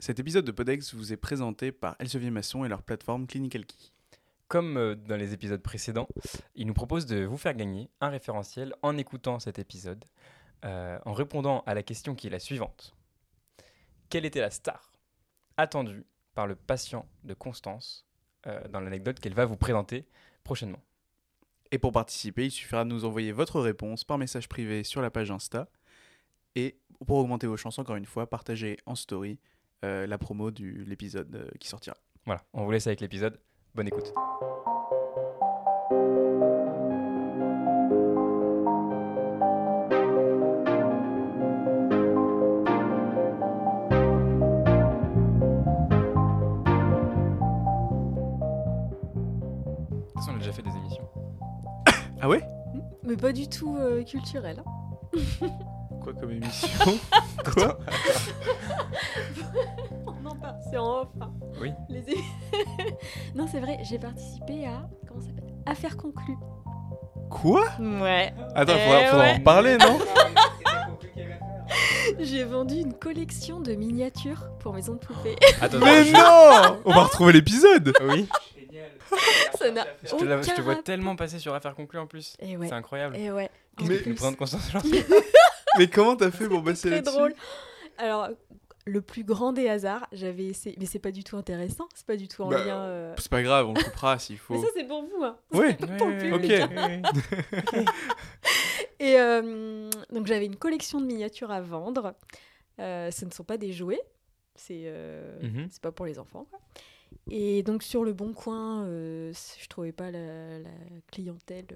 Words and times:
Cet 0.00 0.20
épisode 0.20 0.44
de 0.44 0.52
Podex 0.52 0.94
vous 0.94 1.12
est 1.12 1.16
présenté 1.16 1.72
par 1.72 1.96
Elsevier 1.98 2.30
Masson 2.30 2.64
et 2.64 2.68
leur 2.68 2.84
plateforme 2.84 3.26
Clinical 3.26 3.66
Key. 3.66 3.74
Comme 4.46 4.76
euh, 4.76 4.94
dans 4.94 5.16
les 5.16 5.32
épisodes 5.32 5.60
précédents, 5.60 6.06
il 6.54 6.68
nous 6.68 6.72
propose 6.72 7.04
de 7.04 7.24
vous 7.24 7.36
faire 7.36 7.54
gagner 7.54 7.90
un 8.00 8.08
référentiel 8.08 8.76
en 8.82 8.96
écoutant 8.96 9.40
cet 9.40 9.58
épisode, 9.58 10.04
euh, 10.64 11.00
en 11.04 11.12
répondant 11.12 11.64
à 11.66 11.74
la 11.74 11.82
question 11.82 12.14
qui 12.14 12.28
est 12.28 12.30
la 12.30 12.38
suivante. 12.38 12.94
Quelle 14.08 14.24
était 14.24 14.40
la 14.40 14.52
star 14.52 14.92
attendue 15.56 16.06
par 16.34 16.46
le 16.46 16.54
patient 16.54 17.08
de 17.24 17.34
Constance 17.34 18.06
euh, 18.46 18.68
dans 18.68 18.78
l'anecdote 18.78 19.18
qu'elle 19.18 19.34
va 19.34 19.46
vous 19.46 19.56
présenter 19.56 20.06
prochainement? 20.44 20.80
Et 21.72 21.78
pour 21.78 21.90
participer, 21.90 22.46
il 22.46 22.50
suffira 22.52 22.84
de 22.84 22.90
nous 22.90 23.04
envoyer 23.04 23.32
votre 23.32 23.60
réponse 23.60 24.04
par 24.04 24.16
message 24.16 24.48
privé 24.48 24.84
sur 24.84 25.02
la 25.02 25.10
page 25.10 25.32
Insta. 25.32 25.68
Et 26.54 26.78
pour 27.04 27.18
augmenter 27.18 27.48
vos 27.48 27.56
chances, 27.56 27.80
encore 27.80 27.96
une 27.96 28.06
fois, 28.06 28.30
partagez 28.30 28.76
en 28.86 28.94
story 28.94 29.40
la 29.82 30.18
promo 30.18 30.50
de 30.50 30.64
l'épisode 30.86 31.34
euh, 31.34 31.48
qui 31.60 31.68
sortira. 31.68 31.96
Voilà, 32.26 32.42
on 32.52 32.64
vous 32.64 32.70
laisse 32.70 32.86
avec 32.86 33.00
l'épisode. 33.00 33.38
Bonne 33.74 33.86
écoute. 33.88 34.12
De 49.90 50.04
toute 50.04 50.14
façon, 50.14 50.32
on 50.32 50.36
a 50.36 50.38
déjà 50.38 50.52
fait 50.52 50.62
des 50.62 50.76
émissions. 50.76 51.08
Ah 52.20 52.28
ouais? 52.28 52.42
Mais 53.04 53.16
pas 53.16 53.32
du 53.32 53.48
tout 53.48 53.76
euh, 53.76 54.02
culturel. 54.02 54.60
hein. 54.66 55.48
Quoi 56.12 56.20
comme 56.20 56.30
émission 56.30 56.68
Quoi 57.52 57.78
On 60.06 60.26
en 60.26 60.36
parle, 60.36 60.56
c'est 60.70 60.78
en 60.78 61.00
off. 61.02 61.08
hein. 61.20 61.30
Oui. 61.60 61.70
Les 61.90 62.02
non, 63.34 63.46
c'est 63.50 63.60
vrai, 63.60 63.78
j'ai 63.82 63.98
participé 63.98 64.66
à. 64.66 64.88
Comment 65.06 65.20
ça 65.20 65.26
s'appelle? 65.28 65.54
Affaire 65.66 65.96
conclue. 65.98 66.36
Quoi? 67.30 67.64
Ouais. 67.78 68.32
Attends, 68.54 68.72
Eh 68.76 68.86
faudra, 68.86 69.04
faudra 69.10 69.24
ouais. 69.26 69.34
en 69.34 69.40
parler, 69.40 69.76
non? 69.76 69.98
J'ai 72.18 72.44
vendu 72.44 72.76
une 72.76 72.94
collection 72.94 73.60
de 73.60 73.74
miniatures 73.74 74.48
pour 74.60 74.72
maison 74.72 74.94
de 74.94 74.98
poupée. 74.98 75.36
Attends, 75.60 75.78
Mais 75.84 76.04
je- 76.04 76.12
non 76.12 76.80
On 76.86 76.92
va 76.94 77.02
retrouver 77.02 77.34
l'épisode 77.34 77.92
Oui, 78.08 78.26
ça 79.58 79.70
n'a 79.70 79.84
je 80.02 80.14
te, 80.16 80.24
la- 80.24 80.40
je 80.40 80.50
te 80.52 80.60
vois 80.62 80.76
tellement 80.76 81.16
passer 81.16 81.38
sur 81.38 81.54
Affaire 81.54 81.74
conclue 81.74 81.98
en 81.98 82.06
plus. 82.06 82.34
Ouais. 82.42 82.56
C'est 82.68 82.72
incroyable. 82.74 83.16
Et 83.16 83.30
ouais. 83.30 83.50
Qu'est-ce 83.76 83.90
que 83.90 84.02
tu 84.04 84.08
nous 84.10 84.16
aujourd'hui? 84.40 85.04
Mais 85.78 85.88
comment 85.88 86.16
t'as 86.16 86.30
fait 86.30 86.48
pour 86.48 86.62
passer 86.62 86.90
là-dessus 86.90 87.14
drôle. 87.16 87.34
Alors, 87.98 88.28
le 88.86 89.00
plus 89.02 89.24
grand 89.24 89.52
des 89.52 89.68
hasards, 89.68 90.06
j'avais 90.12 90.46
essayé. 90.46 90.74
Mais 90.78 90.86
c'est 90.86 90.98
pas 90.98 91.10
du 91.10 91.22
tout 91.24 91.36
intéressant, 91.36 91.88
c'est 91.94 92.06
pas 92.06 92.16
du 92.16 92.26
tout 92.28 92.42
en 92.42 92.48
Bah, 92.48 92.64
lien. 92.64 92.78
euh, 92.84 93.14
C'est 93.18 93.30
pas 93.30 93.42
grave, 93.42 93.68
on 93.68 93.74
le 93.74 93.82
coupera 93.82 94.18
s'il 94.18 94.38
faut. 94.38 94.54
Mais 94.54 94.60
ça, 94.62 94.68
c'est 94.74 94.84
pour 94.84 95.02
vous, 95.02 95.22
hein. 95.24 95.36
Oui, 95.52 95.74
Pour 95.98 96.08
le 96.08 96.34
ok. 96.34 96.40
public. 96.40 96.52
Et 99.00 99.16
euh, 99.18 99.88
donc 100.10 100.26
j'avais 100.26 100.46
une 100.46 100.56
collection 100.56 101.00
de 101.00 101.06
miniatures 101.06 101.50
à 101.50 101.60
vendre. 101.60 102.14
Euh, 102.80 103.10
ce 103.10 103.24
ne 103.24 103.30
sont 103.30 103.44
pas 103.44 103.56
des 103.56 103.72
jouets, 103.72 104.00
c'est 104.54 104.92
c'est 105.70 105.82
pas 105.82 105.92
pour 105.92 106.06
les 106.06 106.18
enfants. 106.18 106.46
quoi. 106.50 106.58
Et 107.30 107.62
donc 107.62 107.82
sur 107.82 108.04
le 108.04 108.12
bon 108.12 108.32
coin, 108.32 108.84
je 108.86 109.66
trouvais 109.68 109.92
pas 109.92 110.10
la, 110.10 110.58
la 110.58 110.70
clientèle, 111.12 111.66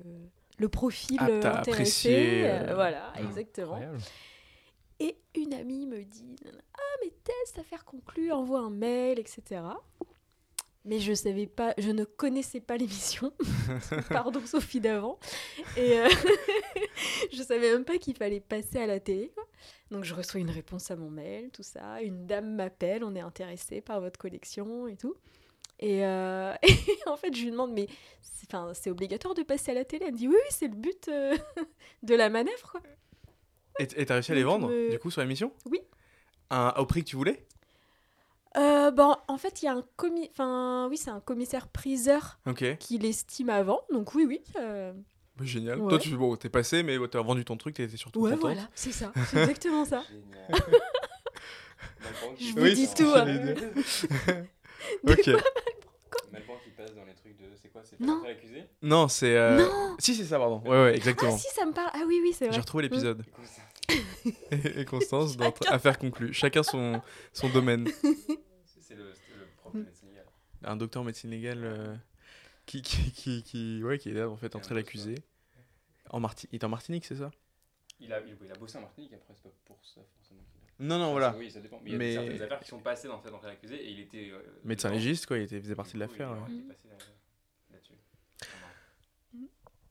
le 0.59 0.69
profil 0.69 1.19
euh, 1.23 1.43
intéressé. 1.43 2.43
euh, 2.45 2.71
euh, 2.71 2.75
voilà, 2.75 3.13
exactement. 3.19 3.75
Incroyable. 3.75 3.99
Et 5.01 5.17
une 5.35 5.55
amie 5.55 5.87
me 5.87 6.05
dit 6.05 6.37
Ah, 6.75 6.97
mais 7.03 7.11
test 7.25 7.59
à 7.59 7.65
faire 7.65 7.85
conclure, 7.85 8.37
envoie 8.37 8.61
un 8.61 8.71
mail, 8.71 9.19
etc. 9.19 9.63
Mais 10.85 10.99
je 10.99 11.13
savais 11.13 11.47
pas, 11.47 11.75
je 11.79 11.91
ne 11.91 12.05
connaissais 12.05 12.61
pas 12.61 12.77
l'émission. 12.77 13.33
Pardon, 14.11 14.41
Sophie 14.45 14.81
d'avant. 14.81 15.19
Et 15.77 15.99
euh, 16.01 16.09
je 17.33 17.43
savais 17.43 17.73
même 17.73 17.85
pas 17.85 17.99
qu'il 17.99 18.17
fallait 18.17 18.41
passer 18.41 18.79
à 18.79 18.87
la 18.87 18.99
télé. 18.99 19.31
quoi. 19.35 19.45
Donc 19.93 20.03
je 20.05 20.13
reçois 20.15 20.41
une 20.41 20.51
réponse 20.51 20.91
à 20.91 20.97
mon 20.97 21.09
mail, 21.11 21.51
tout 21.53 21.63
ça. 21.63 22.03
Une 22.03 22.27
dame 22.27 22.57
m'appelle, 22.57 23.05
on 23.05 23.15
est 23.15 23.21
intéressé 23.21 23.81
par 23.81 24.01
votre 24.01 24.19
collection 24.19 24.89
et 24.89 24.97
tout. 24.97 25.15
Et, 25.83 26.07
euh, 26.07 26.55
et 26.63 26.77
en 27.09 27.17
fait, 27.17 27.35
je 27.35 27.43
lui 27.43 27.51
demande, 27.51 27.73
mais 27.73 27.89
c'est 28.75 28.91
obligatoire 28.91 29.35
de 29.35 29.43
passer 29.43 29.73
à 29.73 29.75
la 29.75 29.85
télé? 29.85 30.05
Elle 30.07 30.13
me 30.13 30.19
dit, 30.19 30.29
oui, 30.29 30.37
oui, 30.37 30.49
c'est 30.51 30.69
le 30.69 30.75
but 30.77 31.09
euh, 31.09 31.37
de 32.03 32.15
la 32.15 32.31
manœuvre. 32.31 32.71
Quoi. 32.71 32.81
Et 33.79 33.89
et 33.97 34.07
t'as 34.07 34.15
réussi 34.15 34.33
à 34.33 34.35
les 34.35 34.45
vendre, 34.45 34.69
me- 34.69 34.91
du 34.91 34.99
coup, 34.99 35.11
sur 35.11 35.21
l'émission? 35.23 35.53
Oui. 35.67 35.81
Un- 36.51 36.73
Au 36.77 36.87
prix 36.87 37.03
que 37.03 37.09
tu 37.09 37.17
voulais? 37.17 37.47
Euh, 38.59 38.91
bon, 38.91 39.17
en 39.29 39.39
fait, 39.39 39.63
il 39.63 39.65
y 39.65 39.69
a 39.69 39.73
un 39.73 39.85
commis... 39.97 40.29
Enfin, 40.31 40.87
oui, 40.91 40.97
c'est 40.99 41.11
un 41.11 41.21
commissaire-priseur 41.21 42.39
Ok. 42.47 42.77
qui 42.79 42.99
l'estime 42.99 43.49
avant. 43.49 43.81
Donc 43.91 44.15
oui, 44.15 44.25
oui. 44.27 44.43
euh, 44.57 44.93
Bah, 45.37 45.45
génial. 45.47 45.81
Ouais. 45.81 45.89
Toi, 45.89 45.99
tu 45.99 46.11
bon, 46.11 46.37
t'es 46.37 46.51
passé, 46.51 46.83
mais 46.83 46.99
t'as 47.11 47.23
vendu 47.23 47.45
ton 47.47 47.57
truc, 47.57 47.75
t'étais 47.77 47.97
surtout 47.97 48.21
Ouais, 48.21 48.33
contente. 48.33 48.43
voilà, 48.53 48.69
c'est 48.75 48.93
ça. 48.93 49.11
C'est 49.31 49.39
exactement 49.39 49.85
ça. 49.87 50.05
Je 52.39 52.53
vous 52.53 52.63
Oui, 52.63 52.75
dis 52.75 52.89
tout. 52.95 53.11
hein. 53.17 53.27
Ok. 55.09 55.31
Passe 56.83 56.95
dans 56.95 57.05
les 57.05 57.15
trucs 57.15 57.37
de. 57.37 57.45
C'est 57.61 57.69
quoi 57.69 57.83
C'est 57.85 58.01
Non. 58.01 58.23
accusé 58.25 58.65
Non, 58.83 59.09
c'est. 59.09 59.37
euh, 59.37 59.59
Non 59.59 59.97
Si, 59.99 60.15
c'est 60.15 60.25
ça, 60.25 60.39
pardon. 60.39 60.61
Ouais, 60.65 60.71
ouais, 60.71 60.91
Ah 60.93 60.97
exactement. 60.97 61.37
si, 61.37 61.49
ça 61.55 61.65
me 61.65 61.73
parle. 61.73 61.91
Ah 61.95 62.03
oui, 62.07 62.21
oui, 62.23 62.33
c'est 62.33 62.47
J'ai 62.47 62.51
vrai. 62.51 62.61
retrouvé 62.61 62.83
l'épisode. 62.85 63.25
Ça- 63.45 63.63
Et 64.81 64.85
Constance, 64.85 65.37
dans 65.37 65.53
Affaire 65.69 65.99
conclue. 65.99 66.33
Chacun 66.33 66.63
son, 66.63 67.01
son 67.33 67.49
domaine. 67.51 67.89
C'est 68.81 68.95
le, 68.95 69.13
prof 69.57 69.75
de 69.75 69.81
médecine 69.81 70.09
légale. 70.09 70.27
Un 70.65 70.77
docteur 70.77 71.03
en 71.03 71.05
médecine 71.05 71.31
légale 71.31 71.61
euh, 71.65 71.95
qui, 72.67 72.83
qui, 72.83 73.11
qui, 73.13 73.43
qui, 73.43 73.83
ouais, 73.85 73.99
qui 73.99 74.11
est 74.11 74.15
là, 74.15 74.29
en 74.29 74.37
fait, 74.37 74.55
entre 74.57 74.75
l'accusé. 74.75 75.17
En 76.11 76.21
Marti... 76.21 76.49
Il 76.53 76.57
est 76.57 76.65
en 76.65 76.69
Martinique, 76.69 77.05
c'est 77.07 77.17
ça? 77.17 77.31
Il 78.01 78.13
a, 78.13 78.21
il, 78.21 78.37
il 78.45 78.51
a 78.51 78.55
bossé 78.55 78.79
en 78.79 78.83
Martinique, 78.83 79.13
après, 79.15 79.35
c'est 79.35 79.43
pas 79.45 79.57
pour 79.65 79.79
ça 79.85 80.01
forcément. 80.17 80.41
Non, 80.85 80.99
non, 80.99 81.13
voilà. 81.13 81.35
Oui, 81.39 81.49
ça 81.51 81.61
dépend. 81.61 81.79
Mais 81.85 81.91
il 81.91 81.93
y 81.93 81.95
a 81.95 81.99
Mais- 81.99 82.13
certaines 82.15 82.43
affaires 82.43 82.61
qui 82.61 82.69
sont 82.69 82.81
passées 82.81 83.07
dans 83.09 83.23
cette 83.23 83.33
entrée 83.33 83.53
accusée 83.53 83.77
et 83.77 83.91
il 83.91 84.01
était. 84.01 84.31
euh, 84.33 84.41
Médecin 84.65 84.89
dedans. 84.89 84.99
légiste, 84.99 85.27
quoi, 85.27 85.39
il 85.39 85.45
était, 85.45 85.61
faisait 85.61 85.77
partie 85.77 85.95
de 85.95 86.01
l'affaire. 86.01 86.31
ouais. 86.33 86.39
il 86.49 86.63
passé, 86.67 86.89
euh, 86.91 87.73
là-dessus. 87.73 87.95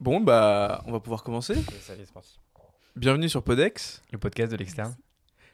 Bon, 0.02 0.20
bah, 0.20 0.84
on 0.86 0.92
va 0.92 1.00
pouvoir 1.00 1.24
commencer. 1.24 1.54
Est, 1.54 1.80
c'est 1.80 2.12
parti. 2.12 2.38
Bienvenue 2.96 3.30
sur 3.30 3.42
Podex. 3.42 4.02
Le 4.12 4.18
podcast 4.18 4.52
de 4.52 4.58
l'externe. 4.58 4.96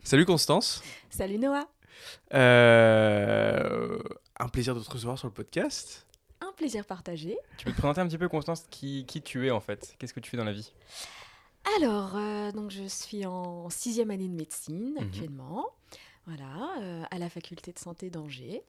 Salut 0.03 0.25
Constance. 0.25 0.81
Salut 1.11 1.37
Noah. 1.37 1.67
Euh, 2.33 3.99
un 4.39 4.47
plaisir 4.47 4.73
de 4.73 4.79
te 4.81 4.89
recevoir 4.89 5.19
sur 5.19 5.27
le 5.27 5.33
podcast. 5.33 6.07
Un 6.41 6.51
plaisir 6.53 6.83
partagé. 6.85 7.37
Tu 7.57 7.65
peux 7.65 7.71
te 7.71 7.77
présenter 7.77 8.01
un 8.01 8.07
petit 8.07 8.17
peu, 8.17 8.27
Constance, 8.29 8.65
qui, 8.71 9.05
qui 9.05 9.21
tu 9.21 9.45
es 9.47 9.51
en 9.51 9.59
fait? 9.59 9.95
Qu'est-ce 9.99 10.13
que 10.13 10.19
tu 10.19 10.29
fais 10.31 10.37
dans 10.37 10.43
la 10.45 10.51
vie? 10.53 10.71
Alors, 11.75 12.15
euh, 12.15 12.51
donc 12.51 12.71
je 12.71 12.83
suis 12.87 13.25
en 13.25 13.69
sixième 13.69 14.11
année 14.11 14.27
de 14.27 14.33
médecine 14.33 14.93
Mhm. 14.95 15.03
actuellement. 15.03 15.65
Voilà, 16.25 16.77
euh, 16.79 17.03
à 17.09 17.17
la 17.19 17.29
faculté 17.29 17.71
de 17.71 17.79
santé 17.79 18.09
d'Angers. 18.09 18.63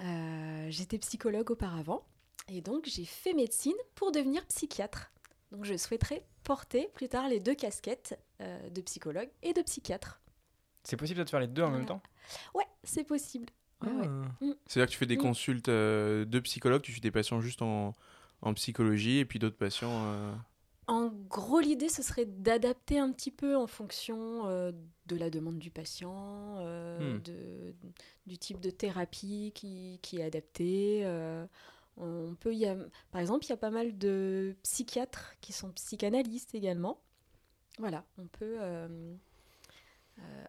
Euh, 0.00 0.66
J'étais 0.70 0.98
psychologue 0.98 1.50
auparavant. 1.50 2.04
Et 2.48 2.62
donc, 2.62 2.86
j'ai 2.86 3.04
fait 3.04 3.34
médecine 3.34 3.74
pour 3.94 4.10
devenir 4.10 4.44
psychiatre. 4.46 5.10
Donc, 5.52 5.64
je 5.66 5.76
souhaiterais 5.76 6.24
porter 6.44 6.88
plus 6.94 7.08
tard 7.08 7.28
les 7.28 7.40
deux 7.40 7.54
casquettes 7.54 8.18
euh, 8.40 8.70
de 8.70 8.80
psychologue 8.80 9.28
et 9.42 9.52
de 9.52 9.60
psychiatre. 9.62 10.20
C'est 10.84 10.96
possible 10.96 11.22
de 11.22 11.28
faire 11.28 11.40
les 11.40 11.46
deux 11.46 11.62
en 11.62 11.70
même 11.70 11.84
temps? 11.84 12.00
Ouais, 12.54 12.64
c'est 12.84 13.04
possible. 13.04 13.48
Ouais, 13.82 13.92
ouais. 13.92 14.06
Ah. 14.08 14.44
Mm. 14.44 14.52
C'est-à-dire 14.66 14.86
que 14.86 14.92
tu 14.92 14.98
fais 14.98 15.06
des 15.06 15.16
Mm. 15.16 15.22
consultes 15.22 15.68
euh, 15.68 16.24
de 16.24 16.40
psychologues, 16.40 16.82
tu 16.82 16.92
suis 16.92 17.00
des 17.02 17.10
patients 17.10 17.40
juste 17.42 17.60
en, 17.60 17.94
en 18.40 18.54
psychologie 18.54 19.18
et 19.18 19.24
puis 19.26 19.38
d'autres 19.38 19.58
patients. 19.58 19.90
En 20.88 21.08
gros, 21.28 21.60
l'idée, 21.60 21.88
ce 21.90 22.02
serait 22.02 22.24
d'adapter 22.24 22.98
un 22.98 23.12
petit 23.12 23.30
peu 23.30 23.56
en 23.56 23.66
fonction 23.66 24.46
euh, 24.46 24.72
de 25.06 25.16
la 25.16 25.28
demande 25.30 25.58
du 25.58 25.70
patient, 25.70 26.56
euh, 26.60 27.18
Hmm. 27.18 27.22
de, 27.22 27.74
du 28.26 28.38
type 28.38 28.60
de 28.60 28.70
thérapie 28.70 29.52
qui, 29.54 29.98
qui 30.02 30.18
est 30.18 30.24
adapté. 30.24 31.02
euh, 31.04 31.46
on 31.98 32.34
peut 32.40 32.54
y 32.54 32.64
a, 32.66 32.76
par 33.10 33.20
exemple, 33.20 33.44
il 33.44 33.50
y 33.50 33.52
a 33.52 33.56
pas 33.56 33.70
mal 33.70 33.98
de 33.98 34.54
psychiatres 34.62 35.34
qui 35.40 35.52
sont 35.52 35.70
psychanalystes 35.72 36.54
également. 36.54 37.00
Voilà, 37.78 38.04
on 38.18 38.26
peut 38.26 38.56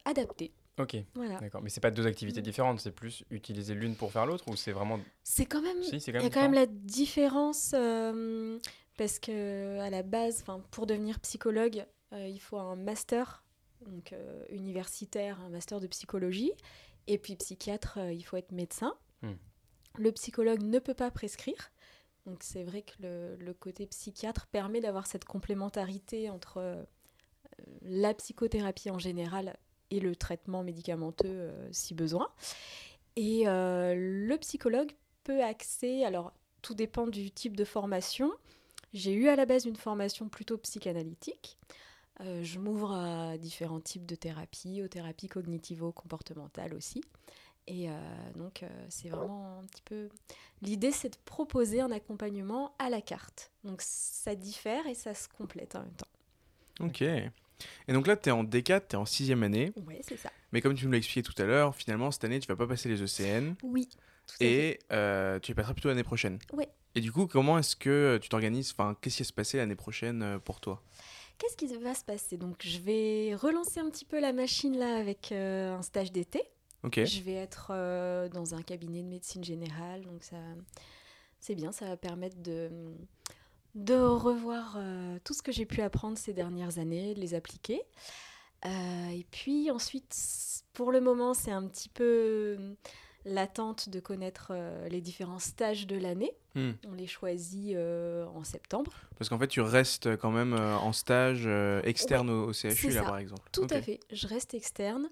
adapter. 0.05 0.51
Ok, 0.77 0.95
Voilà. 1.15 1.37
d'accord. 1.41 1.61
Mais 1.61 1.69
c'est 1.69 1.81
pas 1.81 1.91
deux 1.91 2.07
activités 2.07 2.39
Mm. 2.39 2.43
différentes, 2.43 2.79
c'est 2.79 2.91
plus 2.91 3.23
utiliser 3.31 3.73
l'une 3.75 3.95
pour 3.95 4.11
faire 4.11 4.25
l'autre 4.25 4.45
ou 4.47 4.55
c'est 4.55 4.71
vraiment. 4.71 4.99
C'est 5.23 5.45
quand 5.45 5.61
même 5.61 5.83
Si, 5.83 5.97
Il 5.97 6.13
y 6.13 6.17
a 6.25 6.29
quand 6.29 6.41
même 6.41 6.53
la 6.53 6.65
différence 6.65 7.71
euh, 7.73 8.57
parce 8.99 9.17
que 9.17 9.79
à 9.79 9.89
la 9.89 10.03
base, 10.03 10.43
pour 10.71 10.85
devenir 10.85 11.21
psychologue, 11.21 11.85
euh, 12.11 12.27
il 12.27 12.41
faut 12.41 12.57
un 12.57 12.75
master 12.75 13.45
donc 13.79 14.11
euh, 14.11 14.43
universitaire, 14.49 15.39
un 15.39 15.47
master 15.47 15.79
de 15.79 15.87
psychologie, 15.87 16.51
et 17.07 17.17
puis 17.17 17.37
psychiatre, 17.37 17.97
euh, 17.97 18.11
il 18.11 18.23
faut 18.23 18.35
être 18.35 18.51
médecin. 18.51 18.93
Hmm. 19.21 19.35
Le 19.97 20.11
psychologue 20.11 20.61
ne 20.63 20.79
peut 20.79 20.93
pas 20.93 21.11
prescrire, 21.11 21.71
donc 22.25 22.43
c'est 22.43 22.65
vrai 22.65 22.81
que 22.81 22.91
le, 23.01 23.37
le 23.37 23.53
côté 23.53 23.87
psychiatre 23.87 24.47
permet 24.47 24.81
d'avoir 24.81 25.07
cette 25.07 25.23
complémentarité 25.23 26.29
entre 26.29 26.85
la 27.81 28.13
psychothérapie 28.13 28.91
en 28.91 28.99
général 28.99 29.55
et 29.91 30.01
le 30.01 30.13
traitement 30.13 30.61
médicamenteux 30.61 31.53
si 31.71 31.93
besoin. 31.93 32.29
Et 33.15 33.45
le 33.45 34.35
psychologue 34.37 34.91
peut 35.23 35.41
accéder, 35.41 36.03
alors 36.03 36.33
tout 36.61 36.73
dépend 36.73 37.07
du 37.07 37.31
type 37.31 37.55
de 37.55 37.63
formation. 37.63 38.33
J'ai 38.93 39.13
eu 39.13 39.27
à 39.27 39.35
la 39.35 39.45
base 39.45 39.65
une 39.65 39.75
formation 39.75 40.29
plutôt 40.29 40.57
psychanalytique. 40.57 41.57
Euh, 42.21 42.43
je 42.43 42.59
m'ouvre 42.59 42.91
à 42.91 43.37
différents 43.37 43.79
types 43.79 44.05
de 44.05 44.15
thérapies, 44.15 44.81
aux 44.83 44.87
thérapies 44.87 45.27
cognitivo-comportementales 45.27 46.73
aussi. 46.73 47.01
Et 47.67 47.89
euh, 47.89 47.93
donc, 48.35 48.63
euh, 48.63 48.67
c'est 48.89 49.09
vraiment 49.09 49.59
un 49.59 49.65
petit 49.65 49.83
peu. 49.83 50.09
L'idée, 50.61 50.91
c'est 50.91 51.09
de 51.09 51.17
proposer 51.23 51.81
un 51.81 51.91
accompagnement 51.91 52.73
à 52.79 52.89
la 52.89 53.01
carte. 53.01 53.51
Donc, 53.63 53.81
ça 53.81 54.35
diffère 54.35 54.85
et 54.87 54.95
ça 54.95 55.13
se 55.13 55.29
complète 55.29 55.75
en 55.75 55.83
même 55.83 55.93
temps. 55.93 56.07
Ok. 56.81 57.01
Et 57.01 57.93
donc 57.93 58.07
là, 58.07 58.15
tu 58.15 58.29
es 58.29 58.31
en 58.31 58.43
D4, 58.43 58.87
tu 58.89 58.95
es 58.95 58.95
en 58.95 59.05
sixième 59.05 59.43
année. 59.43 59.71
Oui, 59.85 59.97
c'est 60.01 60.17
ça. 60.17 60.31
Mais 60.51 60.61
comme 60.61 60.73
tu 60.73 60.85
nous 60.85 60.91
l'as 60.91 60.97
expliqué 60.97 61.21
tout 61.21 61.39
à 61.41 61.45
l'heure, 61.45 61.75
finalement, 61.75 62.09
cette 62.09 62.23
année, 62.23 62.39
tu 62.39 62.47
vas 62.47 62.55
pas 62.55 62.67
passer 62.67 62.89
les 62.89 63.03
ECN. 63.03 63.55
Oui. 63.63 63.87
Tout 64.27 64.35
à 64.35 64.37
fait. 64.37 64.45
Et 64.45 65.39
tu 65.41 65.51
les 65.51 65.55
passeras 65.55 65.73
plutôt 65.73 65.89
l'année 65.89 66.03
prochaine. 66.03 66.39
Ouais. 66.53 66.69
Et 66.95 67.01
du 67.01 67.11
coup, 67.11 67.27
comment 67.27 67.57
est-ce 67.57 67.75
que 67.75 68.19
tu 68.21 68.29
t'organises 68.29 68.71
Enfin, 68.71 68.95
qu'est-ce 68.99 69.17
qui 69.17 69.23
va 69.23 69.27
se 69.27 69.33
passer 69.33 69.57
l'année 69.57 69.75
prochaine 69.75 70.21
euh, 70.23 70.39
pour 70.39 70.59
toi? 70.59 70.81
Qu'est-ce 71.37 71.55
qui 71.55 71.67
va 71.67 71.95
se 71.95 72.03
passer? 72.03 72.37
Donc, 72.37 72.57
je 72.59 72.79
vais 72.79 73.35
relancer 73.35 73.79
un 73.79 73.89
petit 73.89 74.05
peu 74.05 74.19
la 74.19 74.33
machine 74.33 74.77
là 74.77 74.97
avec 74.97 75.31
euh, 75.31 75.75
un 75.75 75.81
stage 75.81 76.11
d'été. 76.11 76.43
Ok. 76.83 77.03
Je 77.03 77.21
vais 77.21 77.33
être 77.33 77.71
euh, 77.71 78.29
dans 78.29 78.55
un 78.55 78.61
cabinet 78.61 79.03
de 79.03 79.07
médecine 79.07 79.43
générale, 79.43 80.01
donc 80.03 80.23
ça, 80.23 80.37
c'est 81.39 81.55
bien, 81.55 81.71
ça 81.71 81.85
va 81.85 81.97
permettre 81.97 82.37
de, 82.41 82.69
de 83.75 83.95
revoir 83.95 84.75
euh, 84.77 85.17
tout 85.23 85.33
ce 85.33 85.41
que 85.41 85.51
j'ai 85.51 85.65
pu 85.65 85.81
apprendre 85.81 86.17
ces 86.17 86.33
dernières 86.33 86.77
années, 86.77 87.13
de 87.13 87.19
les 87.19 87.33
appliquer. 87.33 87.81
Euh, 88.65 89.09
et 89.09 89.25
puis 89.31 89.71
ensuite, 89.71 90.15
pour 90.73 90.91
le 90.91 91.01
moment, 91.01 91.33
c'est 91.33 91.51
un 91.51 91.65
petit 91.67 91.89
peu 91.89 92.57
l'attente 93.25 93.89
de 93.89 93.99
connaître 93.99 94.47
euh, 94.51 94.87
les 94.89 95.01
différents 95.01 95.39
stages 95.39 95.87
de 95.87 95.95
l'année. 95.97 96.33
Hmm. 96.55 96.71
On 96.87 96.93
les 96.93 97.07
choisit 97.07 97.75
euh, 97.75 98.25
en 98.27 98.43
septembre. 98.43 98.91
Parce 99.17 99.29
qu'en 99.29 99.37
fait, 99.37 99.47
tu 99.47 99.61
restes 99.61 100.15
quand 100.17 100.31
même 100.31 100.53
euh, 100.53 100.77
en 100.77 100.93
stage 100.93 101.43
euh, 101.45 101.81
externe 101.83 102.29
au, 102.29 102.49
au 102.49 102.53
CHU, 102.53 102.89
là, 102.91 103.03
par 103.03 103.17
exemple. 103.17 103.47
Tout 103.51 103.67
à 103.69 103.81
fait. 103.81 103.99
Je 104.11 104.27
reste 104.27 104.53
externe. 104.53 105.09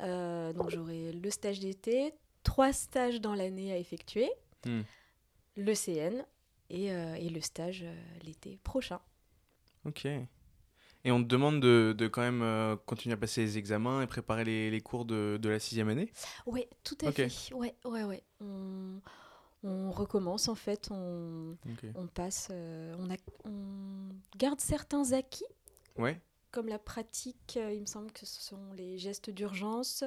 Euh, 0.00 0.52
donc 0.54 0.70
j'aurai 0.70 1.12
le 1.12 1.30
stage 1.30 1.60
d'été, 1.60 2.14
trois 2.42 2.72
stages 2.72 3.20
dans 3.20 3.34
l'année 3.34 3.72
à 3.72 3.76
effectuer, 3.76 4.30
Hmm. 4.66 4.82
le 5.56 5.74
CN 5.74 6.24
et, 6.70 6.92
euh, 6.92 7.14
et 7.14 7.28
le 7.28 7.40
stage 7.40 7.82
euh, 7.84 7.94
l'été 8.24 8.58
prochain. 8.62 9.00
Ok. 9.86 10.06
Et 11.04 11.12
on 11.12 11.22
te 11.22 11.28
demande 11.28 11.60
de, 11.60 11.94
de 11.96 12.08
quand 12.08 12.20
même 12.20 12.42
euh, 12.42 12.76
continuer 12.76 13.14
à 13.14 13.16
passer 13.16 13.40
les 13.40 13.56
examens 13.56 14.02
et 14.02 14.06
préparer 14.06 14.44
les, 14.44 14.70
les 14.70 14.80
cours 14.82 15.04
de, 15.06 15.38
de 15.40 15.48
la 15.48 15.58
sixième 15.58 15.88
année 15.88 16.12
Ouais, 16.46 16.68
tout 16.84 16.96
à 17.02 17.08
Ok. 17.08 17.14
fait. 17.14 17.54
Ouais, 17.54 17.74
ouais, 17.86 18.04
ouais. 18.04 18.22
On, 18.40 19.00
on 19.64 19.90
recommence 19.90 20.48
en 20.48 20.54
fait. 20.54 20.88
On, 20.90 21.56
passe. 22.14 22.48
euh, 22.50 22.94
on, 22.98 23.10
a, 23.10 23.16
on 23.44 24.10
garde 24.36 24.60
certains 24.60 25.12
acquis 25.12 25.44
Ouais. 25.96 26.20
comme 26.50 26.68
la 26.68 26.78
pratique, 26.78 27.56
euh, 27.56 27.72
il 27.72 27.80
me 27.80 27.86
semble 27.86 28.12
que 28.12 28.26
ce 28.26 28.42
sont 28.42 28.72
les 28.74 28.98
gestes 28.98 29.30
d'urgence. 29.30 30.04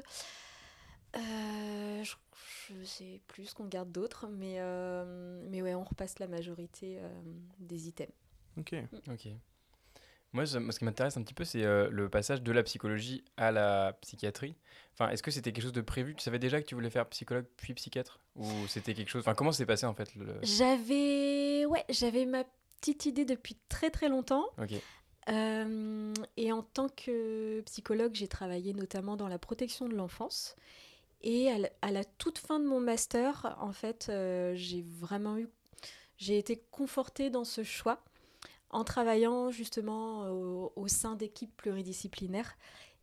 Euh, 1.16 2.04
je, 2.04 2.16
je 2.74 2.84
sais 2.84 3.22
plus 3.28 3.46
ce 3.46 3.56
qu'on 3.56 3.68
garde 3.68 3.92
d'autres, 3.92 4.28
mais, 4.28 4.56
euh, 4.60 5.46
mais 5.50 5.62
ouais, 5.62 5.76
on 5.76 5.84
repasse 5.84 6.18
la 6.20 6.28
majorité 6.28 6.98
euh, 7.00 7.10
des 7.60 7.88
items. 7.88 8.12
Ok. 8.58 8.76
Ok. 9.10 9.28
Moi, 10.34 10.48
ce 10.48 10.58
qui 10.58 10.84
m'intéresse 10.84 11.16
un 11.16 11.22
petit 11.22 11.36
peu, 11.36 11.46
c'est 11.46 11.64
euh, 11.64 11.90
le 11.92 12.10
passage 12.10 12.42
de 12.42 12.52
la 12.52 12.64
psychologie 12.64 13.24
à 13.38 13.52
la 13.52 13.94
psychiatrie. 14.02 14.56
Enfin, 14.94 15.10
est-ce 15.10 15.22
que 15.22 15.30
c'était 15.30 15.52
quelque 15.52 15.64
chose 15.64 15.74
de 15.74 15.82
prévu? 15.82 16.16
Tu 16.16 16.24
savais 16.24 16.40
déjà 16.40 16.60
que 16.60 16.66
tu 16.66 16.74
voulais 16.74 16.90
faire 16.90 17.08
psychologue 17.10 17.46
puis 17.56 17.74
psychiatre? 17.76 18.20
Ou 18.36 18.48
c'était 18.68 18.96
quelque 18.96 19.10
chose. 19.10 19.22
Enfin, 19.22 19.36
comment 19.36 19.52
s'est 19.52 19.68
passé 19.68 19.86
en 19.86 19.94
fait 19.94 20.14
le... 20.16 20.26
J'avais 20.42 21.66
ouais, 21.66 21.86
j'avais 21.90 22.26
ma 22.26 22.44
petite 22.82 23.06
idée 23.06 23.26
depuis 23.26 23.58
très 23.70 23.92
très 23.92 24.10
longtemps. 24.10 24.46
Ok. 24.58 24.74
Euh, 25.30 26.14
et 26.36 26.52
en 26.52 26.64
tant 26.64 26.90
que 26.90 27.62
psychologue, 27.62 28.14
j'ai 28.14 28.28
travaillé 28.28 28.74
notamment 28.74 29.16
dans 29.16 29.28
la 29.28 29.38
protection 29.38 29.88
de 29.88 29.96
l'enfance. 29.96 30.56
Et 31.22 31.50
à 31.50 31.58
la, 31.58 31.70
à 31.82 31.92
la 31.92 32.04
toute 32.04 32.40
fin 32.40 32.60
de 32.60 32.66
mon 32.66 32.82
master, 32.82 33.56
en 33.62 33.72
fait, 33.72 34.08
euh, 34.10 34.54
j'ai 34.56 34.84
vraiment 35.00 35.38
eu, 35.38 35.48
j'ai 36.18 36.38
été 36.38 36.62
confortée 36.72 37.30
dans 37.30 37.46
ce 37.46 37.64
choix 37.64 38.04
en 38.74 38.84
travaillant 38.84 39.52
justement 39.52 40.28
au, 40.30 40.74
au 40.76 40.88
sein 40.88 41.16
d'équipes 41.16 41.56
pluridisciplinaires. 41.56 42.58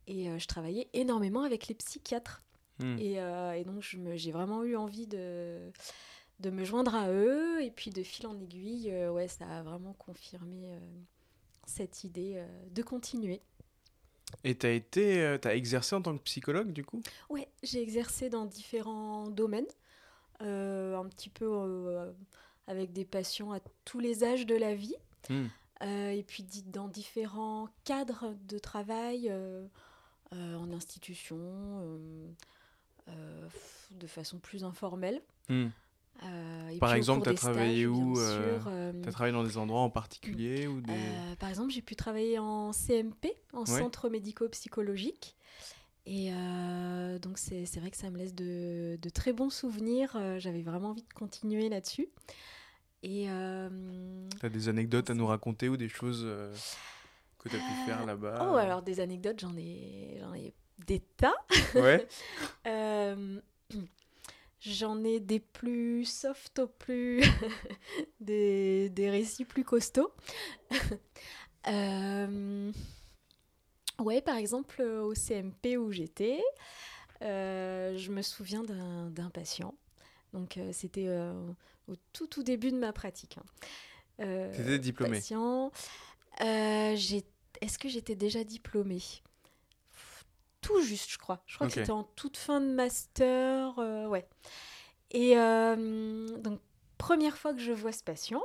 Et 0.07 0.29
euh, 0.29 0.39
je 0.39 0.47
travaillais 0.47 0.89
énormément 0.93 1.43
avec 1.43 1.67
les 1.67 1.75
psychiatres. 1.75 2.43
Hmm. 2.79 2.97
Et, 2.97 3.19
euh, 3.19 3.53
et 3.53 3.63
donc, 3.63 3.81
j'ai 3.81 4.31
vraiment 4.31 4.63
eu 4.63 4.75
envie 4.75 5.07
de, 5.07 5.71
de 6.39 6.49
me 6.49 6.63
joindre 6.63 6.95
à 6.95 7.11
eux. 7.11 7.61
Et 7.63 7.71
puis, 7.71 7.91
de 7.91 8.03
fil 8.03 8.27
en 8.27 8.39
aiguille, 8.39 8.91
euh, 8.91 9.11
ouais, 9.11 9.27
ça 9.27 9.45
a 9.45 9.63
vraiment 9.63 9.93
confirmé 9.93 10.71
euh, 10.71 10.79
cette 11.65 12.03
idée 12.03 12.33
euh, 12.35 12.47
de 12.71 12.81
continuer. 12.81 13.41
Et 14.43 14.55
t'as 14.55 14.71
été, 14.71 15.21
euh, 15.21 15.37
t'as 15.37 15.55
exercé 15.55 15.93
en 15.95 16.01
tant 16.01 16.17
que 16.17 16.23
psychologue 16.23 16.71
du 16.71 16.85
coup? 16.85 17.01
Ouais, 17.29 17.49
j'ai 17.63 17.81
exercé 17.81 18.29
dans 18.29 18.45
différents 18.45 19.29
domaines, 19.29 19.67
euh, 20.41 20.95
un 20.95 21.05
petit 21.09 21.29
peu 21.29 21.45
euh, 21.47 22.11
avec 22.65 22.93
des 22.93 23.05
patients 23.05 23.51
à 23.51 23.59
tous 23.83 23.99
les 23.99 24.23
âges 24.23 24.45
de 24.45 24.55
la 24.55 24.73
vie. 24.73 24.95
Hmm. 25.29 25.47
Euh, 25.81 26.11
et 26.11 26.23
puis 26.23 26.45
dans 26.67 26.87
différents 26.87 27.67
cadres 27.85 28.35
de 28.47 28.59
travail, 28.59 29.27
euh, 29.29 29.65
euh, 30.33 30.55
en 30.55 30.71
institution, 30.71 31.27
de 33.91 34.07
façon 34.07 34.39
plus 34.39 34.63
informelle. 34.63 35.21
Hmm. 35.49 35.67
Euh, 36.23 36.77
Par 36.79 36.93
exemple, 36.93 37.23
t'as 37.23 37.31
des 37.31 37.37
travaillé 37.37 37.83
stages, 37.85 37.87
où, 37.87 38.19
euh, 38.19 38.59
euh, 38.67 38.93
T'as 39.03 39.11
travaillé 39.11 39.33
dans 39.33 39.43
des 39.43 39.57
endroits 39.57 39.81
en 39.81 39.89
particulier 39.89 40.67
ou 40.67 40.81
des... 40.81 40.93
Par 41.39 41.49
exemple, 41.49 41.71
j'ai 41.71 41.81
pu 41.81 41.95
travailler 41.95 42.37
en 42.37 42.71
CMP, 42.73 43.33
en 43.53 43.61
Ouais. 43.61 43.65
centre 43.65 44.09
médico-psychologique. 44.09 45.35
Et 46.05 46.31
donc, 47.21 47.37
c'est 47.37 47.79
vrai 47.79 47.91
que 47.91 47.97
ça 47.97 48.09
me 48.09 48.17
laisse 48.17 48.35
de, 48.35 48.97
de 49.01 49.09
très 49.09 49.33
bons 49.33 49.49
souvenirs. 49.49 50.17
J'avais 50.37 50.61
vraiment 50.61 50.89
envie 50.89 51.03
de 51.03 51.13
continuer 51.13 51.69
là-dessus. 51.69 52.07
Et 53.03 53.25
euh, 53.29 53.69
T'as 54.39 54.49
des 54.49 54.69
anecdotes 54.69 55.09
à 55.09 55.13
nous 55.13 55.25
raconter 55.27 55.69
ou 55.69 55.77
des 55.77 55.89
choses 55.89 56.23
euh, 56.25 56.53
que 57.39 57.49
t'as 57.49 57.57
pu 57.57 57.63
Euh, 57.63 57.85
faire 57.85 58.05
là-bas 58.05 58.49
oh, 58.51 58.55
alors 58.55 58.81
des 58.83 58.99
anecdotes, 58.99 59.39
j'en 59.39 59.55
ai, 59.57 60.17
j'en 60.19 60.33
ai 60.33 60.53
des 60.85 60.99
tas. 60.99 61.35
Ouais. 61.75 62.07
Euh, 62.67 63.39
J'en 64.63 65.03
ai 65.03 65.19
des 65.19 65.39
plus 65.39 66.05
soft 66.05 66.59
au 66.59 66.67
plus. 66.67 67.21
des, 68.19 68.89
des 68.91 69.09
récits 69.09 69.45
plus 69.45 69.63
costauds. 69.63 70.11
Euh, 71.67 72.71
Ouais, 73.99 74.19
par 74.21 74.35
exemple, 74.35 74.81
euh, 74.81 75.03
au 75.03 75.13
CMP 75.13 75.77
où 75.77 75.91
j'étais, 75.91 76.41
euh, 77.21 77.95
je 77.97 78.11
me 78.11 78.23
souviens 78.23 78.63
d'un 78.63 79.11
d'un 79.11 79.29
patient. 79.29 79.75
Donc, 80.33 80.57
euh, 80.57 80.71
c'était 80.73 81.05
euh, 81.07 81.33
au 81.87 81.95
tout, 82.13 82.27
tout 82.27 82.43
début 82.43 82.71
de 82.71 82.77
ma 82.77 82.93
pratique. 82.93 83.37
hein. 83.37 83.43
Euh, 84.21 84.51
T'étais 84.55 84.79
diplômée. 84.79 85.17
patient. 85.17 85.71
Euh, 86.41 86.95
Est-ce 87.61 87.77
que 87.79 87.89
j'étais 87.89 88.15
déjà 88.15 88.43
diplômée? 88.43 89.01
Tout 90.61 90.81
juste, 90.81 91.09
je 91.11 91.17
crois. 91.17 91.41
Je 91.47 91.55
crois 91.55 91.67
que 91.67 91.73
c'était 91.81 91.91
en 91.91 92.03
toute 92.03 92.37
fin 92.37 92.61
de 92.61 92.67
master. 92.73 93.79
euh, 93.79 94.05
ouais. 94.07 94.27
Et 95.09 95.37
euh, 95.37 96.27
donc, 96.39 96.59
première 96.97 97.37
fois 97.37 97.53
que 97.53 97.59
je 97.59 97.71
vois 97.71 97.91
ce 97.91 98.03
patient, 98.03 98.43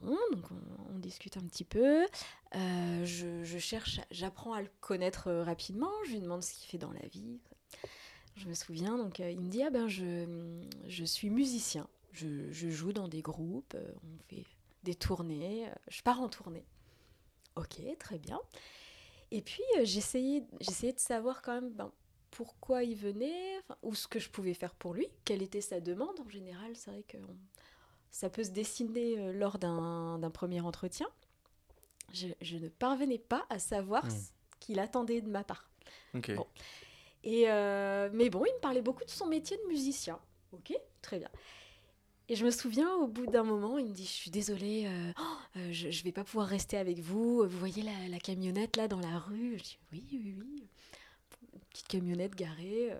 bon, 0.00 0.16
donc 0.32 0.44
on, 0.50 0.94
on 0.94 0.98
discute 0.98 1.36
un 1.36 1.42
petit 1.46 1.64
peu. 1.64 2.06
Je, 2.54 3.44
je 3.44 3.58
cherche, 3.58 4.00
j'apprends 4.10 4.54
à 4.54 4.62
le 4.62 4.70
connaître 4.80 5.30
rapidement. 5.30 5.90
Je 6.06 6.12
lui 6.12 6.20
demande 6.20 6.42
ce 6.42 6.54
qu'il 6.54 6.68
fait 6.70 6.78
dans 6.78 6.92
la 6.92 7.06
vie. 7.08 7.38
Je 8.36 8.46
me 8.48 8.54
souviens, 8.54 8.96
donc 8.96 9.18
il 9.18 9.38
me 9.40 9.48
dit 9.48 9.62
Ah 9.62 9.70
ben, 9.70 9.88
je, 9.88 10.26
je 10.88 11.04
suis 11.04 11.28
musicien. 11.28 11.86
Je, 12.12 12.50
je 12.52 12.68
joue 12.70 12.92
dans 12.92 13.08
des 13.08 13.22
groupes, 13.22 13.74
euh, 13.74 13.92
on 14.04 14.18
fait 14.28 14.44
des 14.84 14.94
tournées, 14.94 15.68
euh, 15.68 15.74
je 15.88 16.02
pars 16.02 16.20
en 16.20 16.28
tournée. 16.28 16.64
Ok, 17.56 17.80
très 17.98 18.18
bien. 18.18 18.40
Et 19.30 19.42
puis 19.42 19.62
euh, 19.78 19.84
j'essayais, 19.84 20.44
j'essayais 20.60 20.92
de 20.94 21.00
savoir 21.00 21.42
quand 21.42 21.54
même 21.54 21.72
ben, 21.72 21.92
pourquoi 22.30 22.84
il 22.84 22.96
venait, 22.96 23.60
ou 23.82 23.94
ce 23.94 24.08
que 24.08 24.18
je 24.20 24.30
pouvais 24.30 24.54
faire 24.54 24.74
pour 24.74 24.94
lui, 24.94 25.08
quelle 25.24 25.42
était 25.42 25.60
sa 25.62 25.80
demande. 25.80 26.18
En 26.20 26.28
général, 26.28 26.76
c'est 26.76 26.90
vrai 26.90 27.04
que 27.04 27.18
on- 27.18 27.36
ça 28.10 28.30
peut 28.30 28.44
se 28.44 28.50
dessiner 28.50 29.32
lors 29.34 29.58
d'un 29.58 30.18
d'un 30.18 30.30
premier 30.30 30.60
entretien. 30.62 31.08
Je, 32.12 32.28
je 32.40 32.56
ne 32.56 32.68
parvenais 32.68 33.18
pas 33.18 33.46
à 33.48 33.58
savoir 33.58 34.04
Hmm. 34.04 34.10
ce 34.10 34.30
qu'il 34.60 34.78
attendait 34.80 35.20
de 35.20 35.30
ma 35.30 35.44
part. 35.44 35.70
Bon. 36.34 36.46
Et 37.24 37.50
euh, 37.50 38.10
mais 38.12 38.30
bon, 38.30 38.44
il 38.46 38.54
me 38.54 38.60
parlait 38.60 38.82
beaucoup 38.82 39.04
de 39.04 39.10
son 39.10 39.26
métier 39.26 39.58
de 39.58 39.68
musicien. 39.68 40.18
Ok, 40.52 40.74
très 41.02 41.18
bien. 41.20 41.30
Et 42.28 42.36
je 42.36 42.44
me 42.44 42.50
souviens, 42.50 42.90
au 42.94 43.06
bout 43.08 43.26
d'un 43.26 43.42
moment, 43.42 43.78
il 43.78 43.86
me 43.86 43.92
dit, 43.92 44.04
je 44.04 44.10
suis 44.10 44.30
désolée, 44.30 44.84
euh, 44.86 45.12
oh, 45.20 45.58
euh, 45.58 45.68
je 45.72 45.88
ne 45.88 46.04
vais 46.04 46.12
pas 46.12 46.24
pouvoir 46.24 46.46
rester 46.46 46.76
avec 46.78 47.00
vous. 47.00 47.42
Vous 47.46 47.58
voyez 47.58 47.82
la, 47.82 48.08
la 48.08 48.18
camionnette 48.18 48.76
là 48.76 48.88
dans 48.88 49.00
la 49.00 49.18
rue 49.18 49.58
Je 49.58 49.62
dis, 49.62 49.78
oui, 49.92 50.04
oui, 50.12 50.34
oui. 50.38 50.68
petite 51.70 51.88
camionnette 51.88 52.34
garée. 52.34 52.92
euh, 52.92 52.98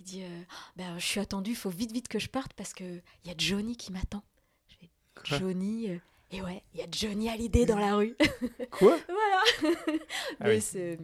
il 0.00 0.04
dit 0.04 0.22
euh, 0.24 0.42
ben, 0.76 0.98
Je 0.98 1.04
suis 1.06 1.20
attendu, 1.20 1.50
il 1.50 1.56
faut 1.56 1.70
vite, 1.70 1.92
vite 1.92 2.08
que 2.08 2.18
je 2.18 2.28
parte 2.28 2.54
parce 2.54 2.72
qu'il 2.72 3.02
y 3.24 3.30
a 3.30 3.34
Johnny 3.38 3.76
qui 3.76 3.92
m'attend. 3.92 4.22
Johnny. 5.24 5.86
et 6.32 6.42
ouais, 6.42 6.64
il 6.74 6.80
y 6.80 6.82
a 6.82 6.86
Johnny 6.90 7.28
Hallyday 7.28 7.66
dans 7.66 7.78
la 7.78 7.94
rue. 7.94 8.16
Quoi? 8.72 8.98
Voilà. 9.06 9.42
Ah 10.40 10.44
Mais 10.48 10.54
oui. 10.56 10.60
c'est. 10.60 10.98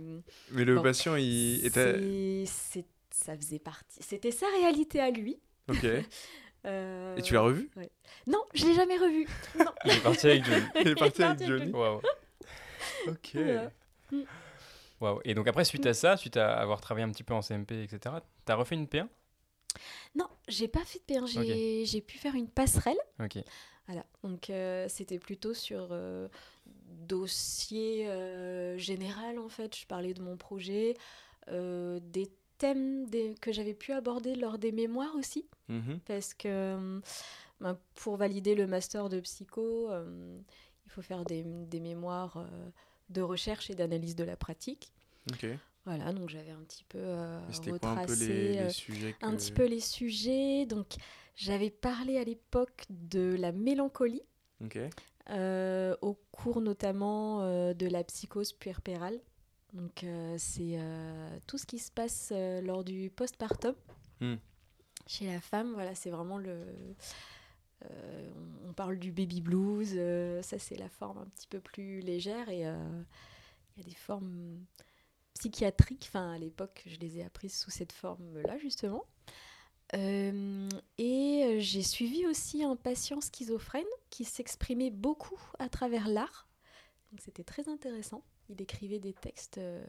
Mais 0.51 0.65
le 0.65 0.77
Bon. 0.77 0.83
patient, 0.83 1.15
il 1.15 1.65
était. 1.65 2.45
Ça 3.13 3.37
faisait 3.37 3.59
partie. 3.61 3.99
C'était 4.03 4.31
sa 4.33 4.47
réalité 4.59 4.99
à 5.01 5.11
lui. 5.11 5.39
Ok. 5.69 5.87
Euh, 6.67 7.17
Et 7.17 7.23
tu 7.23 7.35
l'as 7.35 7.41
revu? 7.43 7.71
Non, 8.27 8.43
je 8.55 8.67
l'ai 8.67 8.75
jamais 8.75 8.97
revu. 8.97 9.27
Non. 9.59 9.73
Il 9.85 9.93
est 9.93 10.03
parti 10.03 10.27
avec 10.27 10.45
Johnny. 10.45 10.67
Il 10.81 10.89
est 10.89 10.95
parti 10.95 11.23
avec 11.23 11.47
Johnny. 11.47 11.73
Waouh. 11.73 12.01
Ok. 13.07 13.31
Voilà. 13.35 13.71
Waouh. 15.01 15.21
Et 15.25 15.35
donc 15.35 15.47
après, 15.49 15.65
suite 15.65 15.87
à 15.87 15.95
ça, 15.95 16.17
suite 16.17 16.37
à 16.37 16.55
avoir 16.59 16.81
travaillé 16.81 17.07
un 17.07 17.11
petit 17.11 17.23
peu 17.25 17.35
en 17.35 17.43
CMP, 17.43 17.83
etc., 17.85 18.17
t'as 18.45 18.55
refait 18.57 18.75
une 18.75 18.87
P1 18.87 19.07
Non, 20.17 20.27
j'ai 20.49 20.69
pas 20.69 20.85
fait 20.85 20.99
de 21.07 21.15
P1. 21.15 21.85
J'ai 21.87 22.01
pu 22.01 22.19
faire 22.19 22.35
une 22.35 22.49
passerelle. 22.49 22.99
Ok. 23.23 23.39
Voilà. 23.87 24.05
Donc 24.23 24.51
euh, 24.51 24.87
c'était 24.89 25.19
plutôt 25.19 25.55
sur 25.55 25.89
euh, 25.93 26.29
dossier 26.67 28.07
euh, 28.09 28.77
général 28.77 29.39
en 29.39 29.49
fait. 29.49 29.75
Je 29.77 29.87
parlais 29.87 30.13
de 30.13 30.21
mon 30.21 30.37
projet, 30.37 30.95
euh, 31.49 31.99
des 32.03 32.29
thèmes 32.59 33.07
des- 33.07 33.35
que 33.41 33.53
j'avais 33.53 33.75
pu 33.75 33.93
aborder 33.93 34.35
lors 34.35 34.59
des 34.59 34.73
mémoires 34.73 35.15
aussi, 35.17 35.47
Mhm. 35.69 36.01
parce 36.07 36.35
que 36.35 36.49
euh, 36.49 37.01
ben, 37.61 37.79
pour 37.95 38.17
valider 38.17 38.55
le 38.55 38.67
master 38.67 39.09
de 39.09 39.21
psycho, 39.21 39.91
euh, 39.91 40.39
il 40.87 40.91
faut 40.91 41.03
faire 41.03 41.25
des, 41.25 41.43
des 41.45 41.81
mémoires 41.81 42.37
euh, 42.37 42.71
de 43.11 43.23
recherche 43.23 43.71
et 43.71 43.75
d'analyse 43.75 44.17
de 44.17 44.25
la 44.25 44.37
pratique. 44.37 44.93
Voilà, 45.85 46.13
donc 46.13 46.29
j'avais 46.29 46.51
un 46.51 46.63
petit 46.65 46.85
peu 46.85 46.99
euh, 46.99 47.41
quoi 47.47 47.57
un 47.57 47.63
peu 47.63 47.71
retracé 47.73 48.27
les, 48.29 48.53
les 48.65 48.71
sujets 48.71 49.13
que... 49.15 49.25
un 49.25 49.35
petit 49.35 49.53
peu 49.53 49.65
les 49.67 49.81
sujets. 49.81 50.67
Donc, 50.67 50.97
j'avais 51.35 51.71
parlé 51.71 52.19
à 52.19 52.25
l'époque 52.25 52.85
de 52.91 53.35
la 53.39 53.53
mélancolie, 53.53 54.23
au 56.03 56.15
cours 56.33 56.61
notamment 56.61 57.73
de 57.73 57.87
la 57.87 58.05
psychose 58.05 58.53
puerpérale. 58.53 59.19
Donc, 59.73 60.03
euh, 60.05 60.37
c'est 60.39 60.77
euh, 60.79 61.39
tout 61.47 61.59
ce 61.59 61.67
qui 61.67 61.79
se 61.79 61.91
passe 61.93 62.31
euh, 62.33 62.61
lors 62.63 62.85
du 62.85 63.11
postpartum 63.11 63.75
Hmm. 64.21 64.37
chez 65.07 65.27
la 65.27 65.41
femme. 65.41 65.73
Voilà, 65.75 65.95
c'est 65.95 66.11
vraiment 66.11 66.39
le. 66.39 66.67
euh, 67.85 68.31
on, 68.67 68.73
parle 68.73 68.99
du 68.99 69.13
baby 69.13 69.41
blues, 69.41 69.93
euh, 69.97 70.43
ça 70.43 70.59
c'est 70.59 70.77
la 70.77 70.89
forme 70.89 71.19
un 71.19 71.27
petit 71.27 71.47
peu 71.47 71.61
plus 71.61 72.01
légère 72.01 72.49
et 72.49 72.67
euh, 72.67 73.03
il 73.77 73.83
y 73.83 73.87
a 73.87 73.89
des 73.89 73.95
formes 73.95 74.59
psychiatriques. 75.35 76.07
Enfin, 76.09 76.33
à 76.33 76.39
l'époque, 76.39 76.83
je 76.87 76.97
les 76.99 77.19
ai 77.19 77.25
apprises 77.25 77.57
sous 77.57 77.71
cette 77.71 77.93
forme-là 77.93 78.59
justement. 78.59 79.05
Et 79.95 81.57
j'ai 81.61 81.83
suivi 81.83 82.27
aussi 82.27 82.63
un 82.63 82.77
patient 82.77 83.21
schizophrène 83.21 83.87
qui 84.11 84.25
s'exprimait 84.25 84.91
beaucoup 84.91 85.41
à 85.59 85.69
travers 85.69 86.09
l'art. 86.09 86.47
Donc 87.11 87.21
c'était 87.21 87.45
très 87.45 87.69
intéressant. 87.69 88.23
Il 88.49 88.61
écrivait 88.63 88.99
des 88.99 89.13
textes 89.13 89.59
euh, 89.59 89.85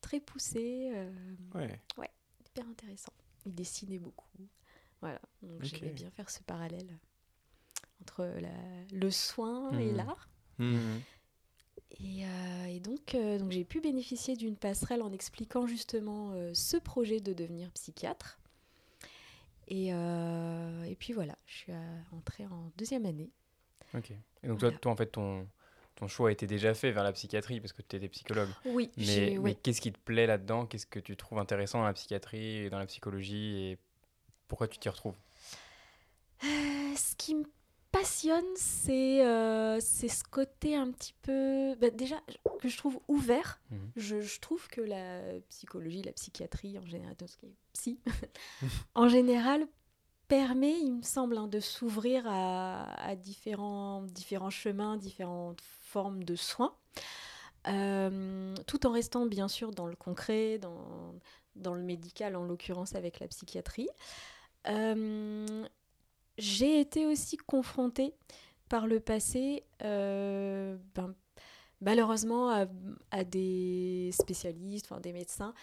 très 0.00 0.20
poussés, 0.20 0.90
euh, 0.94 1.10
Ouais. 1.54 1.80
hyper 2.46 2.68
intéressants. 2.68 3.12
Il 3.46 3.54
dessinait 3.54 3.98
beaucoup. 3.98 4.28
Voilà, 5.00 5.20
donc 5.42 5.62
j'aimais 5.64 5.92
bien 5.92 6.10
faire 6.10 6.30
ce 6.30 6.42
parallèle 6.42 6.98
entre 8.00 8.24
la- 8.40 8.84
le 8.92 9.10
soin 9.10 9.76
et 9.78 9.90
Mhm. 9.90 9.96
l'art. 9.96 10.28
Mhm. 10.58 11.00
Et, 12.00 12.26
euh, 12.26 12.64
et 12.66 12.80
donc, 12.80 13.14
euh, 13.14 13.38
donc 13.38 13.50
j'ai 13.52 13.64
pu 13.64 13.80
bénéficier 13.80 14.36
d'une 14.36 14.56
passerelle 14.56 15.02
en 15.02 15.12
expliquant 15.12 15.66
justement 15.66 16.32
euh, 16.32 16.52
ce 16.54 16.76
projet 16.76 17.20
de 17.20 17.32
devenir 17.32 17.70
psychiatre. 17.72 18.38
Et, 19.68 19.88
et 19.88 20.96
puis 20.98 21.12
voilà, 21.14 21.36
je 21.46 21.54
suis 21.54 21.72
entrée 22.12 22.44
en 22.46 22.70
deuxième 22.76 23.06
année. 23.06 23.30
Ok. 23.94 24.10
Et 24.42 24.46
donc, 24.48 24.60
Voilà. 24.60 24.72
toi, 24.76 24.78
toi, 24.80 24.92
en 24.92 24.96
fait, 24.96 25.06
ton, 25.06 25.48
ton 26.04 26.08
choix 26.08 26.30
était 26.30 26.46
déjà 26.46 26.74
fait 26.74 26.90
vers 26.92 27.02
la 27.02 27.12
psychiatrie 27.12 27.60
parce 27.60 27.72
que 27.72 27.80
tu 27.80 27.96
étais 27.96 28.08
psychologue. 28.08 28.50
Oui, 28.66 28.90
Mais, 28.98 29.38
mais 29.40 29.54
qu'est-ce 29.54 29.80
qui 29.80 29.90
te 29.90 29.98
plaît 29.98 30.26
là-dedans? 30.26 30.66
Qu'est-ce 30.66 30.86
que 30.86 30.98
tu 31.00 31.16
trouves 31.16 31.38
intéressant 31.38 31.78
dans 31.78 31.86
la 31.86 31.94
psychiatrie 31.94 32.58
et 32.58 32.68
dans 32.70 32.78
la 32.78 32.84
psychologie? 32.84 33.56
Et 33.56 33.78
pourquoi 34.46 34.68
tu 34.68 34.76
t'y 34.78 34.90
retrouves? 34.90 35.14
Euh, 36.44 36.94
ce 36.94 37.16
qui 37.16 37.34
me 37.34 37.44
passionne, 37.90 38.44
c'est 38.54 39.24
euh, 39.24 39.80
ce 39.80 40.22
côté 40.30 40.76
un 40.76 40.90
petit 40.90 41.14
peu. 41.22 41.74
bah, 41.80 41.88
déjà, 41.88 42.20
que 42.60 42.68
je 42.68 42.76
trouve 42.76 43.00
ouvert. 43.08 43.58
Mhm. 43.70 43.78
je, 43.96 44.20
je 44.20 44.40
trouve 44.40 44.68
que 44.68 44.82
la 44.82 45.22
psychologie, 45.48 46.02
la 46.02 46.12
psychiatrie 46.12 46.78
en 46.78 46.84
général, 46.84 47.16
tout 47.16 47.26
ce 47.26 47.38
qui 47.38 47.46
est 47.46 47.54
psy, 47.72 47.98
en 48.94 49.08
général, 49.08 49.66
permet, 50.28 50.78
il 50.80 50.96
me 50.96 51.02
semble, 51.02 51.38
hein, 51.38 51.48
de 51.48 51.60
s'ouvrir 51.60 52.24
à, 52.26 52.92
à 53.02 53.16
différents, 53.16 54.02
différents 54.02 54.50
chemins, 54.50 54.96
différentes 54.98 55.62
formes 55.94 56.24
de 56.24 56.34
soins. 56.34 56.74
Euh, 57.68 58.54
tout 58.66 58.84
en 58.86 58.92
restant 58.92 59.26
bien 59.26 59.48
sûr 59.48 59.70
dans 59.70 59.86
le 59.86 59.94
concret, 59.94 60.58
dans, 60.58 61.14
dans 61.54 61.72
le 61.74 61.82
médical, 61.82 62.34
en 62.34 62.44
l'occurrence 62.44 62.96
avec 62.96 63.20
la 63.20 63.28
psychiatrie. 63.28 63.88
Euh, 64.66 65.64
j'ai 66.36 66.80
été 66.80 67.06
aussi 67.06 67.36
confrontée 67.36 68.12
par 68.68 68.88
le 68.88 68.98
passé, 68.98 69.62
euh, 69.84 70.76
ben, 70.96 71.14
malheureusement, 71.80 72.50
à, 72.50 72.66
à 73.12 73.24
des 73.24 74.10
spécialistes, 74.12 74.86
enfin, 74.90 75.00
des 75.00 75.12
médecins 75.12 75.54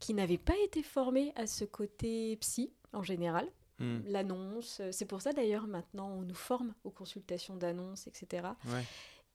qui 0.00 0.14
n'avaient 0.14 0.38
pas 0.38 0.56
été 0.64 0.82
formés 0.82 1.32
à 1.36 1.46
ce 1.46 1.64
côté 1.64 2.36
psy 2.38 2.72
en 2.94 3.02
général. 3.02 3.46
Mhm. 3.80 4.02
L'annonce, 4.06 4.80
c'est 4.92 5.04
pour 5.04 5.20
ça 5.20 5.32
d'ailleurs 5.32 5.66
maintenant 5.66 6.08
on 6.08 6.22
nous 6.22 6.34
forme 6.34 6.74
aux 6.84 6.90
consultations 6.90 7.56
d'annonces, 7.56 8.06
etc. 8.06 8.46
Ouais. 8.66 8.84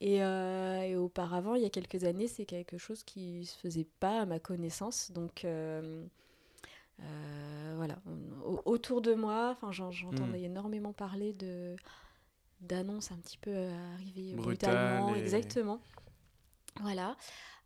Et, 0.02 0.24
euh, 0.24 0.82
et 0.82 0.96
auparavant, 0.96 1.56
il 1.56 1.62
y 1.62 1.66
a 1.66 1.70
quelques 1.70 2.06
années, 2.06 2.28
c'est 2.28 2.46
quelque 2.46 2.78
chose 2.78 3.04
qui 3.04 3.46
se 3.46 3.58
faisait 3.58 3.88
pas 4.00 4.22
à 4.22 4.26
ma 4.26 4.40
connaissance. 4.40 5.12
Donc 5.12 5.44
euh, 5.44 6.06
euh, 7.02 7.74
voilà, 7.76 8.00
autour 8.66 9.02
de 9.02 9.14
moi, 9.14 9.58
j'entendais 9.72 10.42
énormément 10.44 10.94
parler 10.94 11.34
de 11.34 11.76
d'annonces 12.62 13.12
un 13.14 13.18
petit 13.18 13.38
peu 13.38 13.56
arrivées 13.96 14.34
brutalement, 14.36 15.16
et- 15.16 15.20
exactement. 15.20 15.80
Voilà. 16.82 17.16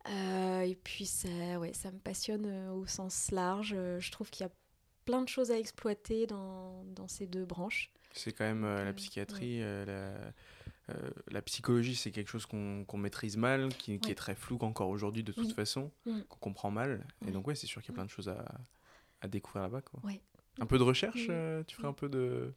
Et 0.08 0.76
puis 0.84 1.06
ça, 1.06 1.28
ouais, 1.58 1.72
ça 1.72 1.90
me 1.90 1.98
passionne 1.98 2.68
au 2.70 2.86
sens 2.86 3.30
large. 3.30 3.74
Je 3.98 4.10
trouve 4.12 4.30
qu'il 4.30 4.44
y 4.44 4.48
a 4.48 4.52
plein 5.04 5.22
de 5.22 5.28
choses 5.28 5.50
à 5.50 5.58
exploiter 5.58 6.26
dans, 6.26 6.84
dans 6.94 7.08
ces 7.08 7.26
deux 7.26 7.44
branches. 7.44 7.90
C'est 8.12 8.32
quand 8.32 8.44
même 8.44 8.64
la 8.64 8.92
psychiatrie, 8.92 9.60
la, 9.60 10.12
euh, 10.90 11.10
la 11.30 11.40
psychologie, 11.42 11.94
c'est 11.96 12.10
quelque 12.10 12.28
chose 12.28 12.46
qu'on 12.46 12.84
maîtrise 12.98 13.36
mal, 13.36 13.68
qui, 13.68 13.94
est 13.94 14.14
très 14.14 14.34
flou 14.34 14.58
encore 14.60 14.88
aujourd'hui 14.90 15.22
de 15.22 15.32
toute 15.32 15.46
Oui. 15.48 15.54
façon, 15.54 15.90
Mm. 16.06 16.20
qu'on 16.28 16.38
comprend 16.38 16.70
mal. 16.70 17.06
Et 17.26 17.30
donc, 17.30 17.46
ouais, 17.46 17.54
c'est 17.54 17.66
sûr 17.66 17.80
qu'il 17.82 17.90
y 17.90 17.94
a 17.94 17.96
plein 17.96 18.04
de 18.04 18.10
choses 18.10 18.28
à, 18.28 18.44
à 19.22 19.28
découvrir 19.28 19.62
là-bas. 19.62 19.80
Ouais. 20.02 20.20
Un 20.60 20.66
peu 20.66 20.78
de 20.78 20.82
recherche 20.82 21.28
Mm. 21.28 21.32
euh, 21.32 21.62
Tu 21.66 21.76
ferais 21.76 21.88
un 21.88 21.92
peu 21.94 22.08
de 22.08 22.52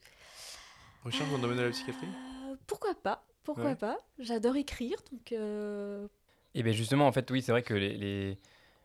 recherche 1.04 1.30
dans 1.30 1.38
le 1.38 1.42
domaine 1.42 1.58
de 1.58 1.64
la 1.64 1.70
psychiatrie 1.72 2.08
Euh, 2.08 2.56
Pourquoi 2.68 2.94
pas 2.96 3.26
Pourquoi 3.44 3.66
Ouais. 3.66 3.76
pas 3.76 3.98
J'adore 4.20 4.56
écrire, 4.58 4.98
donc 5.12 5.32
euh, 5.32 6.08
Et 6.54 6.64
bien 6.64 6.74
justement, 6.74 7.08
en 7.08 7.12
fait, 7.12 7.30
oui, 7.32 7.42
c'est 7.42 7.52
vrai 7.52 7.64
que 7.64 7.74
les, 7.74 7.98
les- 7.98 8.38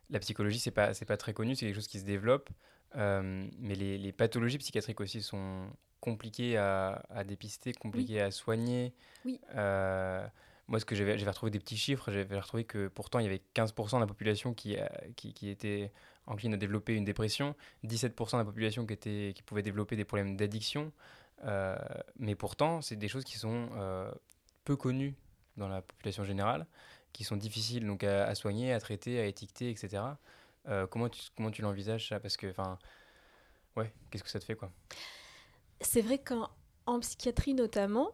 la 0.09 0.19
psychologie, 0.19 0.59
c'est 0.59 0.71
pas, 0.71 0.91
pas 1.07 1.17
très 1.17 1.33
connu, 1.33 1.55
c'est 1.55 1.65
quelque 1.65 1.75
chose 1.75 1.87
qui 1.87 1.99
se 1.99 2.05
développe. 2.05 2.49
euh, 2.95 3.47
mais 3.57 3.73
les, 3.75 3.97
les 3.97 4.11
pathologies 4.11 4.59
psychiatriques 4.59 5.01
aussi 5.01 5.21
sont 5.23 5.67
compliquées 6.03 6.57
à, 6.57 7.01
à 7.09 7.23
dépister, 7.23 7.71
compliquées 7.73 8.19
à 8.19 8.29
soigner. 8.29 8.93
Oui. 9.23 9.39
Euh, 9.55 10.27
moi, 10.67 10.79
ce 10.81 10.85
que 10.85 10.95
j'avais, 10.95 11.17
j'avais 11.17 11.31
retrouvé 11.31 11.49
des 11.49 11.59
petits 11.59 11.77
chiffres, 11.77 12.11
j'avais 12.11 12.37
retrouvé 12.39 12.65
que 12.65 12.89
pourtant, 12.89 13.19
il 13.19 13.23
y 13.23 13.25
avait 13.25 13.41
15% 13.53 13.97
de 13.97 14.01
la 14.01 14.07
population 14.07 14.53
qui, 14.53 14.77
a- 14.77 14.91
qui, 15.15 15.33
qui 15.33 15.47
était 15.49 15.91
encline 16.27 16.53
à 16.53 16.57
développer 16.57 16.93
une 16.95 17.05
dépression, 17.05 17.55
17% 17.85 18.37
de 18.37 18.41
la 18.41 18.45
population 18.45 18.85
qui, 18.85 18.93
était, 18.93 19.31
qui 19.33 19.43
pouvait 19.43 19.61
développer 19.63 19.95
des 19.95 20.03
problèmes 20.03 20.35
d'addiction. 20.35 20.91
Euh, 21.45 21.77
mais 22.17 22.35
pourtant, 22.35 22.81
c'est 22.81 22.97
des 22.97 23.07
choses 23.07 23.23
qui 23.23 23.37
sont 23.37 23.69
euh, 23.75 24.11
peu 24.65 24.75
connues 24.75 25.15
dans 25.55 25.69
la 25.69 25.81
population 25.81 26.25
générale, 26.25 26.65
qui 27.13 27.23
sont 27.23 27.37
difficiles 27.37 27.85
donc 27.87 28.03
à, 28.03 28.25
à 28.25 28.35
soigner, 28.35 28.73
à 28.73 28.79
traiter, 28.79 29.19
à 29.21 29.25
étiqueter, 29.25 29.69
etc. 29.69 30.17
Euh, 30.67 30.85
comment 30.87 31.07
tu, 31.09 31.21
comment 31.37 31.51
tu 31.51 31.61
l'envisages 31.61 32.09
ça? 32.09 32.19
Parce 32.19 32.35
que, 32.37 32.47
enfin, 32.49 32.77
ouais, 33.77 33.91
qu'est-ce 34.09 34.23
que 34.23 34.29
ça 34.29 34.39
te 34.39 34.45
fait 34.45 34.55
quoi? 34.55 34.69
C'est 35.83 36.01
vrai 36.01 36.17
qu'en 36.19 36.49
en 36.85 36.99
psychiatrie 36.99 37.53
notamment, 37.53 38.11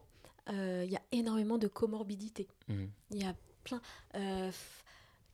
euh, 0.48 0.82
il 0.84 0.90
y 0.90 0.96
a 0.96 1.02
énormément 1.12 1.58
de 1.58 1.68
comorbidités. 1.68 2.48
Mhm. 2.68 2.90
Il 3.12 3.22
y 3.22 3.26
a 3.26 3.34
plein. 3.64 3.80
euh, 4.14 4.50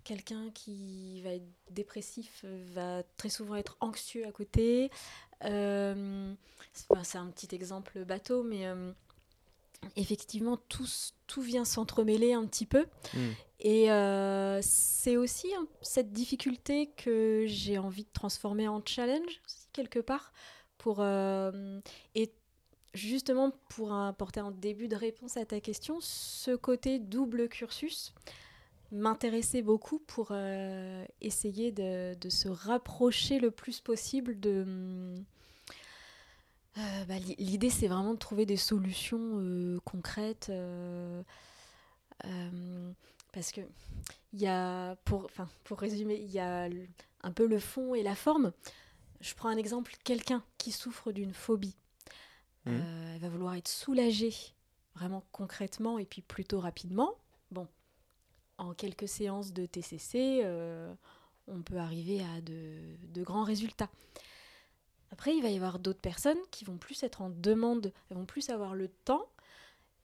Quelqu'un 0.04 0.50
qui 0.54 1.20
va 1.22 1.30
être 1.30 1.48
dépressif 1.72 2.42
euh, 2.44 2.64
va 2.74 3.02
très 3.16 3.28
souvent 3.28 3.56
être 3.56 3.76
anxieux 3.80 4.24
à 4.24 4.30
côté. 4.30 4.88
Euh, 5.44 6.32
c'est 7.02 7.18
un 7.18 7.26
petit 7.26 7.52
exemple 7.52 8.04
bateau, 8.04 8.44
mais 8.44 8.66
effectivement, 9.96 10.58
tout, 10.68 10.86
tout 11.26 11.42
vient 11.42 11.64
s'entremêler 11.64 12.34
un 12.34 12.46
petit 12.46 12.66
peu. 12.66 12.86
Mm. 13.14 13.18
Et 13.60 13.90
euh, 13.90 14.60
c'est 14.62 15.16
aussi 15.16 15.48
cette 15.82 16.12
difficulté 16.12 16.90
que 16.96 17.44
j'ai 17.48 17.78
envie 17.78 18.04
de 18.04 18.12
transformer 18.12 18.68
en 18.68 18.82
challenge, 18.84 19.40
quelque 19.72 19.98
part, 19.98 20.32
euh, 21.00 21.80
et 22.14 22.32
justement 22.94 23.52
pour 23.68 23.92
apporter 23.92 24.40
un 24.40 24.50
début 24.50 24.88
de 24.88 24.96
réponse 24.96 25.36
à 25.36 25.44
ta 25.44 25.60
question, 25.60 25.98
ce 26.00 26.54
côté 26.56 26.98
double 26.98 27.48
cursus 27.48 28.14
m'intéressait 28.92 29.62
beaucoup 29.62 29.98
pour 29.98 30.28
euh, 30.30 31.04
essayer 31.20 31.72
de, 31.72 32.16
se 32.28 32.48
rapprocher 32.48 33.38
le 33.38 33.50
plus 33.50 33.80
possible 33.80 34.38
de... 34.38 35.16
euh, 36.78 37.04
bah, 37.06 37.18
l'i- 37.18 37.36
L'idée, 37.38 37.70
c'est 37.70 37.88
vraiment 37.88 38.14
de 38.14 38.18
trouver 38.18 38.46
des 38.46 38.56
solutions 38.56 39.78
concrètes. 39.84 40.52
parce 43.32 43.52
que 43.52 43.60
y 44.32 44.46
a, 44.46 44.96
pour, 45.04 45.26
pour 45.64 45.78
résumer, 45.78 46.14
il 46.14 46.30
y 46.30 46.38
a 46.38 46.68
un 47.22 47.32
peu 47.32 47.46
le 47.46 47.58
fond 47.58 47.94
et 47.94 48.02
la 48.02 48.14
forme. 48.14 48.52
Je 49.20 49.34
prends 49.34 49.48
un 49.48 49.56
exemple, 49.56 49.94
quelqu'un 50.04 50.42
qui 50.58 50.72
souffre 50.72 51.12
d'une 51.12 51.32
phobie. 51.32 51.76
Mhm. 52.64 52.74
Euh, 52.74 53.14
elle 53.14 53.20
va 53.20 53.28
vouloir 53.28 53.54
être 53.54 53.68
soulagée, 53.68 54.34
vraiment 54.94 55.24
concrètement, 55.32 55.98
et 55.98 56.04
puis 56.04 56.22
plutôt 56.22 56.60
rapidement. 56.60 57.14
Bon, 57.50 57.68
en 58.58 58.74
quelques 58.74 59.08
séances 59.08 59.52
de 59.52 59.66
TCC, 59.66 60.40
euh, 60.42 60.92
on 61.46 61.62
peut 61.62 61.76
arriver 61.76 62.22
à 62.22 62.40
de, 62.40 62.96
de 63.14 63.22
grands 63.22 63.44
résultats. 63.44 63.90
Après, 65.12 65.34
il 65.34 65.42
va 65.42 65.48
y 65.48 65.56
avoir 65.56 65.78
d'autres 65.78 66.00
personnes 66.00 66.38
qui 66.50 66.64
vont 66.64 66.76
plus 66.76 67.02
être 67.02 67.22
en 67.22 67.30
demande, 67.30 67.92
elles 68.10 68.16
vont 68.16 68.26
plus 68.26 68.50
avoir 68.50 68.74
le 68.74 68.88
temps. 68.88 69.26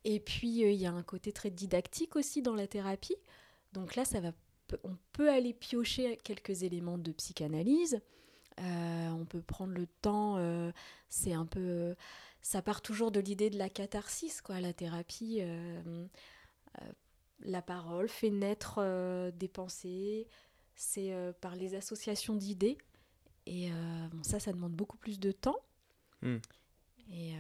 Et 0.05 0.21
puis, 0.21 0.65
euh, 0.65 0.71
il 0.71 0.81
y 0.81 0.87
a 0.87 0.93
un 0.93 1.03
côté 1.03 1.33
très 1.33 1.51
didactique 1.51 2.17
aussi 2.17 2.43
dans 2.43 2.55
la 2.55 2.67
thérapie. 2.67 3.17
Donc 3.73 3.97
là, 3.97 4.05
ça 4.05 4.21
va, 4.21 4.33
on 4.85 4.97
peut 5.13 5.31
aller 5.31 5.53
piocher 5.53 6.17
quelques 6.19 6.63
éléments 6.63 6.99
de 6.99 7.13
psychanalyse. 7.13 8.01
Euh, 8.61 9.09
on 9.11 9.25
peut 9.25 9.43
prendre 9.43 9.73
le 9.73 9.87
temps. 9.87 10.37
euh, 10.37 10.73
c'est 11.09 11.33
un 11.33 11.47
peu, 11.47 11.95
ça 12.43 12.63
part 12.63 12.83
toujours 12.83 13.11
de 13.11 13.21
l'idée 13.21 13.51
de 13.51 13.59
la 13.59 13.69
catharsis, 13.69 14.41
quoi. 14.41 14.61
La 14.61 14.73
thérapie, 14.73 15.39
euh, 15.41 16.07
euh, 16.81 16.93
la 17.41 17.63
parole 17.63 18.09
fait 18.09 18.31
naître 18.31 18.77
euh, 18.79 19.31
des 19.31 19.49
pensées. 19.49 20.29
C'est 20.75 21.13
euh, 21.13 21.33
par 21.41 21.55
les 21.55 21.75
associations 21.75 22.35
d'idées. 22.35 22.79
Et 23.47 23.71
euh, 23.71 24.09
bon, 24.13 24.23
ça, 24.23 24.41
ça 24.41 24.53
demande 24.53 24.73
beaucoup 24.73 24.97
plus 24.97 25.19
de 25.19 25.33
temps. 25.33 25.59
Hmm. 26.23 26.39
Et 27.11 27.35
euh, 27.35 27.39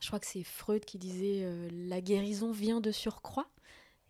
je 0.00 0.06
crois 0.06 0.20
que 0.20 0.26
c'est 0.26 0.44
Freud 0.44 0.84
qui 0.84 0.98
disait 0.98 1.42
euh, 1.44 1.68
la 1.72 2.00
guérison 2.00 2.52
vient 2.52 2.80
de 2.80 2.92
surcroît. 2.92 3.48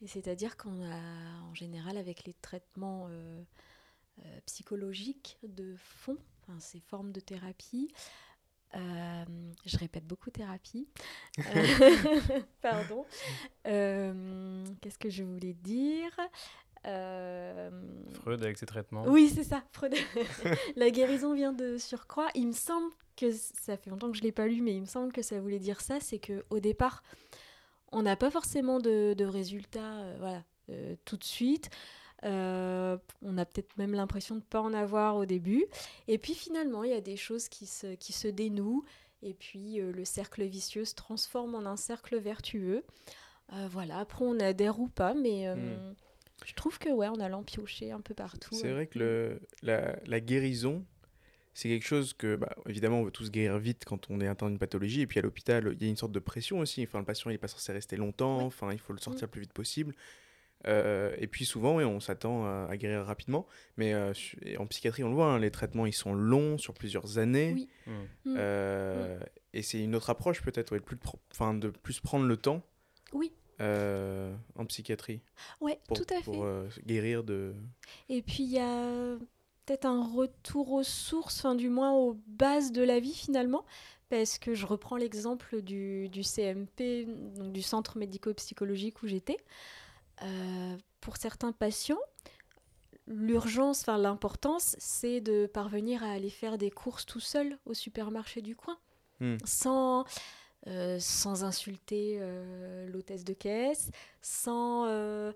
Et 0.02 0.06
c'est-à-dire 0.06 0.56
qu'on 0.56 0.82
a, 0.84 1.40
en 1.50 1.54
général, 1.54 1.96
avec 1.96 2.24
les 2.24 2.34
traitements 2.34 3.08
euh, 4.24 4.40
psychologiques 4.46 5.38
de 5.42 5.74
fond, 5.76 6.18
enfin, 6.42 6.58
ces 6.60 6.80
formes 6.80 7.12
de 7.12 7.20
thérapie, 7.20 7.88
euh, 8.74 9.24
je 9.64 9.76
répète 9.78 10.06
beaucoup 10.06 10.30
thérapie. 10.30 10.88
Pardon. 12.62 13.04
Euh, 13.66 14.64
Qu'est-ce 14.80 14.98
que 14.98 15.10
je 15.10 15.22
voulais 15.22 15.54
dire? 15.54 16.16
Euh, 16.86 17.70
Freud 18.20 18.42
avec 18.42 18.58
ses 18.58 18.66
traitements. 18.66 19.04
oui, 19.08 19.30
c'est 19.34 19.44
ça. 19.44 19.62
Freud. 19.72 19.94
la 20.76 20.90
guérison 20.90 21.34
vient 21.34 21.52
de 21.52 21.78
surcroît. 21.78 22.28
Il 22.34 22.48
me 22.48 22.52
semble 22.52 22.92
que 23.16 23.32
ça 23.32 23.76
fait 23.76 23.90
longtemps 23.90 24.10
que 24.10 24.16
je 24.18 24.22
l'ai 24.22 24.32
pas 24.32 24.46
lu, 24.46 24.60
mais 24.60 24.74
il 24.74 24.82
me 24.82 24.86
semble 24.86 25.12
que 25.12 25.22
ça 25.22 25.40
voulait 25.40 25.58
dire 25.58 25.80
ça, 25.80 26.00
c'est 26.00 26.18
que 26.18 26.44
au 26.50 26.60
départ, 26.60 27.02
on 27.92 28.02
n'a 28.02 28.16
pas 28.16 28.30
forcément 28.30 28.78
de, 28.78 29.14
de 29.14 29.24
résultats, 29.24 30.00
euh, 30.00 30.16
voilà, 30.18 30.44
euh, 30.70 30.96
tout 31.04 31.16
de 31.16 31.24
suite. 31.24 31.70
Euh, 32.24 32.96
on 33.22 33.36
a 33.38 33.44
peut-être 33.44 33.76
même 33.76 33.92
l'impression 33.92 34.36
de 34.36 34.42
pas 34.42 34.60
en 34.60 34.72
avoir 34.72 35.16
au 35.16 35.26
début. 35.26 35.64
Et 36.08 36.18
puis 36.18 36.34
finalement, 36.34 36.82
il 36.84 36.90
y 36.90 36.94
a 36.94 37.00
des 37.00 37.16
choses 37.16 37.48
qui 37.48 37.66
se, 37.66 37.94
qui 37.94 38.12
se 38.12 38.28
dénouent. 38.28 38.84
Et 39.22 39.34
puis 39.34 39.80
euh, 39.80 39.92
le 39.92 40.04
cercle 40.04 40.44
vicieux 40.44 40.84
se 40.84 40.94
transforme 40.94 41.54
en 41.54 41.66
un 41.66 41.76
cercle 41.76 42.18
vertueux. 42.18 42.84
Euh, 43.52 43.68
voilà, 43.70 43.98
après 43.98 44.24
on 44.24 44.38
adhère 44.40 44.80
ou 44.80 44.88
pas, 44.88 45.14
mais 45.14 45.46
Hmm. 45.54 45.94
je 46.44 46.54
trouve 46.54 46.78
que 46.78 46.88
ouais, 46.88 47.08
on 47.08 47.20
a 47.20 47.28
l'empioché 47.28 47.92
un 47.92 48.00
peu 48.00 48.14
partout. 48.14 48.54
C'est 48.54 48.72
vrai 48.72 48.86
que 48.86 48.98
le, 48.98 49.40
la, 49.62 49.96
la 50.06 50.20
guérison, 50.20 50.84
c'est 51.54 51.68
quelque 51.68 51.86
chose 51.86 52.12
que, 52.12 52.36
bah, 52.36 52.54
évidemment, 52.66 53.00
on 53.00 53.04
veut 53.04 53.10
tous 53.10 53.30
guérir 53.30 53.58
vite 53.58 53.84
quand 53.86 54.10
on 54.10 54.20
est 54.20 54.26
atteint 54.28 54.48
d'une 54.48 54.58
pathologie. 54.58 55.00
Et 55.00 55.06
puis 55.06 55.18
à 55.18 55.22
l'hôpital, 55.22 55.74
il 55.74 55.82
y 55.82 55.86
a 55.86 55.88
une 55.88 55.96
sorte 55.96 56.12
de 56.12 56.18
pression 56.18 56.58
aussi. 56.58 56.82
Enfin, 56.82 56.98
le 56.98 57.04
patient, 57.06 57.30
il 57.30 57.34
n'est 57.34 57.38
pas 57.38 57.48
censé 57.48 57.72
rester 57.72 57.96
longtemps. 57.96 58.38
Ouais. 58.38 58.44
Enfin, 58.44 58.72
il 58.72 58.78
faut 58.78 58.92
le 58.92 58.98
sortir 58.98 59.22
le 59.26 59.30
plus 59.30 59.40
vite 59.40 59.54
possible. 59.54 59.94
Euh, 60.68 61.14
et 61.18 61.26
puis 61.26 61.44
souvent, 61.44 61.76
on 61.76 62.00
s'attend 62.00 62.44
à, 62.44 62.66
à 62.70 62.76
guérir 62.76 63.04
rapidement. 63.04 63.46
Mais 63.76 63.92
euh, 63.94 64.12
en 64.58 64.66
psychiatrie, 64.66 65.04
on 65.04 65.08
le 65.08 65.14
voit, 65.14 65.26
hein, 65.26 65.38
les 65.38 65.50
traitements, 65.50 65.86
ils 65.86 65.94
sont 65.94 66.14
longs 66.14 66.58
sur 66.58 66.74
plusieurs 66.74 67.18
années. 67.18 67.52
Oui. 67.54 67.68
Hmm. 67.86 68.30
Mm. 68.30 68.36
Euh, 68.38 69.18
Et 69.52 69.62
c'est 69.62 69.82
une 69.82 69.94
autre 69.94 70.10
approche 70.10 70.42
peut-être, 70.42 70.72
ouais, 70.72 70.80
de, 70.80 71.68
plus 71.68 71.96
de 71.96 72.00
prendre 72.02 72.26
le 72.26 72.36
temps 72.36 72.62
Oui, 73.12 73.32
euh, 73.60 74.34
en 74.56 74.66
psychiatrie 74.66 75.20
ouais, 75.60 75.78
pour, 75.86 75.96
tout 75.96 76.06
à 76.12 76.16
fait. 76.16 76.24
pour 76.24 76.44
euh, 76.44 76.68
guérir 76.84 77.24
de... 77.24 77.54
Et 78.08 78.20
puis 78.22 78.42
il 78.42 78.50
y 78.50 78.58
a 78.58 79.16
peut-être 79.64 79.86
un 79.86 80.04
retour 80.04 80.72
aux 80.72 80.82
sources, 80.82 81.38
enfin, 81.38 81.54
du 81.54 81.68
moins 81.70 81.92
aux 81.92 82.20
bases 82.26 82.70
de 82.72 82.82
la 82.82 83.00
vie 83.00 83.14
finalement, 83.14 83.64
parce 84.10 84.38
que 84.38 84.54
je 84.54 84.66
reprends 84.66 84.96
l'exemple 84.96 85.62
du, 85.62 86.08
du 86.10 86.22
CMP, 86.22 87.06
donc 87.36 87.52
du 87.52 87.62
centre 87.62 87.98
médico-psychologique 87.98 89.02
où 89.02 89.06
j'étais. 89.08 89.38
Euh, 90.22 90.76
pour 91.00 91.16
certains 91.16 91.52
patients, 91.52 91.98
l'urgence, 93.06 93.80
enfin 93.82 93.98
l'importance, 93.98 94.76
c'est 94.78 95.20
de 95.20 95.46
parvenir 95.46 96.02
à 96.02 96.10
aller 96.10 96.30
faire 96.30 96.58
des 96.58 96.70
courses 96.70 97.06
tout 97.06 97.20
seul 97.20 97.58
au 97.66 97.74
supermarché 97.74 98.42
du 98.42 98.56
coin, 98.56 98.78
Hmm. 99.20 99.36
sans, 99.44 100.04
euh, 100.66 100.98
sans 101.00 101.42
insulter 101.44 102.18
euh, 102.20 102.86
l'hôtesse 102.88 103.24
de 103.24 103.32
caisse, 103.32 103.90
sans, 104.20 104.84
euh, 104.88 105.32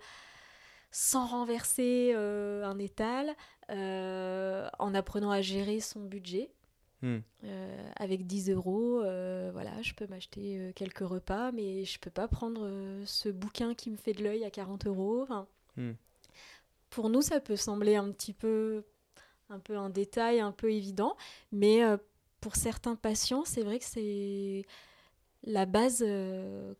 sans 0.90 1.26
renverser 1.26 2.12
un 2.14 2.78
étal, 2.78 3.34
en 3.70 4.94
apprenant 4.94 5.30
à 5.30 5.40
gérer 5.40 5.80
son 5.80 6.00
budget. 6.00 6.50
Hmm. 7.02 7.18
Euh, 7.44 7.90
avec 7.96 8.26
10 8.26 8.50
euros, 8.50 9.00
euh, 9.00 9.50
voilà, 9.52 9.80
je 9.80 9.94
peux 9.94 10.06
m'acheter 10.06 10.58
euh, 10.58 10.72
quelques 10.74 10.98
repas, 10.98 11.50
mais 11.50 11.84
je 11.84 11.98
peux 11.98 12.10
pas 12.10 12.28
prendre 12.28 12.68
ce 13.06 13.30
bouquin 13.30 13.74
qui 13.74 13.90
me 13.90 13.96
fait 13.96 14.12
de 14.12 14.22
l'œil 14.22 14.44
à 14.44 14.50
40 14.50 14.86
euros. 14.86 15.26
Hmm. 15.76 15.92
Pour 16.90 17.08
nous, 17.08 17.22
ça 17.22 17.40
peut 17.40 17.56
sembler 17.56 17.96
un 17.96 18.10
petit 18.10 18.34
peu, 18.34 18.84
un 19.48 19.60
peu 19.60 19.76
un 19.76 19.88
détail, 19.88 20.40
un 20.40 20.52
peu 20.52 20.72
évident, 20.72 21.16
mais 21.52 21.80
pour 22.40 22.56
certains 22.56 22.96
patients, 22.96 23.44
c'est 23.44 23.62
vrai 23.62 23.78
que 23.78 23.84
c'est 23.84 24.66
la 25.44 25.64
base 25.66 26.04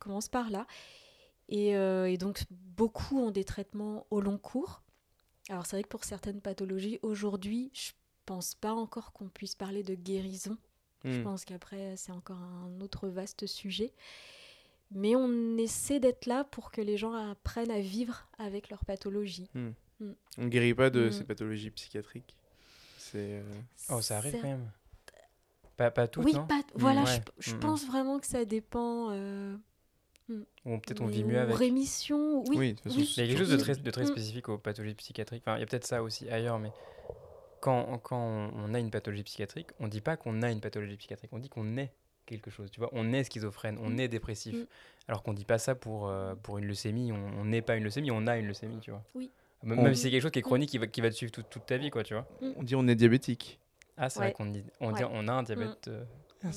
commence 0.00 0.28
par 0.28 0.50
là. 0.50 0.66
Et, 1.48 1.70
et 1.70 2.18
donc, 2.18 2.44
beaucoup 2.50 3.20
ont 3.20 3.30
des 3.30 3.44
traitements 3.44 4.06
au 4.10 4.20
long 4.20 4.36
cours. 4.36 4.82
Alors, 5.48 5.64
c'est 5.64 5.76
vrai 5.76 5.84
que 5.84 5.88
pour 5.88 6.04
certaines 6.04 6.40
pathologies, 6.40 6.98
aujourd'hui, 7.02 7.70
je 7.72 7.92
pense 8.26 8.54
pas 8.54 8.72
encore 8.72 9.12
qu'on 9.12 9.28
puisse 9.28 9.54
parler 9.54 9.82
de 9.82 9.94
guérison. 9.94 10.56
Je 11.04 11.18
Hmm. 11.20 11.24
pense 11.24 11.44
qu'après, 11.44 11.96
c'est 11.96 12.12
encore 12.12 12.36
un 12.38 12.80
autre 12.80 13.08
vaste 13.08 13.46
sujet. 13.46 13.92
Mais 14.92 15.14
on 15.16 15.56
essaie 15.56 16.00
d'être 16.00 16.26
là 16.26 16.44
pour 16.44 16.70
que 16.72 16.80
les 16.80 16.96
gens 16.96 17.12
apprennent 17.12 17.70
à 17.70 17.80
vivre 17.80 18.26
avec 18.38 18.68
leur 18.70 18.84
pathologie. 18.84 19.48
On 19.54 19.72
ne 20.38 20.48
guérit 20.48 20.74
pas 20.74 20.90
de 20.90 21.10
ces 21.10 21.24
pathologies 21.24 21.70
psychiatriques. 21.70 22.36
C'est 22.98 23.40
euh, 23.40 23.42
Oh, 23.90 24.00
ça 24.02 24.18
arrive 24.18 24.34
quand 24.40 24.42
même. 24.48 24.70
Pas, 25.76 25.90
pas 25.90 26.08
toutes, 26.08 26.24
Oui, 26.24 26.34
non 26.34 26.46
pas- 26.46 26.60
voilà, 26.74 27.04
ouais. 27.04 27.20
je, 27.38 27.52
je 27.52 27.56
pense 27.56 27.86
vraiment 27.86 28.18
que 28.20 28.26
ça 28.26 28.44
dépend. 28.44 29.08
euh, 29.12 29.56
Ou 30.28 30.76
peut-être 30.78 31.00
on 31.00 31.06
vit 31.06 31.24
mieux 31.24 31.38
avec. 31.38 31.56
Rémission, 31.56 32.42
oui. 32.48 32.56
Oui, 32.56 32.68
de 32.72 32.74
toute 32.74 32.82
façon, 32.84 32.96
oui. 32.98 33.14
Il 33.16 33.20
y 33.20 33.24
a 33.24 33.28
quelque 33.28 33.38
chose 33.38 33.50
de 33.50 33.56
très, 33.56 33.74
de 33.76 33.90
très 33.90 34.04
spécifique 34.06 34.48
aux 34.50 34.58
pathologies 34.58 34.94
psychiatriques. 34.96 35.42
Enfin, 35.46 35.56
il 35.56 35.60
y 35.60 35.62
a 35.62 35.66
peut-être 35.66 35.86
ça 35.86 36.02
aussi 36.02 36.28
ailleurs, 36.28 36.58
mais 36.58 36.70
quand, 37.60 37.98
quand 37.98 38.50
on 38.54 38.74
a 38.74 38.78
une 38.78 38.90
pathologie 38.90 39.22
psychiatrique, 39.24 39.68
on 39.80 39.88
dit 39.88 40.00
pas 40.00 40.16
qu'on 40.16 40.42
a 40.42 40.50
une 40.50 40.60
pathologie 40.60 40.96
psychiatrique, 40.96 41.30
on 41.32 41.38
dit 41.38 41.48
qu'on 41.48 41.76
est 41.76 41.92
quelque 42.26 42.50
chose. 42.50 42.70
Tu 42.70 42.80
vois, 42.80 42.88
on 42.92 43.12
est 43.12 43.24
schizophrène, 43.24 43.76
on 43.82 43.90
Mm. 43.90 44.00
est 44.00 44.08
dépressif. 44.08 44.54
Mm. 44.56 44.66
Alors 45.08 45.22
qu'on 45.22 45.32
dit 45.32 45.44
pas 45.44 45.58
ça 45.58 45.74
pour, 45.74 46.08
euh, 46.08 46.34
pour 46.42 46.58
une 46.58 46.66
leucémie. 46.66 47.10
On 47.12 47.44
n'est 47.44 47.62
pas 47.62 47.76
une 47.76 47.84
leucémie, 47.84 48.10
on 48.10 48.26
a 48.26 48.36
une 48.38 48.46
leucémie, 48.46 48.78
tu 48.80 48.90
vois. 48.90 49.02
Oui. 49.14 49.30
Même, 49.62 49.78
On- 49.80 49.94
si 49.94 50.02
c'est 50.02 50.10
quelque 50.10 50.22
chose 50.22 50.30
qui 50.30 50.38
est 50.38 50.42
chronique, 50.42 50.70
qui 50.70 50.78
va, 50.78 50.86
qui 50.86 51.00
va 51.00 51.10
te 51.10 51.14
suivre 51.14 51.32
toute, 51.32 51.50
toute 51.50 51.66
ta 51.66 51.76
vie, 51.76 51.90
quoi, 51.90 52.02
tu 52.02 52.14
vois. 52.14 52.26
on 52.56 52.62
dit 52.62 52.74
on 52.76 52.86
est 52.88 52.94
diabétique. 52.94 53.58
Ah, 53.96 54.08
c'est 54.08 54.20
Ouais. 54.20 54.26
vrai 54.26 54.32
qu'on 54.32 54.46
dit, 54.46 54.64
on, 54.80 54.92
dit, 54.92 55.02
Ouais. 55.04 55.10
on 55.12 55.28
a 55.28 55.32
un 55.32 55.42
diabète. 55.42 55.88
euh, 55.88 56.04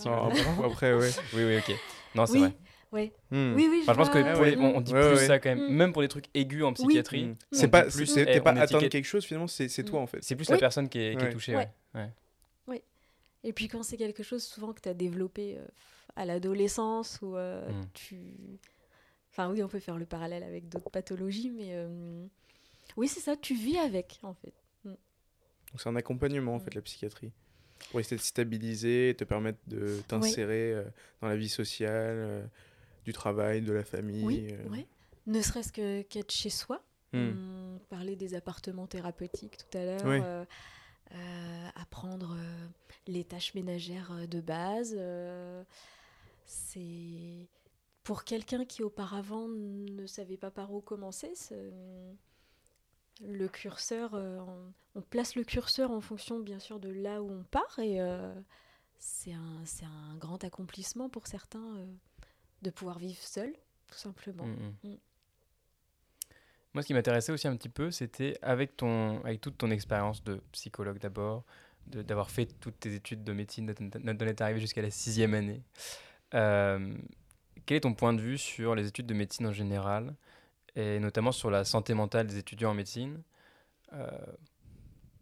Non, 0.05 0.27
après, 0.27 0.65
après, 0.65 0.93
ouais. 0.93 1.09
Oui, 1.33 1.43
oui, 1.43 1.57
ok. 1.57 1.75
Non, 2.15 2.25
c'est 2.25 2.33
Oui, 2.33 2.39
vrai. 2.39 2.53
Ouais. 2.93 3.11
Hmm. 3.31 3.53
oui, 3.55 3.67
oui, 3.69 3.79
Enfin, 3.83 3.93
je 3.93 3.97
pense 3.97 4.09
que 4.09 4.19
vois. 4.19 4.33
pour 4.33 4.43
les- 4.45 4.55
on, 4.57 4.77
on 4.77 4.81
dit 4.81 4.93
Ouais, 4.93 5.09
plus 5.09 5.17
ouais. 5.19 5.27
ça 5.27 5.39
quand 5.39 5.49
même, 5.49 5.67
Mm. 5.69 5.75
même 5.75 5.91
pour 5.93 6.01
des 6.01 6.07
trucs 6.07 6.25
aigus 6.33 6.63
en 6.63 6.71
psychiatrie. 6.73 7.25
Hmm. 7.25 7.35
C'est 7.51 7.67
pas, 7.67 7.83
plus, 7.83 8.05
c'est- 8.05 8.21
eh, 8.21 8.25
t'es 8.25 8.41
pas 8.41 8.53
on 8.53 8.57
atteint 8.57 8.77
de 8.77 8.83
étiquette- 8.85 8.91
quelque 8.91 9.05
chose 9.05 9.25
finalement, 9.25 9.47
c'est 9.47 9.67
c'est 9.67 9.83
toi 9.83 9.99
en 9.99 10.07
fait. 10.07 10.19
C'est 10.23 10.35
plus 10.35 10.47
Oui. 10.47 10.53
la 10.53 10.59
personne 10.59 10.87
qui 10.87 10.99
est, 10.99 11.17
qui 11.17 11.25
est 11.25 11.29
touchée. 11.29 11.55
Ouais. 11.55 11.69
ouais. 11.95 12.09
Ouais. 12.67 12.83
Et 13.43 13.51
puis 13.51 13.67
quand 13.67 13.83
c'est 13.83 13.97
quelque 13.97 14.23
chose 14.23 14.43
souvent 14.43 14.71
que 14.73 14.79
tu 14.81 14.87
as 14.89 14.93
développé 14.93 15.57
euh, 15.57 15.65
à 16.15 16.25
l'adolescence 16.25 17.19
ou 17.21 17.35
euh, 17.35 17.67
tu... 17.93 18.15
Enfin 19.31 19.49
oui, 19.51 19.63
on 19.63 19.67
peut 19.67 19.79
faire 19.79 19.97
le 19.97 20.05
parallèle 20.05 20.43
avec 20.43 20.69
d'autres 20.69 20.91
pathologies, 20.91 21.49
mais 21.49 21.69
euh, 21.71 22.25
oui, 22.97 23.07
c'est 23.07 23.19
ça, 23.19 23.35
tu 23.35 23.55
vis 23.55 23.77
avec 23.79 24.19
en 24.23 24.33
fait. 24.35 24.53
Donc 24.85 25.81
c'est 25.81 25.89
un 25.89 25.95
accompagnement 25.95 26.53
en 26.53 26.59
fait 26.59 26.75
la 26.75 26.81
psychiatrie 26.81 27.31
pour 27.89 27.99
essayer 27.99 28.15
de 28.15 28.21
stabiliser, 28.21 29.15
te 29.17 29.23
permettre 29.23 29.57
de 29.67 29.99
t'insérer 30.07 30.71
euh, 30.73 30.83
dans 31.19 31.27
la 31.29 31.35
vie 31.35 31.49
sociale, 31.49 31.91
euh, 32.15 32.43
du 33.03 33.13
travail, 33.13 33.61
de 33.61 33.73
la 33.73 33.83
famille. 33.83 34.23
Oui, 34.23 34.47
euh. 34.51 34.69
ouais. 34.69 34.87
Ne 35.27 35.41
serait-ce 35.41 35.71
que 35.71 36.01
qu'être 36.03 36.31
chez 36.31 36.49
soi. 36.49 36.83
Hmm. 37.13 37.75
On 37.75 37.79
parlait 37.89 38.15
des 38.15 38.33
appartements 38.33 38.87
thérapeutiques 38.87 39.57
tout 39.57 39.77
à 39.77 39.85
l'heure. 39.85 40.01
Oui. 40.05 40.19
euh, 40.23 40.45
euh, 41.13 41.67
apprendre 41.75 42.35
les 43.07 43.23
tâches 43.23 43.53
ménagères 43.53 44.27
de 44.27 44.41
base. 44.41 44.97
c'est 46.45 47.47
pour 48.03 48.23
quelqu'un 48.25 48.65
qui 48.65 48.83
auparavant 48.83 49.47
ne 49.47 50.05
savait 50.07 50.37
pas 50.37 50.51
par 50.51 50.73
où 50.73 50.81
commencer. 50.81 51.33
Le 53.21 53.47
curseur, 53.47 54.15
euh, 54.15 54.39
on, 54.95 55.01
place 55.01 55.35
le 55.35 55.43
curseur 55.43 55.91
en 55.91 56.01
fonction 56.01 56.39
bien 56.39 56.59
sûr 56.59 56.79
de 56.79 56.89
là 56.89 57.21
où 57.21 57.31
on 57.31 57.43
part 57.43 57.79
et 57.79 58.01
euh, 58.01 58.33
c'est 58.97 59.33
un, 59.33 59.63
un 59.85 60.17
grand 60.17 60.43
accomplissement 60.43 61.09
pour 61.09 61.27
certains 61.27 61.75
euh, 61.77 61.85
de 62.63 62.69
pouvoir 62.71 62.97
vivre 62.97 63.21
seul, 63.21 63.53
tout 63.87 63.97
simplement. 63.97 64.45
Mm, 64.45 64.73
mm. 64.83 64.89
Mm. 64.91 64.97
Moi, 66.73 66.81
ce 66.81 66.87
qui 66.87 66.93
m'intéressait 66.95 67.31
aussi 67.31 67.47
un 67.47 67.55
petit 67.55 67.69
peu, 67.69 67.91
c'était 67.91 68.37
avec, 68.41 68.75
ton, 68.75 69.23
avec 69.23 69.41
toute 69.41 69.57
ton 69.57 69.69
expérience 69.69 70.23
de 70.23 70.41
psychologue 70.53 70.97
d'abord, 70.97 71.43
de- 71.85 72.01
d'avoir 72.01 72.31
fait 72.31 72.47
toutes 72.59 72.79
tes 72.79 72.95
études 72.95 73.23
de 73.23 73.31
médecine, 73.33 73.67
d'en 73.67 74.13
d'en 74.13 74.25
être 74.25 74.41
arrivé 74.41 74.59
jusqu'à 74.59 74.81
la 74.81 74.89
sixième 74.89 75.35
année. 75.35 75.61
Euh, 76.33 76.97
quel 77.67 77.77
est 77.77 77.81
ton 77.81 77.93
point 77.93 78.13
de 78.13 78.21
vue 78.21 78.39
sur 78.39 78.73
les 78.73 78.87
études 78.87 79.05
de 79.05 79.13
médecine 79.13 79.45
en 79.45 79.53
général, 79.53 80.15
et 80.75 80.99
notamment 80.99 81.31
sur 81.31 81.51
la 81.51 81.63
santé 81.63 81.93
mentale 81.93 82.25
des 82.27 82.37
étudiants 82.37 82.71
en 82.71 82.75
médecine 82.75 83.21
Euh, 83.93 84.09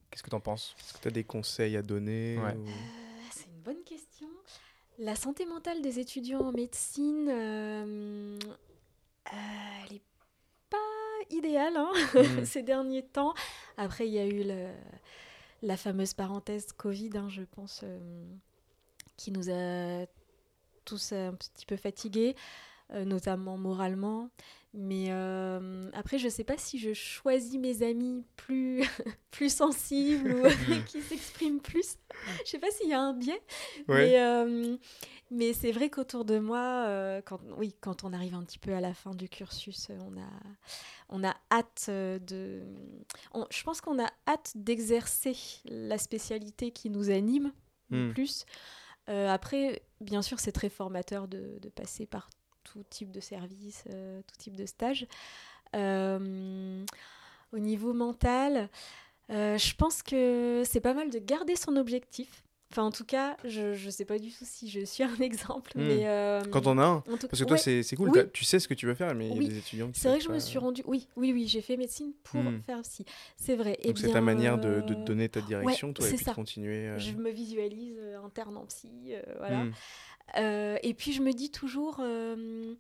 Qu'est-ce 0.10 0.24
que 0.24 0.30
tu 0.30 0.36
en 0.36 0.40
penses? 0.42 0.76
Est-ce 0.80 0.94
que 0.94 1.00
tu 1.00 1.08
as 1.10 1.12
des 1.12 1.24
conseils 1.26 1.76
à 1.78 1.82
donner 1.82 2.38
Ouais. 2.38 2.54
ou- 2.56 2.68
Euh, 2.68 2.72
c'est 3.32 3.46
une 3.48 3.62
bonne 3.62 3.84
question. 3.84 4.28
La 5.04 5.16
santé 5.16 5.46
mentale 5.48 5.82
des 5.82 6.00
étudiants 6.00 6.42
en 6.42 6.52
médecine, 6.52 7.28
euh, 7.28 8.38
euh, 9.34 9.36
elle 9.88 9.94
n'est 9.94 10.02
pas 10.70 10.78
idéale 11.32 11.76
hein, 11.76 11.92
Mm. 12.14 12.46
ces 12.46 12.62
derniers 12.62 13.04
temps. 13.06 13.34
Après, 13.78 14.08
il 14.08 14.14
y 14.14 14.20
a 14.20 14.26
eu 14.28 14.44
le- 14.44 14.72
la 15.64 15.76
fameuse 15.76 16.14
parenthèse 16.14 16.68
Covid, 16.74 17.10
hein, 17.16 17.30
je 17.30 17.42
pense, 17.42 17.82
euh, 17.84 18.00
qui 19.18 19.32
nous 19.32 19.50
a 19.50 20.06
tous 20.86 21.14
un 21.14 21.34
petit 21.34 21.66
peu 21.66 21.78
fatigués, 21.78 22.36
notamment 22.94 23.58
moralement. 23.58 24.30
Mais 24.74 25.08
euh, 25.10 25.90
après, 25.94 26.18
je 26.18 26.26
ne 26.26 26.30
sais 26.30 26.46
pas 26.46 26.58
si 26.58 26.80
je 26.80 26.94
choisis 26.94 27.60
mes 27.60 27.84
amis 27.84 28.24
plus, 28.38 28.84
plus 29.32 29.54
sensibles 29.54 30.32
ou 30.34 30.44
qui 30.88 31.02
s'expriment 31.02 31.60
plus. 31.60 31.98
Je 32.38 32.42
ne 32.42 32.46
sais 32.46 32.60
pas 32.60 32.72
s'il 32.72 32.88
y 32.90 32.94
a 32.94 33.02
un 33.02 33.14
biais. 33.14 33.42
Ouais. 33.90 34.12
Mais, 34.12 34.20
euh, 34.22 34.78
mais 35.30 35.52
c'est 35.52 35.74
vrai 35.74 35.90
qu'autour 35.90 36.24
de 36.24 36.40
moi, 36.40 36.86
euh, 36.88 37.22
quand, 37.22 37.42
oui, 37.58 37.76
quand 37.82 38.06
on 38.06 38.14
arrive 38.14 38.34
un 38.34 38.44
petit 38.44 38.60
peu 38.60 38.74
à 38.74 38.80
la 38.80 38.94
fin 38.94 39.14
du 39.14 39.28
cursus, 39.28 39.90
on 40.08 40.18
a, 40.18 40.30
on 41.10 41.24
a 41.26 41.36
hâte 41.52 41.90
de... 41.90 42.64
on- 43.34 43.48
je 43.50 43.64
pense 43.64 43.82
qu'on 43.82 44.02
a 44.02 44.08
hâte 44.26 44.54
d'exercer 44.56 45.36
la 45.66 45.98
spécialité 45.98 46.72
qui 46.72 46.90
nous 46.90 47.10
anime 47.10 47.52
le 47.90 48.08
Hmm. 48.08 48.14
plus. 48.14 48.46
Après, 49.08 49.84
bien 50.00 50.22
sûr, 50.22 50.40
c'est 50.40 50.54
très 50.54 50.70
formateur 50.70 51.28
de, 51.28 51.60
de 51.60 51.68
passer 51.68 52.06
par 52.06 52.30
tout 52.64 52.84
type 52.90 53.12
de 53.12 53.20
service, 53.20 53.84
euh, 53.94 54.22
tout 54.28 54.36
type 54.38 54.56
de 54.56 54.66
stage. 54.66 55.08
Euh, 55.76 56.84
au 57.54 57.60
niveau 57.60 57.94
mental, 57.94 58.70
euh, 59.30 59.58
je 59.58 59.76
pense 59.76 60.04
que 60.04 60.64
c'est 60.66 60.82
pas 60.82 60.94
mal 60.94 61.10
de 61.10 61.20
garder 61.20 61.56
son 61.56 61.76
objectif. 61.76 62.44
Enfin, 62.74 62.84
en 62.84 62.92
tout 62.92 63.04
cas, 63.04 63.36
je 63.44 63.86
ne 63.86 63.92
sais 63.92 64.06
pas 64.06 64.18
du 64.18 64.30
tout 64.32 64.46
si 64.46 64.70
je 64.70 64.80
suis 64.86 65.04
un 65.04 65.14
exemple, 65.20 65.74
Hmm. 65.76 65.82
mais... 65.88 66.08
euh, 66.08 66.42
Quand 66.52 66.68
on 66.68 66.78
a 66.78 66.86
un 66.86 67.00
Parce 67.02 67.40
que 67.40 67.44
toi, 67.44 67.58
ouais, 67.58 67.84
c'est 67.84 67.96
cool, 67.98 68.12
Oui. 68.12 68.22
tu 68.32 68.46
sais 68.46 68.60
ce 68.60 68.68
que 68.70 68.74
tu 68.74 68.86
veux 68.86 68.94
faire, 68.96 69.14
mais 69.14 69.28
il 69.28 69.44
y 69.44 69.46
a 69.46 69.50
des 69.50 69.58
étudiants 69.58 69.92
qui 69.92 70.00
c'est 70.00 70.08
vrai 70.08 70.20
que 70.20 70.24
je 70.24 70.30
me 70.30 70.40
suis 70.40 70.58
rendue... 70.58 70.82
Oui, 70.86 71.10
oui, 71.18 71.34
oui, 71.34 71.48
j'ai 71.50 71.60
fait 71.62 71.76
médecine 71.76 72.14
pour 72.24 72.40
Hmm. 72.42 72.62
faire 72.62 72.82
psy. 72.84 73.04
C'est 73.36 73.58
vrai. 73.58 73.76
Eh 73.82 73.88
Donc 73.88 73.98
c'est 73.98 74.12
ta 74.14 74.22
manière 74.22 74.58
de, 74.58 74.80
donner 75.04 75.28
ta 75.28 75.42
direction, 75.42 75.92
toi, 75.92 76.06
et 76.06 76.10
c'est 76.12 76.16
puis 76.16 76.24
ça. 76.24 76.32
de 76.32 76.36
continuer. 76.38 76.88
euh, 76.88 76.98
Je 76.98 77.12
me 77.12 77.30
visualise 77.30 78.00
interne 78.24 78.56
en 78.56 78.66
psy, 78.68 79.16
voilà. 79.38 79.66
hmm. 79.66 79.74
Euh, 80.38 80.78
et 80.84 80.94
puis 80.94 81.14
je 81.14 81.22
me 81.22 81.34
dis 81.34 81.52
toujours, 81.52 81.98
euh, 82.00 82.74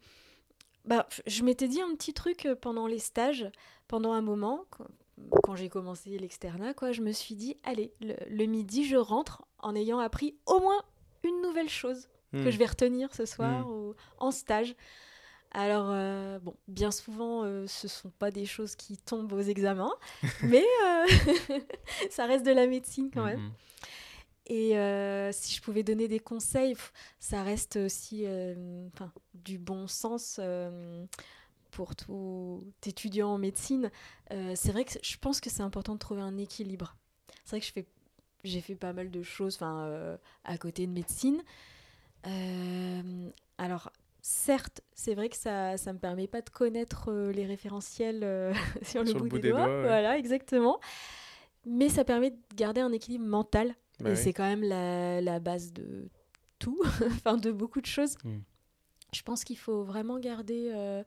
bah, 0.85 1.07
je 1.27 1.43
m'étais 1.43 1.67
dit 1.67 1.81
un 1.81 1.93
petit 1.95 2.13
truc 2.13 2.45
euh, 2.45 2.55
pendant 2.55 2.87
les 2.87 2.99
stages, 2.99 3.49
pendant 3.87 4.13
un 4.13 4.21
moment, 4.21 4.65
quand, 5.43 5.55
j'ai 5.55 5.69
commencé 5.69 6.17
l'externat, 6.17 6.73
quoi, 6.73 6.91
je 6.91 7.01
me 7.01 7.11
suis 7.11 7.35
dit, 7.35 7.57
allez, 7.63 7.93
le, 8.01 8.15
le 8.29 8.45
midi, 8.45 8.85
je 8.85 8.95
rentre 8.95 9.43
en 9.59 9.75
ayant 9.75 9.99
appris 9.99 10.35
au 10.45 10.59
moins 10.59 10.81
une 11.23 11.41
nouvelle 11.41 11.69
chose 11.69 12.07
Hmm. 12.33 12.45
que 12.45 12.51
je 12.51 12.57
vais 12.57 12.65
retenir 12.65 13.13
ce 13.13 13.25
soir 13.25 13.69
ou 13.69 13.93
en 14.19 14.31
stage. 14.31 14.75
Alors, 15.53 15.87
euh, 15.89 16.39
bon, 16.39 16.55
bien 16.69 16.89
souvent, 16.91 17.43
euh, 17.43 17.67
ce 17.67 17.89
sont 17.89 18.09
pas 18.09 18.31
des 18.31 18.45
choses 18.45 18.77
qui 18.77 18.95
tombent 18.97 19.33
aux 19.33 19.41
examens, 19.41 19.93
mais 20.43 20.63
euh, 20.85 21.05
ça 22.09 22.25
reste 22.25 22.45
de 22.45 22.51
la 22.51 22.67
médecine 22.67 23.11
quand 23.13 23.25
même. 23.25 23.39
Mhm. 23.41 23.51
Et 24.47 24.77
euh, 24.77 25.31
si 25.31 25.55
je 25.55 25.61
pouvais 25.61 25.83
donner 25.83 26.07
des 26.07 26.19
conseils, 26.19 26.75
ça 27.19 27.43
reste 27.43 27.75
aussi 27.75 28.23
euh, 28.25 28.87
du 29.33 29.57
bon 29.57 29.87
sens 29.87 30.39
euh, 30.39 31.05
pour 31.69 31.95
tout 31.95 32.63
étudiant 32.85 33.29
en 33.29 33.37
médecine. 33.37 33.91
Euh, 34.31 34.53
c'est 34.55 34.71
vrai 34.71 34.83
que 34.85 34.93
je 35.01 35.17
pense 35.17 35.39
que 35.41 35.49
c'est 35.49 35.61
important 35.61 35.93
de 35.93 35.99
trouver 35.99 36.21
un 36.21 36.37
équilibre. 36.37 36.95
C'est 37.43 37.51
vrai 37.51 37.59
que 37.59 37.65
je 37.67 37.71
fais, 37.71 37.85
j'ai 38.43 38.61
fait 38.61 38.75
pas 38.75 38.93
mal 38.93 39.11
de 39.11 39.21
choses 39.21 39.59
à 39.61 40.57
côté 40.57 40.87
de 40.87 40.91
médecine. 40.91 41.43
Alors, 43.57 43.91
certes, 44.21 44.81
c'est 44.93 45.13
vrai 45.13 45.29
que 45.29 45.37
ça 45.37 45.75
ne 45.75 45.91
me 45.91 45.99
permet 45.99 46.27
pas 46.27 46.41
de 46.41 46.49
connaître 46.49 47.11
les 47.13 47.45
référentiels 47.45 48.53
sur 48.81 49.03
le 49.03 49.13
bout, 49.13 49.37
des, 49.37 49.51
doigts. 49.51 49.67
ouais. 49.67 49.81
Voilà, 49.83 50.17
exactement. 50.17 50.79
Mais 51.65 51.89
ça 51.89 52.03
permet 52.03 52.31
de 52.31 52.39
garder 52.55 52.81
un 52.81 52.91
équilibre 52.91 53.25
mental 53.25 53.75
Bah 54.01 54.09
et 54.09 54.13
oui. 54.13 54.19
c'est 54.19 54.33
quand 54.33 54.47
même 54.47 54.63
la, 54.63 55.21
la 55.21 55.39
base 55.39 55.73
de 55.73 56.09
tout, 56.59 56.81
enfin 57.07 57.37
de 57.37 57.51
beaucoup 57.51 57.81
de 57.81 57.85
choses. 57.85 58.15
Mm. 58.23 58.39
Je 59.13 59.21
pense 59.23 59.43
qu'il 59.43 59.57
faut 59.57 59.83
vraiment 59.83 60.19
garder 60.19 60.71
euh, 60.73 61.03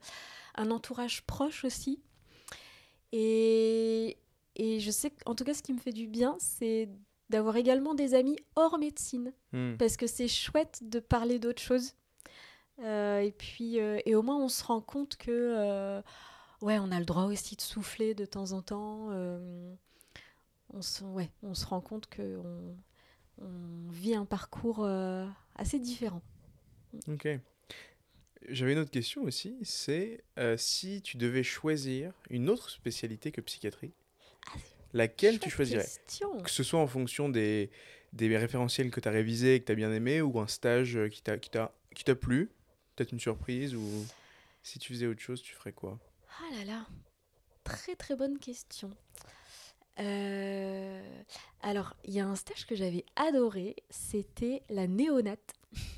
un 0.55 0.71
entourage 0.71 1.23
proche 1.23 1.65
aussi. 1.65 2.01
Et, 3.11 4.17
et 4.55 4.79
je 4.79 4.91
sais 4.91 5.09
qu'en 5.09 5.35
tout 5.35 5.43
cas, 5.43 5.53
ce 5.53 5.63
qui 5.63 5.73
me 5.73 5.79
fait 5.79 5.93
du 5.93 6.07
bien, 6.07 6.35
c'est 6.39 6.89
d'avoir 7.29 7.55
également 7.55 7.95
des 7.95 8.13
amis 8.13 8.37
hors 8.55 8.77
médecine. 8.77 9.33
Hmm. 9.51 9.75
Parce 9.77 9.97
que 9.97 10.07
c'est 10.07 10.27
chouette 10.27 10.79
de 10.83 10.99
parler 10.99 11.39
d'autres 11.39 11.61
choses. 11.61 11.95
Euh, 12.79 13.19
et 13.19 13.31
puis, 13.31 13.79
euh, 13.79 13.99
et 14.05 14.15
au 14.15 14.21
moins, 14.21 14.37
on 14.37 14.49
se 14.49 14.63
rend 14.63 14.81
compte 14.81 15.15
que, 15.17 15.31
euh, 15.31 16.01
ouais, 16.61 16.77
on 16.79 16.91
a 16.91 16.99
le 16.99 17.05
droit 17.05 17.23
aussi 17.23 17.55
de 17.55 17.61
souffler 17.61 18.13
de 18.13 18.25
temps 18.25 18.51
en 18.51 18.61
temps. 18.61 19.09
On, 20.75 20.81
se, 20.81 21.03
ouais, 21.03 21.31
on 21.41 21.53
se 21.55 21.65
rend 21.65 21.81
compte 21.81 22.07
que 22.07 22.37
on, 22.37 22.77
on 23.41 23.89
vit 23.89 24.13
un 24.13 24.25
parcours 24.25 24.83
euh, 24.83 25.25
assez 25.55 25.79
différent. 25.79 26.21
Ok. 27.07 27.27
J'avais 28.47 28.73
une 28.73 28.79
autre 28.79 28.91
question 28.91 29.23
aussi, 29.23 29.57
c'est 29.63 30.23
euh, 30.37 30.55
si 30.55 31.01
tu 31.01 31.17
devais 31.17 31.41
choisir 31.41 32.13
une 32.29 32.49
autre 32.49 32.69
spécialité 32.69 33.31
que 33.31 33.41
psychiatrie, 33.41 33.91
Ah, 34.47 34.57
laquelle 34.93 35.39
tu 35.39 35.49
choisirais? 35.49 35.83
question. 35.83 36.41
Que 36.43 36.51
ce 36.51 36.61
soit 36.61 36.79
en 36.79 36.85
fonction 36.85 37.27
des, 37.27 37.71
des 38.13 38.37
référentiels 38.37 38.91
que 38.91 38.99
tu 38.99 39.07
as 39.07 39.11
révisés 39.11 39.55
et 39.55 39.59
que 39.61 39.65
tu 39.65 39.71
as 39.71 39.75
bien 39.75 39.91
aimé, 39.91 40.21
ou 40.21 40.39
un 40.39 40.47
stage 40.47 40.95
euh, 40.95 41.09
qui 41.09 41.23
t'a 41.23 42.15
plu, 42.15 42.51
peut-être 42.95 43.13
une 43.13 43.19
surprise, 43.19 43.73
ou 43.73 44.05
si 44.61 44.77
tu 44.77 44.93
faisais 44.93 45.07
autre 45.07 45.21
chose, 45.21 45.41
tu 45.41 45.55
ferais 45.55 45.73
quoi? 45.73 45.97
Ah 46.39 46.55
là 46.55 46.65
là, 46.65 46.85
très 47.63 47.95
très 47.95 48.15
bonne 48.15 48.37
question. 48.37 48.91
Euh, 49.99 51.01
alors, 51.61 51.95
il 52.03 52.13
y 52.13 52.19
a 52.19 52.27
un 52.27 52.35
stage 52.35 52.65
que 52.65 52.75
j'avais 52.75 53.05
adoré, 53.15 53.75
c'était 53.89 54.61
la 54.69 54.87
néonate. 54.87 55.53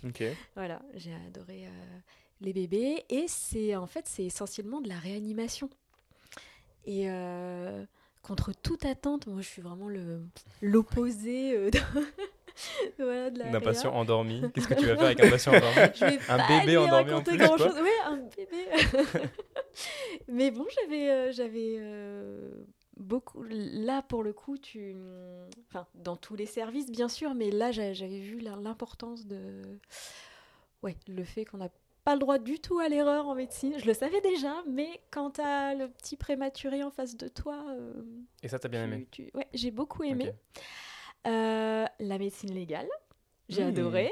Ok. 0.05 0.23
Voilà, 0.55 0.81
j'ai 0.95 1.13
adoré 1.27 1.65
euh, 1.65 1.99
les 2.41 2.53
bébés 2.53 3.05
et 3.09 3.25
c'est 3.27 3.75
en 3.75 3.87
fait 3.87 4.07
c'est 4.07 4.25
essentiellement 4.25 4.81
de 4.81 4.89
la 4.89 4.97
réanimation. 4.97 5.69
Et 6.85 7.09
euh, 7.09 7.83
contre 8.21 8.53
toute 8.53 8.85
attente, 8.85 9.27
moi 9.27 9.41
je 9.41 9.47
suis 9.47 9.61
vraiment 9.61 9.89
le 9.89 10.21
l'opposé 10.61 11.69
de, 11.71 11.79
voilà, 12.97 13.29
D'un 13.29 13.59
patient 13.59 13.93
endormi. 13.93 14.41
Qu'est-ce 14.53 14.67
que 14.67 14.73
tu 14.73 14.85
vas 14.85 14.95
faire 14.95 15.05
avec 15.05 15.19
un 15.19 15.29
patient 15.29 15.53
endormi 15.53 16.19
Un 16.29 16.47
bébé 16.47 16.77
endormi 16.77 17.13
en 17.13 17.21
plus, 17.21 17.37
grand 17.37 17.57
chose. 17.57 17.75
Ouais, 17.75 17.99
un 18.05 18.17
bébé. 18.17 19.29
Mais 20.27 20.49
bon, 20.49 20.65
j'avais, 20.75 21.31
j'avais, 21.33 21.77
beaucoup. 22.97 23.43
Là, 23.49 24.01
pour 24.01 24.23
le 24.23 24.33
coup, 24.33 24.57
tu. 24.57 24.95
Enfin, 25.69 25.85
dans 25.95 26.15
tous 26.15 26.35
les 26.35 26.45
services, 26.45 26.91
bien 26.91 27.07
sûr, 27.09 27.33
mais 27.33 27.51
là, 27.51 27.71
j'a- 27.71 27.93
j'avais 27.93 28.19
vu 28.19 28.39
l'importance 28.39 29.25
de. 29.25 29.61
Ouais, 30.83 30.95
le 31.07 31.23
fait 31.23 31.45
qu'on 31.45 31.57
n'a 31.57 31.69
pas 32.03 32.13
le 32.13 32.19
droit 32.19 32.37
du 32.37 32.59
tout 32.59 32.79
à 32.79 32.87
l'erreur 32.87 33.27
en 33.27 33.35
médecine. 33.35 33.73
Je 33.77 33.85
le 33.85 33.93
savais 33.93 34.21
déjà, 34.21 34.63
mais 34.69 35.01
quand 35.11 35.31
t'as 35.31 35.73
le 35.73 35.89
petit 35.89 36.15
prématuré 36.15 36.83
en 36.83 36.91
face 36.91 37.17
de 37.17 37.27
toi. 37.27 37.65
euh, 37.69 37.93
Et 38.43 38.47
ça, 38.47 38.59
t'as 38.59 38.69
bien 38.69 38.85
tu- 38.87 38.93
aimé 38.93 39.07
tu- 39.11 39.31
Ouais, 39.33 39.47
j'ai 39.53 39.71
beaucoup 39.71 40.03
aimé. 40.03 40.31
Euh, 41.25 41.85
la 41.99 42.17
médecine 42.17 42.53
légale, 42.53 42.87
j'ai 43.49 43.65
Mmh. 43.65 43.67
adoré. 43.69 44.11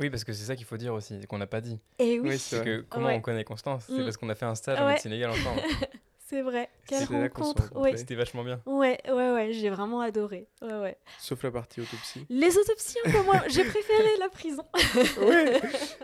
Oui, 0.00 0.08
parce 0.08 0.24
que 0.24 0.32
c'est 0.32 0.44
ça 0.46 0.56
qu'il 0.56 0.64
faut 0.64 0.78
dire 0.78 0.94
aussi, 0.94 1.20
qu'on 1.26 1.36
n'a 1.38 1.46
pas 1.46 1.60
dit. 1.60 1.78
Et 1.98 2.18
oui, 2.18 2.30
Oui, 2.30 2.38
C'est 2.38 2.64
que 2.64 2.80
comment 2.88 3.08
Ouais. 3.08 3.16
on 3.16 3.20
connaît 3.20 3.44
Constance 3.44 3.84
C'est 3.86 3.92
Mm. 4.00 4.04
parce 4.04 4.16
qu'on 4.16 4.28
a 4.30 4.34
fait 4.34 4.46
un 4.46 4.54
stage 4.54 4.80
en 4.80 4.88
médecine 4.88 5.10
légale 5.10 5.30
ensemble. 5.30 5.60
c'est 6.28 6.42
vrai. 6.42 6.68
Quelle 6.86 7.04
rencontre. 7.04 7.74
Ouais. 7.76 7.96
C'était 7.96 8.14
vachement 8.14 8.44
bien. 8.44 8.60
ouais, 8.66 8.98
ouais, 9.08 9.32
ouais, 9.32 9.52
j'ai 9.52 9.70
vraiment 9.70 10.00
adoré. 10.00 10.46
Ouais, 10.62 10.74
ouais. 10.78 10.96
Sauf 11.18 11.42
la 11.42 11.50
partie 11.50 11.80
autopsie. 11.80 12.26
Les 12.28 12.56
autopsies, 12.58 12.98
un 13.06 13.10
peu 13.12 13.22
moins. 13.22 13.42
J'ai 13.48 13.64
préféré 13.64 14.16
la 14.18 14.28
prison. 14.28 14.64
ouais, 15.22 15.60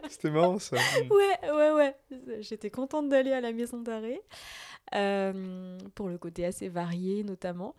c'était 0.08 0.30
marrant 0.30 0.58
ça. 0.58 0.76
Ouais, 1.10 1.50
ouais, 1.52 1.70
ouais. 1.72 1.96
J'étais 2.40 2.70
contente 2.70 3.08
d'aller 3.08 3.32
à 3.32 3.40
la 3.40 3.52
maison 3.52 3.78
d'arrêt. 3.80 4.22
euh, 4.94 5.78
pour 5.94 6.08
le 6.08 6.18
côté 6.18 6.44
assez 6.44 6.68
varié 6.68 7.24
notamment. 7.24 7.74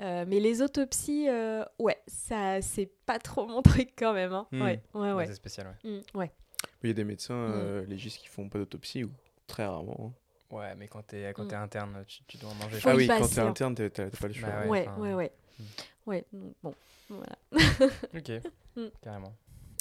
Euh, 0.00 0.24
mais 0.26 0.40
les 0.40 0.62
autopsies, 0.62 1.26
euh, 1.28 1.64
ouais, 1.78 1.98
ça 2.06 2.62
c'est 2.62 2.90
pas 3.06 3.18
trop 3.18 3.46
mon 3.46 3.62
truc 3.62 3.90
quand 3.98 4.12
même. 4.12 4.32
hein. 4.32 4.46
Hmm. 4.52 4.62
Ouais, 4.62 5.12
ouais. 5.12 5.26
C'est 5.26 5.34
spécial, 5.34 5.66
ouais. 5.84 5.90
Mm, 5.90 6.18
ouais. 6.18 6.30
Il 6.82 6.88
y 6.88 6.90
a 6.90 6.94
des 6.94 7.04
médecins 7.04 7.48
Mm. 7.48 7.52
euh, 7.54 7.86
légistes 7.86 8.18
qui 8.18 8.28
font 8.28 8.48
pas 8.48 8.58
d'autopsie 8.58 9.04
ou 9.04 9.10
très 9.46 9.66
rarement. 9.66 9.96
hein. 10.00 10.12
Ouais, 10.50 10.74
mais 10.76 10.88
quand 10.88 11.02
t'es 11.06 11.32
quand 11.34 11.44
Mm. 11.44 11.48
t'es 11.48 11.54
interne, 11.56 12.04
tu, 12.06 12.22
tu 12.26 12.36
dois 12.38 12.50
en 12.50 12.54
manger. 12.54 12.78
Ah 12.84 12.94
oui, 12.96 13.06
quand 13.06 13.28
t'es 13.28 13.38
interne, 13.40 13.74
t'as 13.74 13.88
pas 14.10 14.26
le 14.28 14.32
choix. 14.34 14.48
Bah 14.48 14.60
ouais. 14.62 14.68
Ouais, 14.68 14.86
enfin, 14.88 15.00
ouais, 15.00 15.14
ouais. 15.14 15.32
mm. 15.58 15.64
Ouais, 16.06 16.24
bon, 16.62 16.74
voilà. 17.08 17.36
Ok, 18.14 18.30
Mm. 18.76 18.86
carrément. 19.02 19.34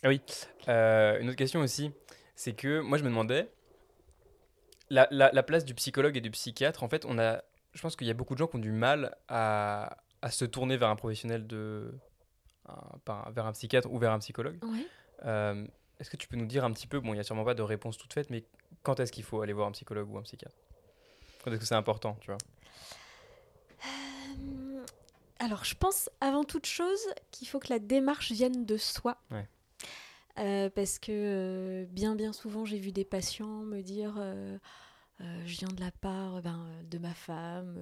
Ah 0.03 0.09
oui, 0.09 0.21
euh, 0.67 1.19
une 1.19 1.27
autre 1.29 1.37
question 1.37 1.59
aussi, 1.61 1.91
c'est 2.35 2.53
que 2.53 2.79
moi 2.81 2.97
je 2.97 3.03
me 3.03 3.09
demandais, 3.09 3.49
la, 4.89 5.07
la- 5.11 5.31
la 5.31 5.43
place 5.43 5.65
du 5.65 5.73
psychologue 5.75 6.17
et 6.17 6.21
du 6.21 6.31
psychiatre, 6.31 6.83
en 6.83 6.89
fait, 6.89 7.05
on 7.05 7.19
a, 7.19 7.41
je 7.73 7.81
pense 7.81 7.95
qu'il 7.95 8.07
y 8.07 8.11
a 8.11 8.13
beaucoup 8.13 8.33
de 8.33 8.39
gens 8.39 8.47
qui 8.47 8.55
ont 8.55 8.59
du 8.59 8.71
mal 8.71 9.15
à, 9.27 9.97
à 10.21 10.31
se 10.31 10.45
tourner 10.45 10.77
vers 10.77 10.89
un 10.89 10.95
professionnel 10.95 11.45
de, 11.47 11.93
un- 12.67 13.31
vers 13.31 13.45
un 13.45 13.51
psychiatre 13.51 13.91
ou 13.91 13.97
vers 13.99 14.11
un 14.11 14.19
psychologue. 14.19 14.57
Ouais. 14.63 14.85
Euh, 15.25 15.65
Est-ce 15.99 16.09
que 16.09 16.17
tu 16.17 16.27
peux 16.27 16.37
nous 16.37 16.45
dire 16.47 16.63
un 16.63 16.71
petit 16.71 16.87
peu, 16.87 16.99
bon, 16.99 17.09
il 17.09 17.15
n'y 17.15 17.19
a 17.19 17.23
sûrement 17.23 17.43
pas 17.45 17.53
de 17.53 17.61
réponse 17.61 17.97
toute 17.97 18.13
faite, 18.13 18.29
mais 18.29 18.43
quand 18.83 18.99
est-ce 18.99 19.11
qu'il 19.11 19.23
faut 19.23 19.41
aller 19.41 19.53
voir 19.53 19.67
un 19.67 19.71
psychologue 19.71 20.09
ou 20.11 20.17
un 20.17 20.21
psychiatre? 20.23 20.55
Quand 21.43 21.51
est-ce 21.51 21.59
que 21.59 21.65
c'est 21.65 21.75
important, 21.75 22.17
tu 22.21 22.27
vois? 22.31 22.37
Euh, 23.85 24.85
Alors, 25.39 25.63
je 25.63 25.75
pense 25.75 26.09
avant 26.21 26.43
toute 26.43 26.65
chose 26.65 26.99
qu'il 27.31 27.47
faut 27.47 27.59
que 27.59 27.71
la 27.71 27.79
démarche 27.79 28.31
vienne 28.31 28.65
de 28.65 28.77
soi. 28.77 29.17
Ouais. 29.31 29.47
Euh, 30.37 30.69
parce 30.69 30.99
que 30.99 31.11
euh, 31.11 31.85
bien 31.89 32.15
bien 32.15 32.31
souvent 32.31 32.63
j'ai 32.63 32.77
vu 32.77 32.93
des 32.93 33.03
patients 33.03 33.63
me 33.63 33.81
dire 33.81 34.13
je 35.19 35.57
viens 35.57 35.67
de 35.67 35.81
la 35.81 35.91
part 35.91 36.41
ben, 36.41 36.65
de 36.89 36.97
ma 36.97 37.13
femme 37.13 37.75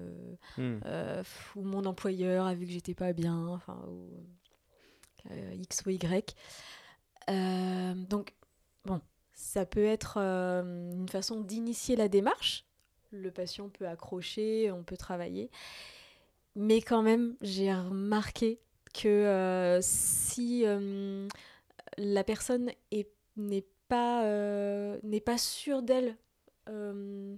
Hmm. 0.57 0.79
ou 1.55 1.61
mon 1.61 1.85
employeur 1.85 2.47
a 2.47 2.55
vu 2.55 2.65
que 2.65 2.71
j'étais 2.71 2.95
pas 2.95 3.13
bien 3.13 3.47
enfin 3.49 3.79
ou 3.87 4.09
x 5.29 5.83
ou 5.85 5.91
y 5.91 5.99
donc 8.09 8.33
bon 8.85 9.01
ça 9.39 9.65
peut 9.67 9.85
être 9.85 10.17
euh, 10.19 10.91
une 10.91 11.07
façon 11.07 11.39
d'initier 11.41 11.95
la 11.95 12.07
démarche 12.09 12.65
le 13.11 13.29
patient 13.31 13.69
peut 13.69 13.87
accrocher 13.87 14.71
on 14.71 14.83
peut 14.83 14.97
travailler 14.97 15.49
mais 16.55 16.81
quand 16.81 17.03
même 17.03 17.35
j'ai 17.41 17.71
remarqué 17.73 18.59
que 18.93 19.07
euh, 19.07 19.79
si 19.81 20.63
euh, 20.65 21.27
la 21.97 22.23
personne 22.23 22.71
est- 22.91 23.11
n'est 23.37 23.65
pas 23.87 24.25
euh, 24.25 24.99
n'est 25.03 25.21
pas 25.21 25.37
sûre 25.37 25.83
d'elle 25.83 26.15
euh, 26.67 27.35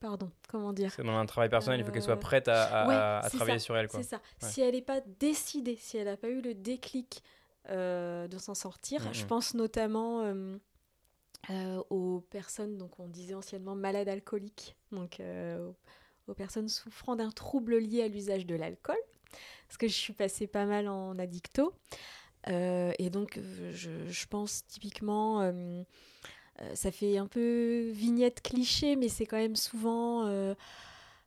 pardon 0.00 0.30
comment 0.48 0.72
dire? 0.72 0.92
C'est 0.92 1.02
dans 1.04 1.16
un 1.16 1.26
travail 1.26 1.48
personnel, 1.48 1.80
il 1.80 1.86
faut 1.86 1.92
qu'elle 1.92 2.02
soit 2.02 2.18
prête 2.20 2.48
à, 2.48 2.64
à- 2.64 2.88
ouais, 2.88 2.94
à- 2.94 3.18
à 3.20 3.28
c'est 3.30 3.36
travailler 3.36 3.58
ça, 3.58 3.64
sur 3.64 3.76
elle, 3.76 3.88
c'est 3.90 4.02
ça. 4.02 4.16
Ouais. 4.42 4.48
Si 4.48 4.60
elle 4.60 4.74
n'est 4.74 4.82
pas 4.82 5.00
décidée, 5.20 5.76
si 5.76 5.96
elle 5.96 6.06
n'a 6.06 6.16
pas 6.16 6.28
eu 6.28 6.40
le 6.42 6.54
déclic 6.54 7.22
de 7.68 8.38
s'en 8.38 8.54
sortir, 8.54 9.02
Mhm. 9.02 9.14
je 9.14 9.24
pense 9.26 9.54
notamment 9.54 10.20
euh, 10.22 10.56
euh, 11.50 11.82
aux 11.90 12.20
personnes, 12.30 12.76
donc 12.76 12.98
on 12.98 13.06
disait 13.08 13.34
anciennement 13.34 13.76
malades 13.76 14.08
alcooliques, 14.08 14.76
donc 14.90 15.20
euh, 15.20 15.70
aux, 16.26 16.34
personnes 16.34 16.68
souffrant 16.68 17.14
d'un 17.16 17.30
trouble 17.30 17.78
lié 17.78 18.02
à 18.02 18.08
l'usage 18.08 18.46
de 18.46 18.54
l'alcool, 18.56 18.98
parce 19.68 19.76
que 19.78 19.86
je 19.86 19.94
suis 19.94 20.12
passée 20.12 20.46
pas 20.46 20.64
mal 20.66 20.88
en 20.88 21.18
addicto. 21.18 21.72
Euh, 22.48 22.92
et 22.98 23.10
donc, 23.10 23.38
euh, 23.38 23.72
je, 23.72 23.90
je 24.08 24.26
pense 24.26 24.64
typiquement, 24.66 25.40
euh, 25.42 25.82
euh, 26.62 26.74
ça 26.74 26.90
fait 26.92 27.18
un 27.18 27.26
peu 27.26 27.90
vignette 27.92 28.40
cliché, 28.40 28.96
mais 28.96 29.08
c'est 29.08 29.26
quand 29.26 29.36
même 29.36 29.56
souvent 29.56 30.26
euh, 30.26 30.54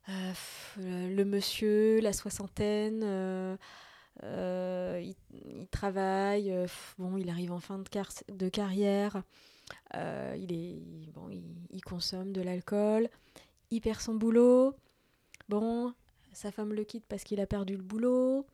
euh, 0.08 0.32
le 0.78 1.24
monsieur, 1.24 2.00
la 2.00 2.12
soixantaine, 2.12 3.02
euh, 4.22 5.02
il, 5.02 5.14
il 5.60 5.68
travaille, 5.68 6.50
euh, 6.52 6.66
bon, 6.98 7.16
il 7.16 7.30
arrive 7.30 7.52
en 7.52 7.60
fin 7.60 7.78
de, 7.78 7.88
car- 7.88 8.12
de 8.28 8.48
carrière, 8.48 9.22
euh, 9.94 10.36
il, 10.38 10.52
est, 10.52 11.10
bon, 11.12 11.28
il, 11.30 11.80
consomme 11.82 12.32
de 12.32 12.42
l'alcool, 12.42 13.08
il 13.70 13.80
perd 13.80 14.00
son 14.00 14.14
boulot, 14.14 14.74
bon, 15.48 15.94
sa 16.32 16.50
femme 16.50 16.72
le 16.72 16.84
quitte 16.84 17.06
parce 17.08 17.24
qu'il 17.24 17.40
a 17.40 17.46
perdu 17.46 17.76
le 17.76 17.82
boulot, 17.82 18.46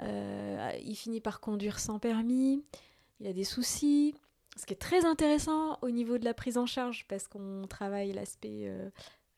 il 0.00 0.96
finit 0.96 1.20
par 1.20 1.40
conduire 1.40 1.78
sans 1.78 1.98
permis, 1.98 2.64
il 3.20 3.26
a 3.26 3.32
des 3.32 3.44
soucis. 3.44 4.14
Ce 4.56 4.66
qui 4.66 4.72
est 4.72 4.76
très 4.76 5.04
intéressant 5.04 5.78
au 5.82 5.90
niveau 5.90 6.16
de 6.16 6.24
la 6.24 6.32
prise 6.32 6.58
en 6.58 6.66
charge, 6.66 7.06
parce 7.08 7.26
qu'on 7.26 7.66
travaille 7.68 8.12
l'aspect 8.12 8.70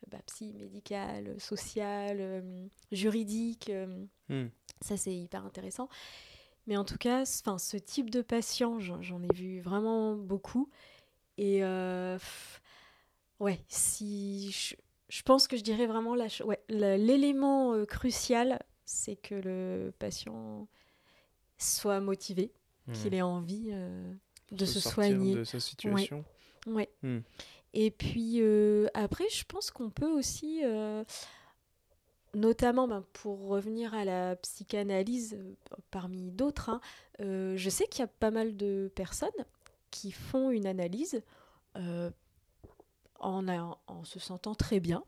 bah, 0.07 0.19
psy, 0.27 0.53
médical, 0.53 1.39
social, 1.41 2.19
euh, 2.21 2.67
juridique. 2.93 3.71
euh, 3.71 4.05
Hmm. 4.29 4.49
ça, 4.81 4.97
c'est 4.97 5.15
hyper 5.15 5.45
intéressant. 5.45 5.89
Mais 6.67 6.77
en 6.77 6.85
tout 6.85 6.99
cas, 6.99 7.25
ce 7.59 7.77
type 7.77 8.11
de 8.11 8.23
patient, 8.23 8.81
j'en 8.81 9.23
ai 9.23 9.33
vu 9.35 9.61
vraiment 9.61 10.17
beaucoup. 10.17 10.69
Et 11.39 11.63
euh, 11.63 12.19
ouais, 13.41 13.61
si 13.69 14.51
je, 14.51 14.75
je 15.09 15.23
pense 15.23 15.47
que 15.47 15.57
je 15.57 15.63
dirais 15.63 15.87
vraiment 15.87 16.17
ouais, 16.45 16.61
l'élément 16.69 17.73
euh, 17.75 17.85
crucial, 17.85 18.61
c'est 18.85 19.17
que 19.17 19.35
le 19.37 19.93
patient 19.99 20.67
soit 21.59 22.01
motivé, 22.01 22.53
Hmm. 22.89 22.93
qu'il 22.93 23.15
ait 23.15 23.23
envie 23.23 23.71
euh, 23.73 24.13
de 24.53 24.65
se, 24.65 24.79
sortir 24.79 24.93
soigner. 24.93 25.35
de 25.35 25.43
sa 25.45 25.59
situation. 25.59 26.25
Ouais. 26.67 26.89
Hmm. 27.03 27.19
Et 27.79 27.91
puis 27.91 28.37
euh, 28.41 28.87
après, 28.95 29.29
je 29.29 29.45
pense 29.45 29.71
qu'on 29.71 29.91
peut 29.91 30.11
aussi, 30.11 30.63
euh, 30.65 31.05
notamment 32.35 32.89
ben, 32.89 33.05
pour 33.13 33.47
revenir 33.49 33.93
à 33.93 34.05
la 34.07 34.35
psychanalyse 34.37 35.35
euh, 35.39 35.55
parmi 35.91 36.31
d'autres, 36.31 36.71
hein, 36.71 36.81
je 37.19 37.69
sais 37.71 37.87
qu'il 37.87 38.01
y 38.01 38.05
a 38.05 38.07
pas 38.09 38.31
mal 38.31 38.57
de 38.57 38.91
personnes 38.95 39.29
qui 39.91 40.11
font 40.11 40.51
une 40.51 40.67
analyse 40.67 41.23
en, 43.21 43.49
a- 43.49 43.79
en 43.87 44.05
se 44.05 44.19
sentant 44.19 44.55
très 44.55 44.81
bien 44.81 45.05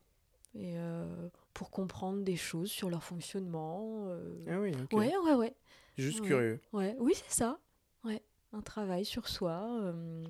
et 0.55 0.75
euh, 0.79 1.29
pour 1.55 1.71
comprendre 1.71 2.23
des 2.23 2.37
choses 2.37 2.71
sur 2.71 2.91
leur 2.91 3.03
fonctionnement. 3.05 4.05
euh. 4.09 4.45
Ah 4.49 4.61
oui, 4.61 4.73
ok. 4.83 4.93
Ouais, 4.99 5.15
ouais, 5.25 5.35
ouais, 5.35 5.55
Juste 5.97 6.21
Ouais. 6.21 6.27
curieux. 6.27 6.61
ouais. 6.73 6.97
Oui, 6.99 7.13
c'est 7.15 7.31
ça. 7.35 7.59
Ouais, 8.05 8.23
un 8.53 8.61
travail 8.63 9.05
sur 9.05 9.29
soi. 9.29 9.67
euh, 9.83 10.25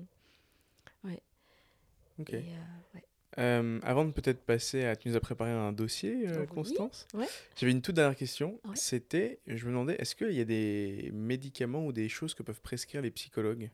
Ok. 2.19 2.33
et, 2.33 2.37
euh, 2.37 2.95
ouais. 2.95 3.03
Euh, 3.37 3.79
avant 3.83 4.05
de 4.05 4.11
peut-être 4.11 4.41
passer 4.41 4.83
à. 4.85 4.95
Tu 4.95 5.07
nous 5.09 5.15
as 5.15 5.19
préparé 5.19 5.51
un 5.51 5.71
dossier, 5.71 6.27
euh, 6.27 6.41
Oui, 6.41 6.47
Constance 6.47 7.07
ouais. 7.13 7.27
J'avais 7.55 7.71
une 7.71 7.81
toute 7.81 7.95
dernière 7.95 8.15
question. 8.17 8.59
Ouais. 8.65 8.75
C'était. 8.75 9.39
Je 9.47 9.65
me 9.65 9.71
demandais, 9.71 9.95
est-ce 9.99 10.15
qu'il 10.15 10.31
y 10.33 10.41
a 10.41 10.45
des 10.45 11.11
médicaments 11.13 11.85
ou 11.85 11.91
des 11.93 12.09
choses 12.09 12.33
que 12.33 12.43
peuvent 12.43 12.61
prescrire 12.61 13.01
les 13.01 13.11
psychologues? 13.11 13.69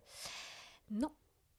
Non. 0.91 1.09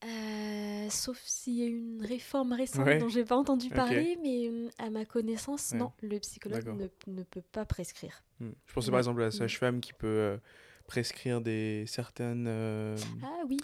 Euh, 0.04 0.88
sauf 0.90 1.18
s'il 1.24 1.54
y 1.54 1.62
a 1.62 1.66
une 1.66 2.04
réforme 2.04 2.52
récente 2.52 2.86
Ouais. 2.86 2.98
dont 2.98 3.08
j'ai 3.08 3.24
pas 3.24 3.34
entendu 3.36 3.70
parler, 3.70 4.18
mais 4.22 4.46
euh, 4.48 4.68
à 4.78 4.90
ma 4.90 5.06
connaissance, 5.06 5.72
non, 5.72 5.90
le 6.02 6.18
psychologue 6.20 6.66
ne, 6.68 6.86
ne 7.12 7.22
peut 7.22 7.40
pas 7.40 7.64
prescrire. 7.64 8.22
Hmm. 8.38 8.50
Je 8.66 8.72
pensais 8.74 8.90
par 8.90 9.00
exemple 9.00 9.20
à 9.22 9.24
la 9.24 9.28
Mm. 9.30 9.32
sage-femme 9.32 9.80
qui 9.80 9.94
peut 9.94 10.38
prescrire 10.86 11.40
des 11.40 11.84
certaines 11.88 12.46
Ah 12.46 13.42
oui, 13.48 13.56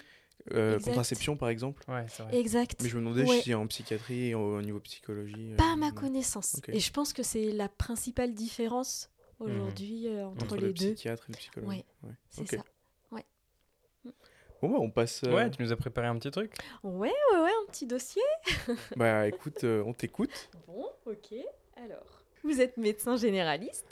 euh, 0.53 0.75
exact. 0.75 0.89
contraceptions, 0.91 1.37
par 1.37 1.49
exemple. 1.49 1.83
Ouais, 1.87 2.05
c'est 2.09 2.23
vrai. 2.23 2.37
exact. 2.37 2.81
Mais 2.83 2.89
je 2.89 2.95
me 2.97 3.01
demandais 3.01 3.23
Ouais. 3.29 3.41
si 3.41 3.53
en 3.53 3.65
psychiatrie 3.67 4.29
et 4.29 4.35
au, 4.35 4.57
au 4.57 4.61
niveau 4.61 4.79
psychologie. 4.81 5.53
euh, 5.53 5.55
Pas 5.55 5.73
à 5.73 5.75
ma 5.75 5.89
non. 5.89 5.95
connaissance. 5.95 6.59
Et 6.67 6.79
je 6.79 6.91
pense 6.91 7.13
que 7.13 7.23
c'est 7.23 7.51
la 7.51 7.69
principale 7.69 8.33
différence 8.33 9.09
aujourd'hui 9.39 10.07
euh, 10.07 10.25
entre, 10.27 10.43
Entre 10.45 10.55
les 10.57 10.67
le 10.67 10.73
deux. 10.73 10.93
psychiatre 10.93 11.23
et 11.29 11.31
le 11.33 11.37
psychologue. 11.37 11.69
Ouais. 11.69 11.85
Ouais. 12.03 12.13
C'est 12.29 12.47
ça. 12.57 12.63
Bon, 14.61 14.69
bah, 14.69 14.77
on 14.79 14.89
passe. 14.89 15.23
euh, 15.25 15.33
Ouais, 15.35 15.49
tu 15.51 15.61
nous 15.61 15.73
as 15.73 15.75
préparé 15.75 16.07
un 16.07 16.17
petit 16.17 16.31
truc. 16.31 16.53
Ouais, 16.83 17.11
ouais, 17.33 17.39
ouais, 17.41 17.49
un 17.49 17.69
petit 17.69 17.85
dossier. 17.85 18.21
Bah 18.95 19.27
écoute, 19.27 19.65
euh, 19.65 19.83
on 19.85 19.93
t'écoute. 19.93 20.49
Bon, 20.67 20.85
ok. 21.05 21.33
Alors. 21.75 22.23
vous 22.45 22.61
êtes 22.61 22.77
médecin 22.77 23.17
généraliste. 23.17 23.85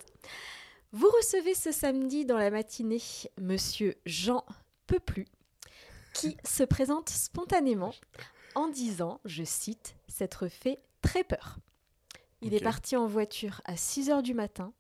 Vous 0.94 1.10
recevez 1.10 1.56
ce 1.56 1.74
samedi 1.74 2.26
dans 2.26 2.38
la 2.38 2.52
matinée 2.52 3.02
Monsieur 3.38 3.96
Jean 4.06 4.46
Peuplu, 4.88 5.26
qui 6.13 6.38
se 6.43 6.63
présente 6.63 7.10
spontanément 7.10 7.93
en 8.56 8.67
disant, 8.67 9.19
je 9.26 9.43
cite, 9.43 9.95
s'être 10.08 10.47
fait 10.47 10.80
très 11.02 11.24
peur. 11.24 11.58
Il 12.41 12.54
est 12.54 12.63
parti 12.63 12.95
en 12.95 13.08
voiture 13.08 13.62
à 13.65 13.78
6 13.78 14.10
heures 14.10 14.24
du 14.24 14.34
matin 14.34 14.74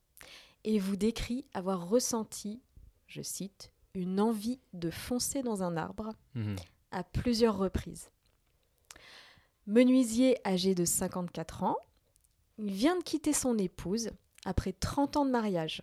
et 0.63 0.77
vous 0.79 0.95
décrit 0.95 1.45
avoir 1.53 1.87
ressenti, 1.87 2.59
je 3.07 3.21
cite, 3.21 3.71
une 3.93 4.19
envie 4.19 4.59
de 4.73 4.89
foncer 4.89 5.41
dans 5.41 5.63
un 5.63 5.77
arbre 5.77 6.09
Mhm. 6.35 6.55
à 6.91 7.03
plusieurs 7.03 7.57
reprises. 7.57 8.09
Menuisier 9.67 10.37
âgé 10.45 10.75
de 10.75 10.85
54 10.85 11.63
ans, 11.63 11.77
il 12.57 12.71
vient 12.73 12.97
de 12.97 13.03
quitter 13.03 13.33
son 13.33 13.57
épouse 13.57 14.09
après 14.45 14.73
30 14.73 15.17
ans 15.17 15.25
de 15.25 15.31
mariage. 15.31 15.81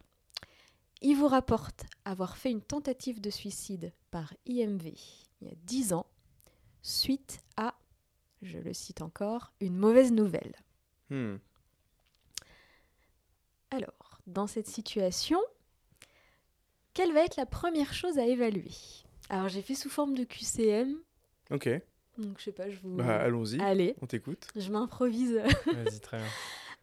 Il 1.00 1.16
vous 1.16 1.28
rapporte 1.28 1.84
avoir 2.04 2.36
fait 2.36 2.50
une 2.50 2.60
tentative 2.60 3.20
de 3.20 3.30
suicide 3.30 3.92
par 4.10 4.34
IMV 4.46 4.94
il 5.40 5.48
y 5.48 5.50
a 5.50 5.54
10 5.64 5.92
ans, 5.92 6.06
suite 6.82 7.40
à, 7.56 7.74
je 8.42 8.58
le 8.58 8.72
cite 8.72 9.02
encore, 9.02 9.52
une 9.60 9.76
mauvaise 9.76 10.12
nouvelle. 10.12 10.54
Hmm. 11.10 11.36
Alors, 13.70 14.20
dans 14.26 14.46
cette 14.46 14.66
situation, 14.68 15.40
quelle 16.94 17.12
va 17.12 17.20
être 17.24 17.36
la 17.36 17.46
première 17.46 17.92
chose 17.94 18.18
à 18.18 18.26
évaluer? 18.26 18.70
Alors, 19.28 19.48
j'ai 19.48 19.62
fait 19.62 19.74
sous 19.74 19.90
forme 19.90 20.14
de 20.14 20.24
QCM, 20.24 20.96
Ok, 21.50 21.68
donc 22.18 22.38
je 22.38 22.44
sais 22.44 22.52
pas, 22.52 22.68
je 22.68 22.78
vous... 22.80 22.96
bah, 22.96 23.20
allons-y, 23.22 23.58
Allez, 23.60 23.94
on 24.02 24.06
t'écoute. 24.06 24.48
je 24.56 24.70
m'improvise. 24.70 25.34
Vas-y, 25.66 26.00
très 26.00 26.18
bien. 26.18 26.26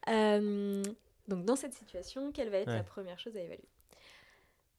Euh, 0.08 0.84
donc, 1.28 1.46
dans 1.46 1.56
cette 1.56 1.74
situation, 1.74 2.32
quelle 2.32 2.52
va 2.52 2.58
être 2.58 2.68
Ouais. 2.68 2.76
la 2.76 2.84
première 2.84 3.18
chose 3.18 3.36
à 3.36 3.39
évaluer? 3.41 3.68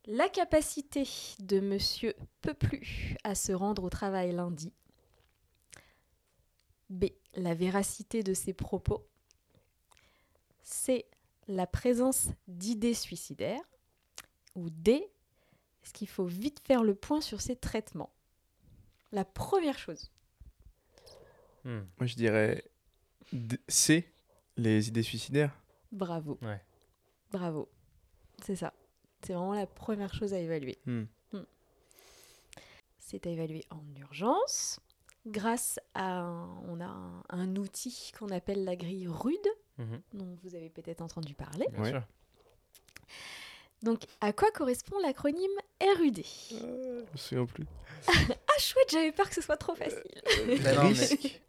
La 0.07 0.29
capacité 0.29 1.07
de 1.41 1.59
Monsieur 1.59 2.15
Peuplu 2.41 3.17
à 3.25 3.35
se 3.35 3.53
rendre 3.53 3.83
au 3.83 3.91
travail 3.91 4.33
lundi. 4.33 4.73
B. 6.91 7.07
La 7.35 7.55
véracité 7.55 8.23
de 8.23 8.33
ses 8.33 8.53
propos. 8.53 9.05
C. 10.63 11.07
La 11.49 11.67
présence 11.67 12.29
d'idées 12.47 12.95
suicidaires. 12.95 13.63
Ou 14.55 14.71
D. 14.71 15.05
Est-ce 15.83 15.93
qu'il 15.93 16.09
faut 16.09 16.25
vite 16.25 16.61
faire 16.65 16.85
le 16.85 16.95
point 16.95 17.21
sur 17.21 17.41
ses 17.41 17.57
traitements? 17.57 18.13
La 19.13 19.25
première 19.25 19.79
chose. 19.79 20.13
Hmm. 21.65 21.81
Moi, 21.99 22.07
je 22.07 22.15
dirais 22.15 22.65
D- 23.33 23.59
C, 23.69 24.09
les 24.57 24.87
idées 24.89 25.03
suicidaires. 25.03 25.53
Bravo. 25.91 26.39
Ouais. 26.43 26.61
Bravo. 27.33 27.69
C'est 28.45 28.57
ça. 28.57 28.73
C'est 29.27 29.33
vraiment 29.33 29.55
la 29.55 29.67
première 29.67 30.15
chose 30.15 30.33
à 30.35 30.39
évaluer. 30.39 30.79
Hmm. 30.87 31.05
C'est 32.99 33.27
à 33.27 33.31
évaluer 33.31 33.65
en 33.71 33.83
urgence 34.01 34.81
grâce 35.27 35.79
à 35.95 36.19
un, 36.21 36.49
on 36.69 36.81
a 36.81 36.87
un, 36.87 37.23
un 37.31 37.57
outil 37.57 38.13
qu'on 38.19 38.31
appelle 38.31 38.65
la 38.65 38.75
grille 38.77 39.07
RUD, 39.09 39.35
Mhm. 39.79 40.01
dont 40.15 40.37
vous 40.43 40.55
avez 40.55 40.71
peut-être 40.71 41.03
entendu 41.03 41.35
parler. 41.35 41.67
Bien 41.73 41.83
Ouais. 41.83 41.91
sûr. 41.91 42.03
Donc, 43.83 44.05
à 44.21 44.33
quoi 44.33 44.51
correspond 44.53 44.99
l'acronyme 45.01 45.51
RUD 45.99 46.19
Euh, 46.53 47.05
je 47.07 47.13
me 47.13 47.17
souviens 47.17 47.47
plus. 47.47 47.65
Ah, 48.49 48.59
chouette, 48.59 48.91
j'avais 48.91 49.13
peur 49.13 49.29
que 49.29 49.35
ce 49.35 49.43
soit 49.43 49.57
trop 49.57 49.75
facile. 49.75 50.03
Non, 50.49 50.83
mais- 50.85 50.89
Risque. 50.89 51.41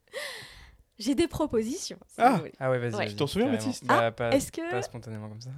J'ai 1.00 1.16
des 1.16 1.28
propositions. 1.28 2.00
si 2.08 2.16
Ah. 2.20 2.42
Ah 2.60 2.70
ouais, 2.72 2.80
vas-y. 2.80 2.96
Ouais. 2.96 3.08
Tu 3.08 3.16
t'en 3.16 3.28
souviens, 3.28 3.46
carrément. 3.48 3.64
Baptiste 3.66 3.86
Bah, 3.86 4.12
pas, 4.12 4.32
Est-ce 4.32 4.52
que. 4.52 4.70
pas 4.70 4.82
spontanément 4.82 5.30
comme 5.30 5.42
ça. 5.42 5.52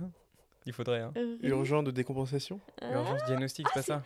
Il 0.65 0.73
faudrait, 0.73 0.99
hein. 1.01 1.11
RUD 1.15 1.39
Urgent 1.43 1.83
de 1.83 1.91
décompensation? 1.91 2.59
Ah, 2.81 2.91
Urgence 2.91 3.23
diagnostic, 3.25 3.67
c'est 3.69 3.73
pas 3.73 3.81
ça? 3.81 4.03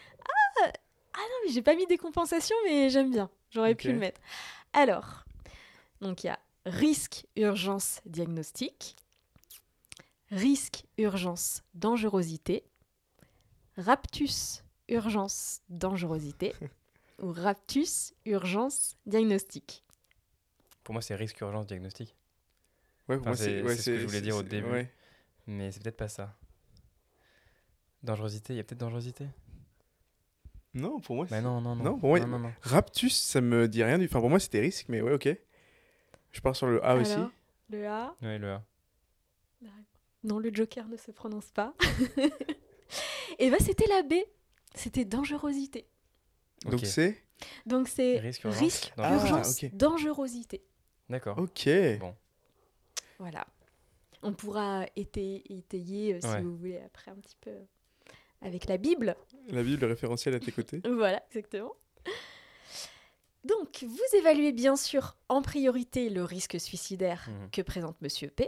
Mais 1.46 1.52
j'ai 1.52 1.62
pas 1.62 1.76
mis 1.76 1.86
des 1.88 1.98
compensations, 1.98 2.56
mais 2.66 2.90
j'aime 2.90 3.12
bien. 3.12 3.30
J'aurais 3.52 3.76
pu 3.76 3.92
le 3.92 4.00
mettre. 4.00 4.22
Alors, 4.72 5.26
donc 6.00 6.24
il 6.24 6.28
y 6.28 6.30
a 6.30 6.40
risque, 6.66 7.26
urgence, 7.36 8.00
diagnostic, 8.06 8.96
risque, 10.32 10.86
urgence, 10.98 11.64
dangerosité, 11.74 12.64
raptus, 13.78 14.64
urgence, 14.88 15.62
dangerosité, 15.70 16.54
ou 17.22 17.34
raptus, 17.34 18.14
urgence, 18.26 18.96
diagnostic. 19.06 19.84
Pour 20.84 20.94
moi, 20.94 21.02
c'est 21.02 21.16
risque 21.16 21.40
urgence 21.42 21.68
diagnostic. 21.68 22.16
Ouais, 23.10 23.18
pour 23.18 23.28
Enfin, 23.28 23.30
moi, 23.32 23.36
c'est- 23.36 23.62
ouais, 23.62 23.76
c'est 23.76 23.82
ce 23.82 23.90
que 23.92 24.00
je 24.00 24.06
voulais 24.06 24.22
dire 24.22 24.36
au 24.38 24.44
début. 24.44 24.70
ouais. 24.70 24.92
Mais 25.46 25.72
c'est 25.74 25.82
peut-être 25.84 25.98
pas 25.98 26.08
ça. 26.08 26.34
Dangerosité, 28.04 28.54
il 28.54 28.58
y 28.58 28.60
a 28.60 28.64
peut-être 28.64 28.80
dangerosité? 28.80 29.28
Non, 30.74 31.00
pour 31.00 31.16
moi, 31.16 31.26
Bah 31.30 31.38
c'est- 31.38 31.42
non, 31.44 31.62
non, 31.62 31.76
non. 31.76 31.84
Non, 31.84 32.00
pour 32.00 32.10
moi, 32.10 32.20
non, 32.20 32.28
non, 32.28 32.40
non. 32.40 32.54
Raptus, 32.62 33.16
ça 33.16 33.42
me 33.42 33.68
dit 33.68 33.84
rien 33.84 33.98
du. 34.00 34.06
Enfin, 34.06 34.20
pour 34.20 34.30
moi, 34.30 34.40
c'était 34.40 34.60
risque, 34.60 34.88
mais 34.90 35.02
ouais, 35.02 35.14
ok. 35.14 35.30
Je 36.32 36.42
pars 36.42 36.56
sur 36.56 36.68
le 36.68 36.84
A 36.84 36.96
aussi. 36.96 37.16
Le 37.70 37.88
A, 37.88 38.16
Ouais, 38.22 38.38
le 38.40 38.52
A. 38.54 38.64
non, 40.24 40.40
le 40.40 40.54
joker 40.54 40.88
ne 40.88 40.98
se 40.98 41.12
prononce 41.12 41.52
pas. 41.52 41.74
Et 43.40 43.50
ben 43.50 43.60
c'était 43.60 43.88
la 43.88 44.04
B, 44.04 44.14
c'était 44.76 45.06
dangerosité. 45.06 45.88
Donc 46.66 46.80
c'est? 46.86 47.18
Donc 47.66 47.88
c'est 47.88 48.20
Risque, 48.20 48.44
urgence, 48.44 48.60
risque, 48.62 48.94
dangerosité. 48.96 49.26
urgence, 49.28 49.64
Ah, 49.64 49.70
dangerosité. 49.78 50.64
D'accord. 51.10 51.38
Ok. 51.40 51.70
Bon. 52.00 52.16
Voilà. 53.20 53.46
On 54.22 54.34
pourra 54.34 54.86
étayer, 54.96 55.44
étayer, 55.54 56.14
euh, 56.16 56.20
si 56.22 56.28
Ouais. 56.28 56.42
vous 56.42 56.56
voulez, 56.56 56.80
après 56.80 57.12
un 57.12 57.16
petit 57.16 57.36
peu 57.42 57.50
euh, 57.50 57.64
avec 58.44 58.68
la 58.68 58.78
Bible. 58.78 59.16
La 59.50 59.64
Bible 59.64 59.86
référentielle 59.86 60.36
à 60.36 60.40
tes 60.40 60.52
côtés. 60.52 60.82
Voilà, 60.86 61.24
exactement. 61.32 61.74
Donc, 63.44 63.84
vous 63.88 64.18
évaluez 64.18 64.52
bien 64.54 64.76
sûr 64.76 65.18
en 65.28 65.42
priorité 65.42 66.10
le 66.10 66.24
risque 66.24 66.60
suicidaire 66.60 67.28
Mhm. 67.30 67.50
que 67.52 67.62
présente 67.62 68.02
Monsieur 68.02 68.30
P. 68.30 68.48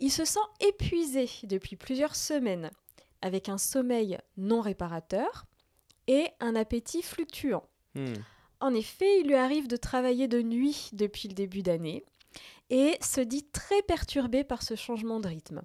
Il 0.00 0.10
se 0.10 0.24
sent 0.24 0.40
épuisé 0.60 1.28
depuis 1.44 1.76
plusieurs 1.76 2.16
semaines, 2.16 2.70
avec 3.22 3.48
un 3.48 3.58
sommeil 3.58 4.18
non 4.36 4.60
réparateur 4.62 5.44
et 6.08 6.26
un 6.40 6.56
appétit 6.56 7.02
fluctuant. 7.02 7.68
Hmm. 7.94 8.14
En 8.60 8.74
effet, 8.74 9.20
il 9.20 9.26
lui 9.28 9.34
arrive 9.34 9.68
de 9.68 9.76
travailler 9.76 10.26
de 10.26 10.42
nuit 10.42 10.88
depuis 10.92 11.28
le 11.28 11.34
début 11.34 11.62
d'année 11.62 12.04
et 12.70 12.96
se 13.00 13.20
dit 13.20 13.44
très 13.52 13.82
perturbé 13.82 14.42
par 14.42 14.62
ce 14.62 14.74
changement 14.74 15.20
de 15.20 15.28
rythme. 15.28 15.62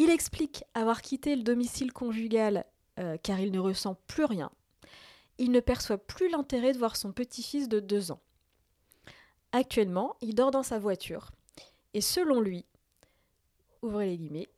Il 0.00 0.08
explique 0.08 0.64
avoir 0.72 1.02
quitté 1.02 1.36
le 1.36 1.42
domicile 1.42 1.92
conjugal 1.92 2.64
euh, 2.98 3.18
car 3.18 3.38
il 3.38 3.52
ne 3.52 3.58
ressent 3.58 3.96
plus 4.06 4.24
rien. 4.24 4.50
Il 5.36 5.50
ne 5.50 5.60
perçoit 5.60 5.98
plus 5.98 6.30
l'intérêt 6.30 6.72
de 6.72 6.78
voir 6.78 6.96
son 6.96 7.12
petit-fils 7.12 7.68
de 7.68 7.80
deux 7.80 8.10
ans. 8.10 8.22
Actuellement, 9.52 10.16
il 10.22 10.34
dort 10.34 10.52
dans 10.52 10.62
sa 10.62 10.78
voiture 10.78 11.32
et 11.92 12.00
selon 12.00 12.40
lui, 12.40 12.64
ouvrez 13.82 14.06
les 14.06 14.16
guillemets, 14.16 14.48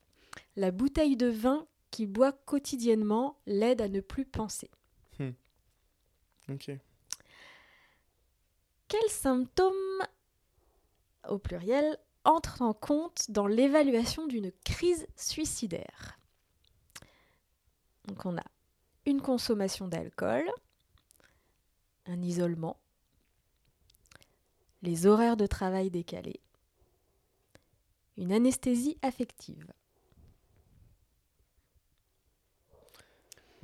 la 0.55 0.71
bouteille 0.71 1.17
de 1.17 1.27
vin 1.27 1.67
qu'il 1.91 2.07
boit 2.07 2.31
quotidiennement 2.31 3.37
l'aide 3.47 3.81
à 3.81 3.89
ne 3.89 4.01
plus 4.01 4.25
penser. 4.25 4.71
Ok. 6.49 6.71
Quels 8.87 9.11
symptômes, 9.11 10.07
au 11.29 11.39
pluriel, 11.39 11.99
entrent 12.25 12.63
en 12.63 12.73
compte 12.73 13.31
dans 13.31 13.47
l'évaluation 13.47 14.27
d'une 14.27 14.53
crise 14.65 15.07
suicidaire 15.17 16.19
Donc 18.07 18.25
on 18.27 18.37
a 18.37 18.45
une 19.07 19.21
consommation 19.21 19.89
d'alcool, 19.89 20.49
un 22.07 22.23
isolement, 22.23 22.79
les 24.83 25.07
horaires 25.07 25.37
de 25.37 25.47
travail 25.47 25.91
décalés, 25.91 26.41
une 28.17 28.33
anesthésie 28.33 28.99
affective. 29.03 29.73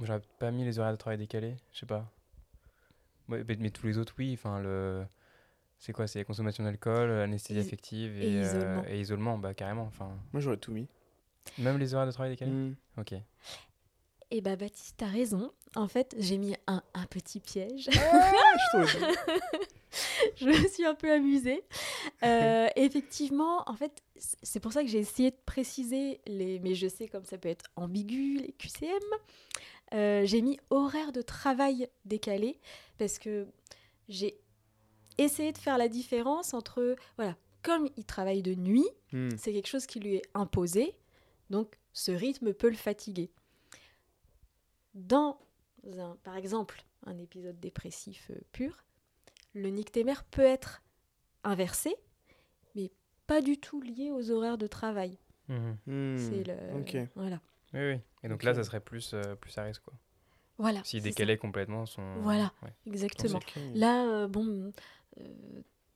J'aurais 0.01 0.23
pas 0.39 0.51
mis 0.51 0.65
les 0.65 0.79
horaires 0.79 0.93
de 0.93 0.97
travail 0.97 1.19
décalés, 1.19 1.57
je 1.73 1.81
sais 1.81 1.87
pas. 1.87 2.11
Mais, 3.29 3.45
mais 3.45 3.71
tous 3.71 3.87
les 3.87 3.99
autres, 3.99 4.15
oui. 4.19 4.33
Enfin, 4.35 4.61
le. 4.61 5.05
C'est 5.79 5.93
quoi 5.93 6.07
C'est 6.07 6.25
consommation 6.25 6.65
d'alcool, 6.65 7.11
anesthésie 7.11 7.61
Is- 7.61 7.67
affective 7.67 8.21
et 8.21 8.33
et, 8.33 8.37
euh, 8.39 8.43
isolement. 8.43 8.85
et 8.89 9.01
isolement, 9.01 9.39
bah 9.39 9.55
carrément. 9.55 9.85
Enfin, 9.85 10.11
Moi, 10.33 10.41
j'aurais 10.41 10.57
tout 10.57 10.73
mis. 10.73 10.89
même 11.59 11.79
les 11.79 11.95
horaires 11.95 12.07
de 12.07 12.13
travail 12.13 12.33
décalés. 12.33 12.51
Hmm. 12.51 12.75
Ok. 12.99 13.15
Eh 14.31 14.41
bah 14.43 14.57
Baptiste, 14.57 14.97
t'as 14.99 15.07
raison. 15.07 15.53
En 15.75 15.89
fait, 15.89 16.15
j'ai 16.19 16.37
mis 16.37 16.55
un, 16.67 16.83
un 16.95 17.07
petit 17.07 17.41
piège. 17.41 17.89
Ah, 17.97 18.85
je 20.37 20.45
me 20.47 20.69
suis 20.69 20.85
un 20.85 20.95
peu 20.95 21.11
amusée. 21.13 21.63
Euh, 22.23 22.67
effectivement, 22.77 23.63
en 23.69 23.75
fait, 23.75 24.03
c'est 24.43 24.61
pour 24.61 24.73
ça 24.73 24.83
que 24.83 24.89
j'ai 24.89 24.99
essayé 24.99 25.31
de 25.31 25.37
préciser 25.47 26.21
les. 26.27 26.59
Mais 26.59 26.75
je 26.75 26.89
sais 26.89 27.09
comme 27.09 27.25
ça 27.25 27.39
peut 27.39 27.49
être 27.49 27.67
ambigu, 27.77 28.39
les 28.39 28.53
QCM. 28.53 28.91
Euh, 29.95 30.27
j'ai 30.27 30.43
mis 30.43 30.59
horaire 30.69 31.13
de 31.13 31.23
travail 31.23 31.89
décalé 32.05 32.59
parce 32.99 33.19
que 33.19 33.47
j'ai 34.11 34.39
essayé 35.19 35.53
de 35.53 35.59
faire 35.59 35.79
la 35.79 35.89
différence 35.89 36.55
entre 36.55 36.97
voilà 37.17 37.37
comme 37.63 37.89
il 37.97 38.05
travaille 38.05 38.43
de 38.43 38.55
nuit, 38.55 38.87
Hmm. 39.13 39.31
c'est 39.37 39.53
quelque 39.53 39.67
chose 39.69 39.87
qui 39.87 39.99
lui 40.01 40.15
est 40.17 40.23
imposé, 40.35 40.95
donc 41.51 41.77
ce 41.93 42.13
rythme 42.13 42.53
peut 42.55 42.69
le 42.71 42.77
fatiguer. 42.77 43.31
Dans, 44.95 45.39
un, 45.99 46.17
par 46.23 46.37
exemple, 46.37 46.83
un 47.07 47.19
épisode 47.19 47.59
dépressif 47.61 48.31
euh, 48.31 48.39
pur, 48.53 48.85
le 49.55 49.69
nictémère 49.71 50.25
peut 50.25 50.43
être 50.43 50.83
inversé, 51.45 51.95
mais 52.75 52.91
pas 53.27 53.41
du 53.41 53.59
tout 53.59 53.81
lié 53.81 54.11
aux 54.11 54.31
horaires 54.31 54.59
de 54.59 54.67
travail. 54.67 55.19
Mhm. 55.49 55.77
Hmm. 55.87 56.17
C'est 56.19 56.45
le, 56.45 56.81
Ok. 56.81 56.97
voilà, 57.15 57.41
Oui, 57.75 57.81
oui. 57.95 58.01
Et 58.23 58.29
donc 58.29 58.43
là, 58.43 58.55
ça 58.55 58.65
serait 58.65 58.81
plus, 58.81 59.15
euh, 59.15 59.35
plus 59.37 59.57
à 59.59 59.63
risque, 59.65 59.83
quoi. 59.83 59.95
voilà, 60.59 60.83
S'il 60.85 61.01
ça. 61.03 61.09
décalait 61.09 61.39
complètement 61.39 61.87
son. 61.87 62.21
Voilà. 62.21 62.53
Ouais. 62.63 62.73
exactement. 62.87 63.41
Là, 63.75 64.05
euh, 64.07 64.29
bon, 64.29 64.47
euh, 64.47 64.71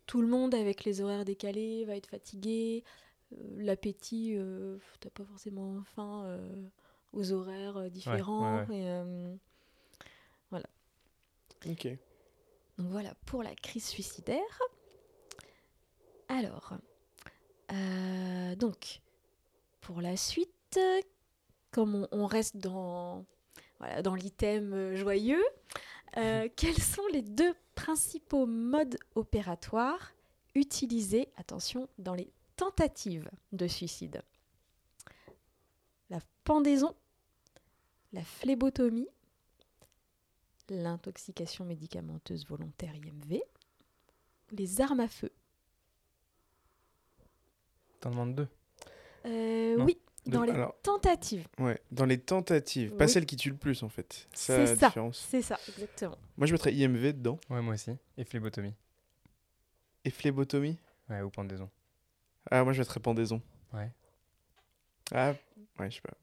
tout 0.06 0.20
le 0.22 0.28
monde 0.28 0.54
avec 0.54 0.84
les 0.84 1.00
horaires 1.00 1.24
décalés 1.24 1.84
va 1.84 1.96
être 1.96 2.06
fatigué. 2.08 2.84
Euh, 3.32 3.36
L'appétit, 3.58 4.34
euh, 4.36 4.76
t'as 5.00 5.10
pas 5.10 5.24
forcément 5.24 5.82
faim 5.94 6.24
euh, 6.26 6.62
aux 7.12 7.32
horaires 7.32 7.76
euh, 7.78 7.88
différents. 7.88 8.64
ouais. 8.66 8.76
et, 8.76 8.88
euh, 8.88 9.34
Ok. 11.64 11.86
donc 12.76 12.88
voilà 12.88 13.14
pour 13.24 13.44
la 13.44 13.54
crise 13.54 13.86
suicidaire. 13.86 14.58
Alors, 16.28 16.72
euh, 17.72 18.56
donc, 18.56 19.00
pour 19.80 20.00
la 20.00 20.16
suite, 20.16 20.80
comme 21.70 21.94
on, 21.94 22.08
on 22.10 22.26
reste 22.26 22.56
dans, 22.56 23.24
voilà, 23.78 24.02
dans 24.02 24.16
l'item 24.16 24.72
euh, 24.72 24.96
joyeux, 24.96 25.44
euh, 26.16 26.48
quels 26.56 26.80
sont 26.80 27.06
les 27.12 27.22
deux 27.22 27.54
principaux 27.74 28.46
modes 28.46 28.98
opératoires 29.14 30.12
utilisés, 30.54 31.28
attention, 31.36 31.88
dans 31.98 32.14
les 32.14 32.30
tentatives 32.56 33.30
de 33.52 33.66
suicide? 33.66 34.22
La 36.10 36.18
pendaison, 36.44 36.94
la 38.12 38.22
phlébotomie, 38.22 39.08
l'intoxication 40.68 41.64
médicamenteuse 41.64 42.46
volontaire 42.46 42.94
IMV, 42.94 43.40
les 44.52 44.80
armes 44.80 45.00
à 45.00 45.08
feu. 45.08 45.32
T'en 48.00 48.10
demandes 48.10 48.34
deux? 48.34 48.48
Euh, 49.24 49.76
oui, 49.76 49.98
Dans 50.26 50.44
les 50.44 50.52
alors, 50.52 50.76
tentatives. 50.82 51.46
ouais, 51.58 51.80
dans 51.90 52.04
les 52.06 52.18
tentatives, 52.18 52.92
pas 52.94 53.06
Oui. 53.06 53.10
celles 53.10 53.26
qui 53.26 53.34
tuent 53.36 53.50
le 53.50 53.56
plus 53.56 53.82
en 53.82 53.88
fait. 53.88 54.28
C'est 54.32 54.76
ça. 54.76 54.92
C'est 55.12 55.42
ça, 55.42 55.58
exactement. 55.68 56.16
Moi 56.36 56.46
je 56.46 56.52
mettrais 56.52 56.72
IMV 56.72 57.12
dedans. 57.12 57.38
Ouais, 57.50 57.60
moi 57.60 57.74
aussi. 57.74 57.90
Et 58.16 58.24
phlébotomie. 58.24 58.74
Et 60.04 60.10
phlébotomie 60.10 60.78
Ouais, 61.08 61.20
ou 61.22 61.30
pendaison. 61.30 61.68
Ah, 62.50 62.62
moi 62.64 62.72
je 62.72 62.78
mettrais 62.80 63.00
pendaison. 63.00 63.42
Ouais. 63.72 63.90
Ah, 65.12 65.34
ouais, 65.80 65.90
je 65.90 65.96
sais 65.96 66.00
pas. 66.02 66.14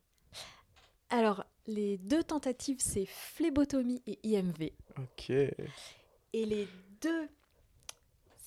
Alors, 1.10 1.44
les 1.68 1.98
deux 1.98 2.24
tentatives, 2.24 2.80
c'est 2.80 3.06
phlébotomie 3.06 4.02
et 4.08 4.20
IMV. 4.24 4.72
Ok. 4.98 5.30
Et 5.32 5.56
les 6.34 6.68
deux, 7.02 7.28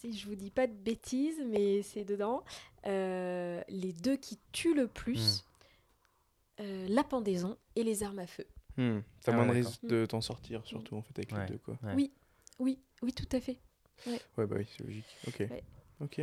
si 0.02 0.18
je 0.18 0.26
vous 0.26 0.34
dis 0.34 0.50
pas 0.50 0.66
de 0.66 0.72
bêtises, 0.72 1.40
mais 1.46 1.82
c'est 1.82 2.04
dedans, 2.04 2.42
euh, 2.86 3.62
les 3.68 3.92
deux 3.92 4.16
qui 4.16 4.38
tuent 4.50 4.74
le 4.74 4.88
plus, 4.88 5.44
euh, 6.60 6.86
la 6.88 7.04
pendaison 7.04 7.56
et 7.76 7.84
les 7.84 8.02
armes 8.02 8.18
à 8.18 8.26
feu. 8.26 8.44
Hmm. 8.76 9.00
T'as 9.22 9.32
Ah 9.32 9.36
moins 9.36 9.48
ouais, 9.48 9.60
de 9.60 9.66
risque 9.66 9.84
de 9.84 10.06
t'en 10.06 10.20
sortir, 10.20 10.64
surtout 10.66 10.96
en 10.96 11.02
fait, 11.02 11.16
avec 11.18 11.30
Ouais. 11.32 11.44
les 11.46 11.52
deux 11.52 11.58
quoi. 11.58 11.78
Ouais. 11.84 11.92
Oui. 11.94 12.12
Oui, 12.58 12.78
oui, 13.02 13.12
tout 13.12 13.28
à 13.32 13.40
fait. 13.40 13.58
Ouais, 14.06 14.18
bah 14.36 14.56
oui, 14.56 14.66
c'est 14.76 14.84
logique. 14.84 15.04
Ok. 15.28 15.36
Ouais. 15.40 15.62
Ok. 16.00 16.20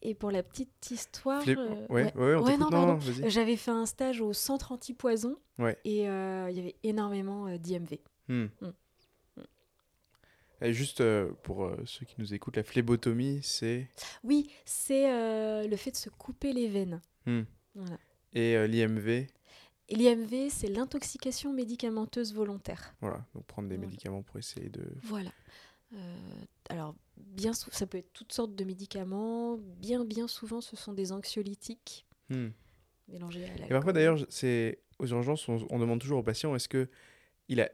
Et 0.00 0.14
pour 0.14 0.30
la 0.30 0.42
petite 0.44 0.90
histoire, 0.90 1.42
Flé- 1.42 1.56
euh, 1.58 1.86
ouais, 1.88 2.14
ouais, 2.14 2.34
on 2.36 2.44
Ouais, 2.44 2.56
non, 2.56 2.70
Non, 2.70 2.98
j'avais 3.26 3.56
fait 3.56 3.72
un 3.72 3.84
stage 3.84 4.20
au 4.20 4.32
centre 4.32 4.70
anti-poison 4.72 5.36
Ouais. 5.58 5.76
et 5.84 6.08
euh, 6.08 6.48
il 6.50 6.56
y 6.56 6.60
avait 6.60 6.76
énormément 6.84 7.46
euh, 7.48 7.58
d'IMV. 7.58 7.98
Hmm. 8.28 8.46
Mm. 8.60 8.68
Et 10.60 10.72
juste 10.72 11.00
euh, 11.00 11.30
pour 11.42 11.64
euh, 11.64 11.76
ceux 11.86 12.04
qui 12.04 12.14
nous 12.18 12.34
écoutent, 12.34 12.56
la 12.56 12.64
phlébotomie, 12.64 13.40
c'est. 13.42 13.88
Oui, 14.24 14.50
c'est 14.64 15.10
euh, 15.12 15.66
le 15.68 15.76
fait 15.76 15.92
de 15.92 15.96
se 15.96 16.10
couper 16.10 16.52
les 16.52 16.68
veines. 16.68 17.00
Hmm. 17.26 17.42
Voilà. 17.74 17.98
Et 18.32 18.66
l'IMV, 18.68 19.26
l'IMV, 19.90 20.48
c'est 20.50 20.68
l'intoxication 20.68 21.52
médicamenteuse 21.52 22.34
volontaire. 22.34 22.94
voilà, 23.00 23.24
donc 23.34 23.44
prendre 23.46 23.68
des 23.68 23.76
Voilà. 23.76 23.88
médicaments 23.90 24.22
pour 24.22 24.36
essayer 24.38 24.68
de. 24.68 24.84
Voilà. 25.02 25.30
Alors, 26.68 26.94
bien 27.16 27.54
sou- 27.54 27.70
ça 27.72 27.86
peut 27.86 27.98
être 27.98 28.12
toutes 28.12 28.32
sortes 28.32 28.54
de 28.54 28.64
médicaments. 28.64 29.56
Bien, 29.56 30.04
bien 30.04 30.28
souvent, 30.28 30.60
ce 30.60 30.76
sont 30.76 30.92
des 30.92 31.12
anxiolytiques 31.12 32.04
Hmm. 32.30 32.48
mélangés 33.08 33.44
à 33.44 33.48
l'alcool. 33.48 33.66
Et 33.66 33.70
parfois 33.70 33.92
d'ailleurs, 33.94 34.18
c'est 34.28 34.80
aux 34.98 35.06
urgences, 35.06 35.48
on, 35.48 35.66
on 35.70 35.78
demande 35.78 36.00
toujours 36.00 36.18
au 36.18 36.22
patient 36.22 36.54
est-ce 36.54 36.68
que 36.68 36.88
il 37.48 37.60
a, 37.62 37.70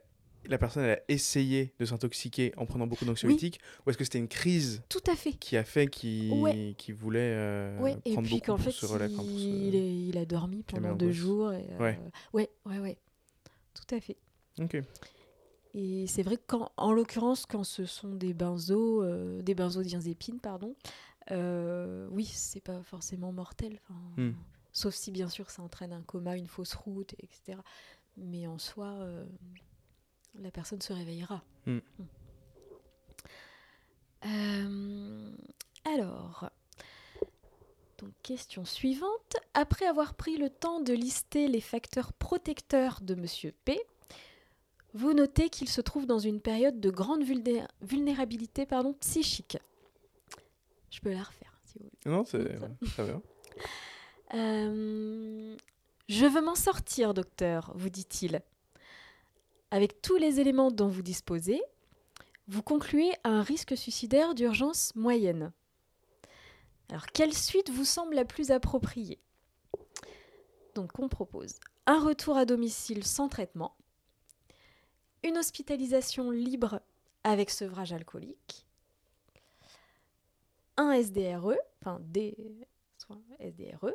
la 0.47 0.57
personne 0.57 0.83
elle 0.83 0.97
a 0.97 1.01
essayé 1.07 1.73
de 1.79 1.85
s'intoxiquer 1.85 2.53
en 2.57 2.65
prenant 2.65 2.87
beaucoup 2.87 3.05
d'anxiolytiques 3.05 3.59
ou 3.85 3.89
est-ce 3.89 3.97
que 3.97 4.03
c'était 4.03 4.17
une 4.19 4.27
crise 4.27 4.81
Tout 4.89 5.03
à 5.07 5.15
fait. 5.15 5.33
qui 5.33 5.57
a 5.57 5.63
fait 5.63 5.87
qu'il 5.87 6.31
Ouais. 6.31 6.75
voulait 6.93 7.19
euh, 7.35 7.79
ouais, 7.81 7.97
et 8.05 8.13
prendre 8.13 8.27
puis 8.27 8.35
beaucoup 8.37 8.45
qu'en 8.47 8.55
pour 8.55 8.65
fait, 8.65 8.71
se 8.71 8.85
relaxer, 8.85 9.15
se- 9.15 9.21
il, 10.11 10.17
a 10.17 10.25
dormi 10.25 10.63
pendant 10.63 10.95
deux 10.95 11.11
jours. 11.11 11.51
Et, 11.53 11.67
euh, 11.71 11.79
Ouais. 11.79 11.99
ouais, 12.33 12.49
ouais, 12.65 12.79
ouais. 12.79 12.97
Tout 13.73 13.95
à 13.95 13.99
fait. 13.99 14.17
Ok. 14.59 14.77
Et 15.73 16.07
c'est 16.07 16.23
vrai 16.23 16.37
qu'en 16.37 16.71
en 16.77 16.93
l'occurrence, 16.93 17.45
quand 17.45 17.63
ce 17.65 17.85
sont 17.85 18.13
des 18.13 18.33
benzos, 18.33 19.03
euh, 19.03 19.41
des 19.41 19.55
benzodiazépines, 19.55 20.39
pardon, 20.39 20.75
euh, 21.31 22.07
oui, 22.11 22.25
c'est 22.25 22.61
pas 22.61 22.81
forcément 22.83 23.33
mortel. 23.33 23.81
Hmm. 24.15 24.31
Sauf 24.71 24.93
si, 24.95 25.11
bien 25.11 25.27
sûr, 25.27 25.49
ça 25.49 25.61
entraîne 25.61 25.91
un 25.91 26.01
coma, 26.01 26.37
une 26.37 26.47
fausse 26.47 26.73
route, 26.75 27.13
etc. 27.19 27.59
Mais 28.17 28.47
en 28.47 28.57
soi, 28.57 28.87
euh, 29.01 29.25
la 30.41 30.51
personne 30.51 30.81
se 30.81 30.93
réveillera. 30.93 31.43
Hmm. 31.65 31.79
Hmm. 31.99 32.03
Euh, 34.25 35.31
alors, 35.85 36.49
donc 37.99 38.11
question 38.23 38.65
suivante. 38.65 39.35
Après 39.53 39.85
avoir 39.85 40.15
pris 40.15 40.37
le 40.37 40.49
temps 40.49 40.79
de 40.79 40.93
lister 40.93 41.47
les 41.47 41.61
facteurs 41.61 42.11
protecteurs 42.13 42.99
de 43.01 43.15
Monsieur 43.15 43.53
P, 43.65 43.79
vous 44.93 45.13
notez 45.13 45.49
qu'il 45.49 45.69
se 45.69 45.81
trouve 45.81 46.05
dans 46.05 46.19
une 46.19 46.41
période 46.41 46.79
de 46.79 46.89
grande 46.89 47.23
vulné- 47.23 47.67
vulnérabilité 47.81 48.65
pardon, 48.65 48.93
psychique. 48.93 49.57
Je 50.89 50.99
peux 51.01 51.11
la 51.11 51.23
refaire 51.23 51.59
si 51.65 51.79
vous 51.79 51.89
voulez. 52.03 52.15
Non, 52.15 52.23
c'est 52.25 52.57
très 52.85 53.03
bien. 53.03 53.21
Euh, 54.33 55.55
je 56.07 56.25
veux 56.25 56.41
m'en 56.41 56.55
sortir, 56.55 57.13
docteur, 57.13 57.73
vous 57.75 57.89
dit-il. 57.89 58.41
Avec 59.75 60.01
tous 60.01 60.15
les 60.15 60.39
éléments 60.39 60.71
dont 60.71 60.87
vous 60.87 61.01
disposez, 61.01 61.61
vous 62.47 62.63
concluez 62.63 63.11
à 63.25 63.29
un 63.31 63.41
risque 63.41 63.75
suicidaire 63.75 64.33
d'urgence 64.33 64.95
moyenne. 64.95 65.51
Alors, 66.87 67.07
quelle 67.07 67.33
suite 67.33 67.69
vous 67.69 67.83
semble 67.83 68.15
la 68.15 68.23
plus 68.23 68.51
appropriée? 68.51 69.19
Donc, 70.75 70.97
on 70.97 71.09
propose 71.09 71.55
un 71.87 71.99
retour 71.99 72.37
à 72.37 72.45
domicile 72.45 73.03
sans 73.03 73.27
traitement, 73.27 73.75
une 75.23 75.37
hospitalisation 75.37 76.31
libre 76.31 76.79
avec 77.25 77.49
sevrage 77.49 77.91
alcoolique, 77.91 78.65
un 80.77 80.93
SDRE, 80.93 81.57
enfin 81.81 81.99
des 81.99 82.65
SDRE, 83.41 83.91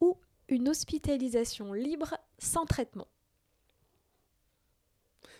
ou 0.00 0.16
une 0.48 0.70
hospitalisation 0.70 1.72
libre 1.72 2.18
sans 2.40 2.66
traitement. 2.66 3.06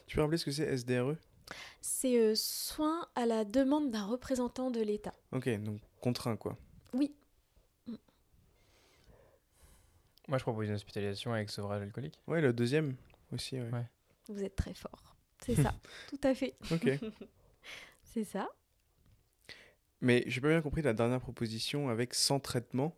Tu 0.09 0.17
peux 0.17 0.23
rappeler 0.23 0.39
ce 0.39 0.45
que 0.47 0.51
c'est 0.51 0.77
SDRE 0.77 1.15
C'est 1.81 2.19
euh, 2.19 2.35
soins 2.35 3.07
à 3.15 3.27
la 3.27 3.45
demande 3.45 3.91
d'un 3.91 4.05
représentant 4.07 4.71
de 4.71 4.81
l'État. 4.81 5.13
Ok, 5.33 5.49
donc 5.63 5.81
contraint 6.01 6.37
quoi. 6.37 6.57
Oui, 6.95 7.15
Moi, 10.29 10.37
je 10.37 10.43
propose 10.43 10.67
une 10.69 10.75
hospitalisation 10.75 11.33
avec 11.33 11.49
sevrage 11.49 11.83
alcoolique. 11.83 12.19
Ouais, 12.27 12.41
le 12.43 12.53
deuxième 12.53 12.97
aussi. 13.33 13.57
Ouais. 13.57 13.71
Ouais. 13.71 13.87
vous 14.29 14.43
êtes 14.43 14.57
très 14.57 14.75
fort. 14.75 15.17
C'est 15.45 15.55
ça, 15.55 15.75
tout 16.11 16.21
à 16.23 16.35
fait. 16.35 16.55
Ok. 16.71 16.91
C'est 18.03 18.25
ça. 18.25 18.49
Mais 20.01 20.25
j'ai 20.27 20.41
pas 20.41 20.49
bien 20.49 20.61
compris 20.63 20.83
la 20.83 20.93
dernière 20.93 21.21
proposition 21.21 21.89
avec 21.89 22.15
sans 22.15 22.41
traitement. 22.41 22.95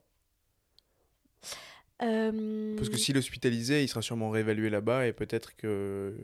Euh, 2.02 2.76
Parce 2.76 2.88
que 2.88 2.96
s'il 2.96 3.16
est 3.16 3.18
hospitalisé, 3.18 3.82
il 3.82 3.88
sera 3.88 4.02
sûrement 4.02 4.30
réévalué 4.30 4.70
là-bas 4.70 5.06
et 5.06 5.12
peut-être 5.12 5.56
que 5.56 6.16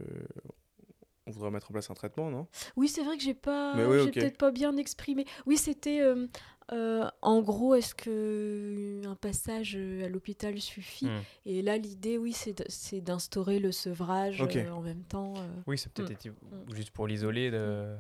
on 1.27 1.31
voudra 1.33 1.51
mettre 1.51 1.70
en 1.70 1.72
place 1.72 1.91
un 1.91 1.95
traitement, 1.95 2.31
non? 2.31 2.47
Oui, 2.77 2.89
c'est 2.89 3.03
vrai 3.03 3.16
que 3.16 3.22
j'ai 3.22 3.35
pas, 3.35 3.74
oui, 3.89 4.11
peut-être 4.11 4.39
pas 4.39 4.51
bien 4.53 4.77
exprimé. 4.77 5.24
Oui, 5.47 5.57
c'était 5.57 6.01
euh, 6.01 6.27
euh, 6.72 7.09
en 7.22 7.43
gros, 7.43 7.74
est-ce 7.74 7.95
que 7.95 9.01
un 9.07 9.14
passage 9.16 9.74
euh, 9.77 10.05
à 10.05 10.09
l'hôpital 10.09 10.61
suffit? 10.61 11.07
Hmm. 11.07 11.20
Et 11.45 11.62
là, 11.62 11.79
l'idée, 11.79 12.16
oui, 12.18 12.33
c'est 12.33 13.01
d'instaurer 13.01 13.59
le 13.59 13.72
sevrage 13.72 14.41
euh, 14.41 14.70
en 14.70 14.81
même 14.83 15.03
temps. 15.03 15.35
euh. 15.37 15.47
Oui, 15.66 15.79
c'est 15.79 15.93
peut-être 15.93 16.11
Mm. 16.11 16.12
été- 16.12 16.31
juste 16.77 16.91
pour 16.91 17.07
l'isoler 17.07 17.51
de. 17.51 17.95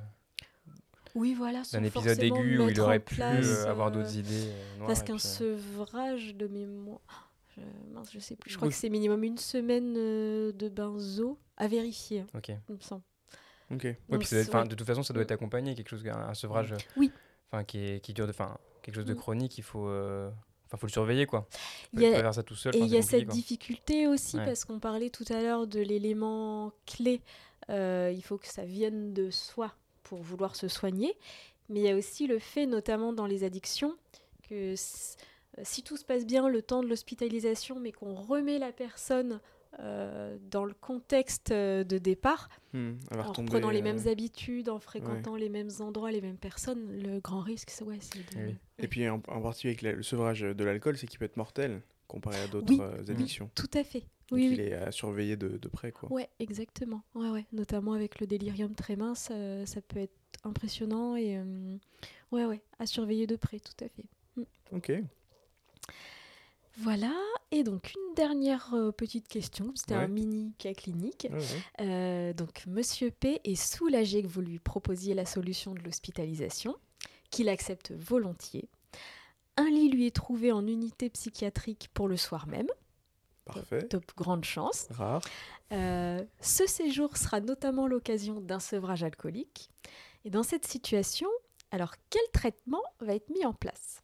Oui, 1.14 1.32
voilà. 1.34 1.62
d'un 1.72 1.82
épisode 1.82 2.16
forcément 2.16 2.36
aigu 2.36 2.58
où 2.60 2.68
il 2.68 2.80
aurait 2.80 3.00
pu 3.00 3.14
place, 3.14 3.46
euh, 3.64 3.70
avoir 3.70 3.88
euh, 3.88 3.90
d'autres 3.92 4.16
idées 4.16 4.48
euh, 4.48 4.76
noires. 4.76 4.86
Parce 4.88 5.02
qu'un 5.02 5.16
puis, 5.16 5.22
sevrage 5.26 6.34
de 6.36 6.46
mémoire. 6.46 7.32
Je, 7.56 7.60
mince, 7.94 8.12
je 8.12 8.18
sais 8.18 8.36
plus. 8.36 8.50
Je 8.50 8.56
crois 8.56 8.68
Oui. 8.68 8.74
que 8.74 8.78
c'est 8.78 8.90
minimum 8.90 9.24
une 9.24 9.38
semaine 9.38 9.94
de 9.94 10.68
benzo 10.68 11.38
à 11.56 11.68
vérifier, 11.68 12.24
Ok. 12.34 12.50
il 12.68 12.74
me 12.74 12.80
semble. 12.80 13.02
Ok. 13.72 13.80
Puis 13.80 13.90
ça 13.90 13.96
doit 14.08 14.16
être- 14.18 14.26
c'est- 14.26 14.48
enfin, 14.48 14.62
ouais. 14.62 14.68
de 14.68 14.74
toute 14.74 14.86
façon, 14.86 15.02
ça 15.02 15.12
doit 15.12 15.22
être 15.22 15.32
accompagné, 15.32 15.74
quelque 15.74 15.88
chose, 15.88 16.06
un, 16.06 16.28
un 16.28 16.34
sevrage 16.34 16.72
euh, 16.72 16.76
Oui. 16.96 17.10
enfin, 17.50 17.64
qui, 17.64 17.78
est, 17.78 18.00
qui 18.00 18.12
dure 18.14 18.26
de, 18.26 18.30
enfin, 18.30 18.56
quelque 18.82 18.94
chose 18.94 19.04
de 19.04 19.14
chronique, 19.14 19.58
il 19.58 19.62
faut, 19.64 19.88
euh, 19.88 20.30
enfin, 20.66 20.76
faut 20.76 20.86
le 20.86 20.92
surveiller, 20.92 21.26
quoi. 21.26 21.48
Il 21.92 22.00
y 22.00 22.06
a- 22.06 22.14
faire 22.20 22.34
ça 22.34 22.42
tout 22.42 22.54
seul. 22.54 22.76
Et 22.76 22.78
il 22.78 22.86
y 22.88 22.96
a 22.96 23.02
cette 23.02 23.24
quoi. 23.26 23.34
difficulté 23.34 24.06
aussi 24.06 24.36
Ouais. 24.38 24.44
parce 24.44 24.64
qu'on 24.64 24.78
parlait 24.78 25.10
tout 25.10 25.24
à 25.30 25.40
l'heure 25.42 25.66
de 25.66 25.80
l'élément 25.80 26.72
clé. 26.86 27.20
Euh, 27.70 28.12
il 28.14 28.22
faut 28.22 28.38
que 28.38 28.46
ça 28.46 28.64
vienne 28.64 29.12
de 29.12 29.30
soi 29.30 29.72
pour 30.04 30.22
vouloir 30.22 30.54
se 30.54 30.68
soigner. 30.68 31.16
Mais 31.68 31.80
il 31.80 31.86
y 31.86 31.90
a 31.90 31.96
aussi 31.96 32.28
le 32.28 32.38
fait, 32.38 32.66
notamment 32.66 33.12
dans 33.12 33.26
les 33.26 33.42
addictions, 33.42 33.96
que 34.48 34.74
si 34.76 35.82
tout 35.82 35.96
se 35.96 36.04
passe 36.04 36.24
bien 36.24 36.48
le 36.48 36.62
temps 36.62 36.80
de 36.84 36.86
l'hospitalisation, 36.88 37.80
mais 37.80 37.90
qu'on 37.90 38.14
remet 38.14 38.60
la 38.60 38.70
personne 38.70 39.40
euh, 39.80 40.36
dans 40.50 40.64
le 40.64 40.74
contexte 40.74 41.50
euh, 41.50 41.84
de 41.84 41.98
départ, 41.98 42.48
Hmm, 42.72 42.92
en 43.12 43.32
reprenant 43.32 43.70
les 43.70 43.80
euh, 43.80 43.82
mêmes 43.82 44.06
habitudes, 44.08 44.68
en 44.68 44.78
fréquentant 44.78 45.36
les 45.36 45.48
mêmes 45.48 45.70
endroits, 45.80 46.10
les 46.10 46.20
mêmes 46.20 46.36
personnes, 46.38 47.00
le 47.02 47.20
grand 47.20 47.40
risque, 47.40 47.70
c'est 47.70 47.84
ouais, 47.84 47.98
c'est 48.00 48.18
de... 48.34 48.46
Oui. 48.48 48.54
Et 48.78 48.88
puis 48.88 49.08
en, 49.08 49.22
en 49.28 49.40
partie 49.40 49.66
avec 49.68 49.82
la- 49.82 49.92
le 49.92 50.02
sevrage 50.02 50.40
de 50.42 50.64
l'alcool, 50.64 50.96
c'est 50.98 51.06
qu'il 51.06 51.18
peut 51.18 51.24
être 51.24 51.36
mortel 51.36 51.80
comparé 52.08 52.36
à 52.40 52.46
d'autres 52.46 52.72
Oui, 52.72 52.80
euh, 52.80 53.12
addictions. 53.12 53.50
Tout 53.54 53.70
à 53.74 53.82
fait. 53.82 54.00
Donc 54.00 54.38
Oui, 54.38 54.48
il 54.52 54.60
oui. 54.60 54.66
est 54.66 54.72
à 54.74 54.90
surveiller 54.92 55.36
de, 55.36 55.56
de 55.56 55.68
près. 55.68 55.92
Quoi. 55.92 56.12
Ouais, 56.12 56.28
exactement. 56.38 57.02
Ouais, 57.14 57.30
ouais. 57.30 57.46
Notamment 57.52 57.92
avec 57.92 58.20
le 58.20 58.26
délirium 58.26 58.74
très 58.74 58.96
mince, 58.96 59.28
euh, 59.30 59.64
ça 59.66 59.80
peut 59.80 60.00
être 60.00 60.12
impressionnant 60.44 61.16
et 61.16 61.36
euh, 61.38 61.76
ouais, 62.32 62.44
ouais, 62.44 62.60
à 62.78 62.86
surveiller 62.86 63.26
de 63.26 63.36
près, 63.36 63.58
tout 63.60 63.84
à 63.84 63.88
fait. 63.88 64.04
Ok. 64.72 64.92
Voilà. 66.78 67.12
Et 67.52 67.62
donc 67.62 67.92
une 67.94 68.14
dernière 68.14 68.74
euh, 68.74 68.90
petite 68.92 69.28
question. 69.28 69.72
C'était 69.74 69.94
Ouais. 69.94 70.02
un 70.04 70.08
mini 70.08 70.52
cas 70.58 70.74
clinique. 70.74 71.28
Ouais, 71.30 71.38
ouais. 71.38 71.42
Euh, 71.80 72.32
donc 72.32 72.64
Monsieur 72.66 73.10
P 73.10 73.40
est 73.44 73.54
soulagé 73.54 74.22
que 74.22 74.28
vous 74.28 74.40
lui 74.40 74.58
proposiez 74.58 75.14
la 75.14 75.26
solution 75.26 75.72
de 75.74 75.80
l'hospitalisation, 75.80 76.76
qu'il 77.30 77.48
accepte 77.48 77.92
volontiers. 77.92 78.68
Un 79.56 79.70
lit 79.70 79.88
lui 79.88 80.06
est 80.06 80.14
trouvé 80.14 80.52
en 80.52 80.66
unité 80.66 81.08
psychiatrique 81.08 81.88
pour 81.94 82.08
le 82.08 82.16
soir 82.16 82.46
même. 82.46 82.68
Parfait. 83.46 83.86
Top 83.86 84.04
grande 84.16 84.44
chance. 84.44 84.86
Rare. 84.90 85.22
Euh, 85.72 86.22
ce 86.40 86.66
séjour 86.66 87.16
sera 87.16 87.40
notamment 87.40 87.86
l'occasion 87.86 88.40
d'un 88.40 88.60
sevrage 88.60 89.02
alcoolique. 89.04 89.70
Et 90.24 90.30
dans 90.30 90.42
cette 90.42 90.66
situation, 90.66 91.28
alors 91.70 91.94
quel 92.10 92.22
traitement 92.32 92.82
va 93.00 93.14
être 93.14 93.30
mis 93.30 93.44
en 93.46 93.54
place? 93.54 94.02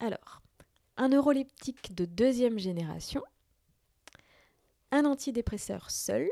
Alors, 0.00 0.40
un 1.00 1.08
neuroleptique 1.08 1.94
de 1.94 2.04
deuxième 2.04 2.58
génération, 2.58 3.24
un 4.90 5.06
antidépresseur 5.06 5.90
seul, 5.90 6.28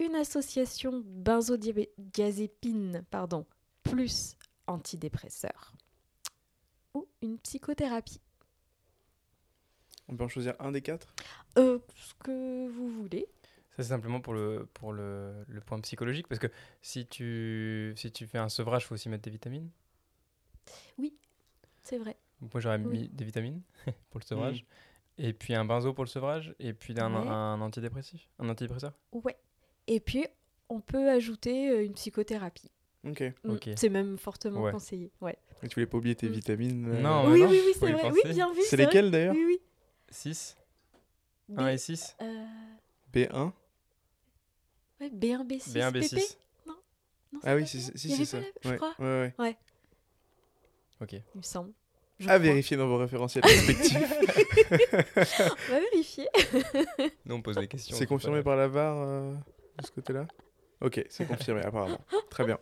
une 0.00 0.16
association 0.16 1.00
benzodiazépine 1.06 3.04
pardon, 3.08 3.46
plus 3.84 4.36
antidépresseur, 4.66 5.72
ou 6.94 7.06
une 7.22 7.38
psychothérapie. 7.38 8.20
On 10.08 10.16
peut 10.16 10.24
en 10.24 10.28
choisir 10.28 10.56
un 10.58 10.72
des 10.72 10.82
quatre? 10.82 11.14
Euh, 11.58 11.78
ce 11.94 12.14
que 12.14 12.68
vous 12.68 12.88
voulez. 12.88 13.28
Ça, 13.76 13.84
c'est 13.84 13.90
simplement 13.90 14.20
pour 14.20 14.34
le, 14.34 14.66
pour 14.74 14.92
le, 14.92 15.44
le 15.46 15.60
point 15.60 15.80
psychologique, 15.80 16.26
parce 16.26 16.40
que 16.40 16.50
si 16.82 17.06
tu, 17.06 17.94
si 17.96 18.10
tu 18.10 18.26
fais 18.26 18.38
un 18.38 18.48
sevrage, 18.48 18.82
il 18.82 18.86
faut 18.86 18.94
aussi 18.94 19.08
mettre 19.08 19.22
des 19.22 19.30
vitamines? 19.30 19.70
C'est 21.84 21.98
vrai. 21.98 22.16
Moi, 22.40 22.60
j'aurais 22.60 22.78
Oui. 22.78 23.00
mis 23.00 23.08
des 23.08 23.24
vitamines 23.24 23.62
pour 24.10 24.20
le 24.20 24.24
sevrage, 24.24 24.64
et 25.18 25.32
puis 25.32 25.54
un 25.54 25.64
benzo 25.64 25.92
pour 25.92 26.04
le 26.04 26.08
sevrage, 26.08 26.54
et 26.58 26.72
puis 26.72 26.94
un, 26.98 27.12
Ouais. 27.14 27.28
un 27.28 27.60
antidépressif, 27.60 28.28
un 28.38 28.48
antidépresseur. 28.48 28.92
Ouais. 29.12 29.36
Et 29.86 30.00
puis, 30.00 30.26
on 30.68 30.80
peut 30.80 31.10
ajouter 31.10 31.70
euh, 31.70 31.84
une 31.84 31.92
psychothérapie. 31.94 32.70
Ok. 33.06 33.22
Mm, 33.44 33.50
Ok. 33.50 33.70
C'est 33.76 33.88
même 33.88 34.16
fortement 34.18 34.62
Ouais. 34.62 34.72
conseillé. 34.72 35.10
Ouais. 35.20 35.36
Et 35.62 35.68
tu 35.68 35.74
voulais 35.74 35.86
pas 35.86 35.98
oublier 35.98 36.14
tes 36.14 36.28
Mm. 36.28 36.32
vitamines 36.32 36.86
euh, 36.88 37.00
Non, 37.00 37.30
oui, 37.30 37.40
non, 37.40 37.48
oui, 37.50 37.60
oui, 37.66 37.72
c'est 37.74 37.92
vrai. 37.92 38.02
penser. 38.02 38.20
Oui, 38.24 38.32
bien 38.34 38.52
vu. 38.52 38.60
C'est 38.68 38.76
vrai. 38.76 38.84
lesquels 38.86 39.10
d'ailleurs 39.10 39.34
Oui, 39.34 39.44
oui. 39.46 39.60
6 40.10 40.56
B, 41.48 41.58
1 41.60 41.68
et 41.68 41.78
6 41.78 42.16
euh, 42.22 42.46
B1 43.12 43.52
ouais, 45.00 45.08
B1, 45.10 45.44
B6, 45.46 45.72
B1, 45.72 45.92
PP 45.92 46.00
B6. 46.16 46.36
Non, 46.66 47.40
Ah 47.42 47.54
oui, 47.54 47.62
pas 47.62 47.66
c'est 47.66 47.78
ça 47.80 47.92
si, 47.94 48.08
Il 48.08 48.12
y 48.12 48.16
c'est 48.16 48.24
ça. 48.24 48.38
je 48.62 48.68
Ouais, 48.68 48.76
crois. 48.76 48.94
ouais, 48.98 49.34
ouais. 49.38 49.56
Ok. 51.00 51.12
Il 51.12 51.22
me 51.36 51.42
semble. 51.42 51.72
Je 52.20 52.24
À 52.28 52.34
crois. 52.34 52.38
vérifier 52.38 52.76
dans 52.76 52.86
vos 52.86 52.98
référentiels 52.98 53.42
respectifs. 53.44 53.96
On 55.16 55.72
va 55.72 55.80
vérifier. 55.90 56.28
Nous, 57.24 57.34
on 57.34 57.42
pose 57.42 57.56
des 57.56 57.66
questions. 57.66 57.96
c'est 57.96 58.06
confirmé 58.06 58.42
par 58.42 58.56
la 58.56 58.68
VAR 58.68 58.96
euh, 58.98 59.34
de 59.80 59.86
ce 59.86 59.90
côté-là? 59.90 60.26
Ok, 60.82 61.04
c'est 61.08 61.26
confirmé 61.26 61.62
apparemment. 61.62 62.00
Très 62.30 62.44
bien. 62.44 62.58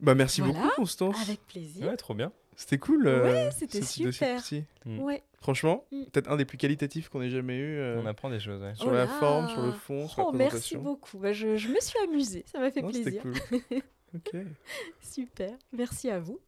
Bah 0.00 0.14
merci 0.14 0.40
Voilà. 0.40 0.54
beaucoup 0.58 0.70
Constance. 0.76 1.16
Avec 1.22 1.40
plaisir. 1.46 1.88
Ouais, 1.88 1.96
trop 1.96 2.14
bien. 2.14 2.32
C'était 2.56 2.78
cool. 2.78 3.06
euh, 3.08 3.50
c'était 3.50 3.80
petit 3.80 4.04
dossier 4.04 4.12
super. 4.12 4.42
petit. 4.42 4.64
Mm. 4.84 5.00
Ouais. 5.00 5.22
Franchement, 5.40 5.84
Mm. 5.90 6.04
peut-être 6.12 6.30
un 6.30 6.36
des 6.36 6.44
plus 6.44 6.56
qualitatifs 6.58 7.08
qu'on 7.08 7.20
ait 7.22 7.30
jamais 7.30 7.56
eu. 7.56 7.78
euh, 7.78 8.00
On 8.00 8.06
apprend 8.06 8.30
des 8.30 8.38
choses, 8.40 8.62
ouais. 8.62 8.74
Sur 8.76 8.88
Oh 8.88 8.92
la 8.92 9.06
forme, 9.08 9.48
sur 9.48 9.62
le 9.62 9.72
fond, 9.72 10.06
sur 10.08 10.22
la 10.22 10.28
Oh, 10.28 10.32
merci 10.32 10.50
présentation. 10.50 10.82
beaucoup. 10.82 11.18
Bah, 11.18 11.32
je, 11.32 11.56
je 11.56 11.68
me 11.68 11.80
suis 11.80 11.98
amusée. 12.04 12.44
Ça 12.46 12.60
m'a 12.60 12.70
fait 12.70 12.80
Non, 12.82 12.92
c'était 12.92 13.18
plaisir. 13.18 13.22
cool. 13.22 13.80
ok. 14.14 14.46
Super. 15.00 15.52
Merci 15.72 16.10
à 16.10 16.20
vous. 16.20 16.38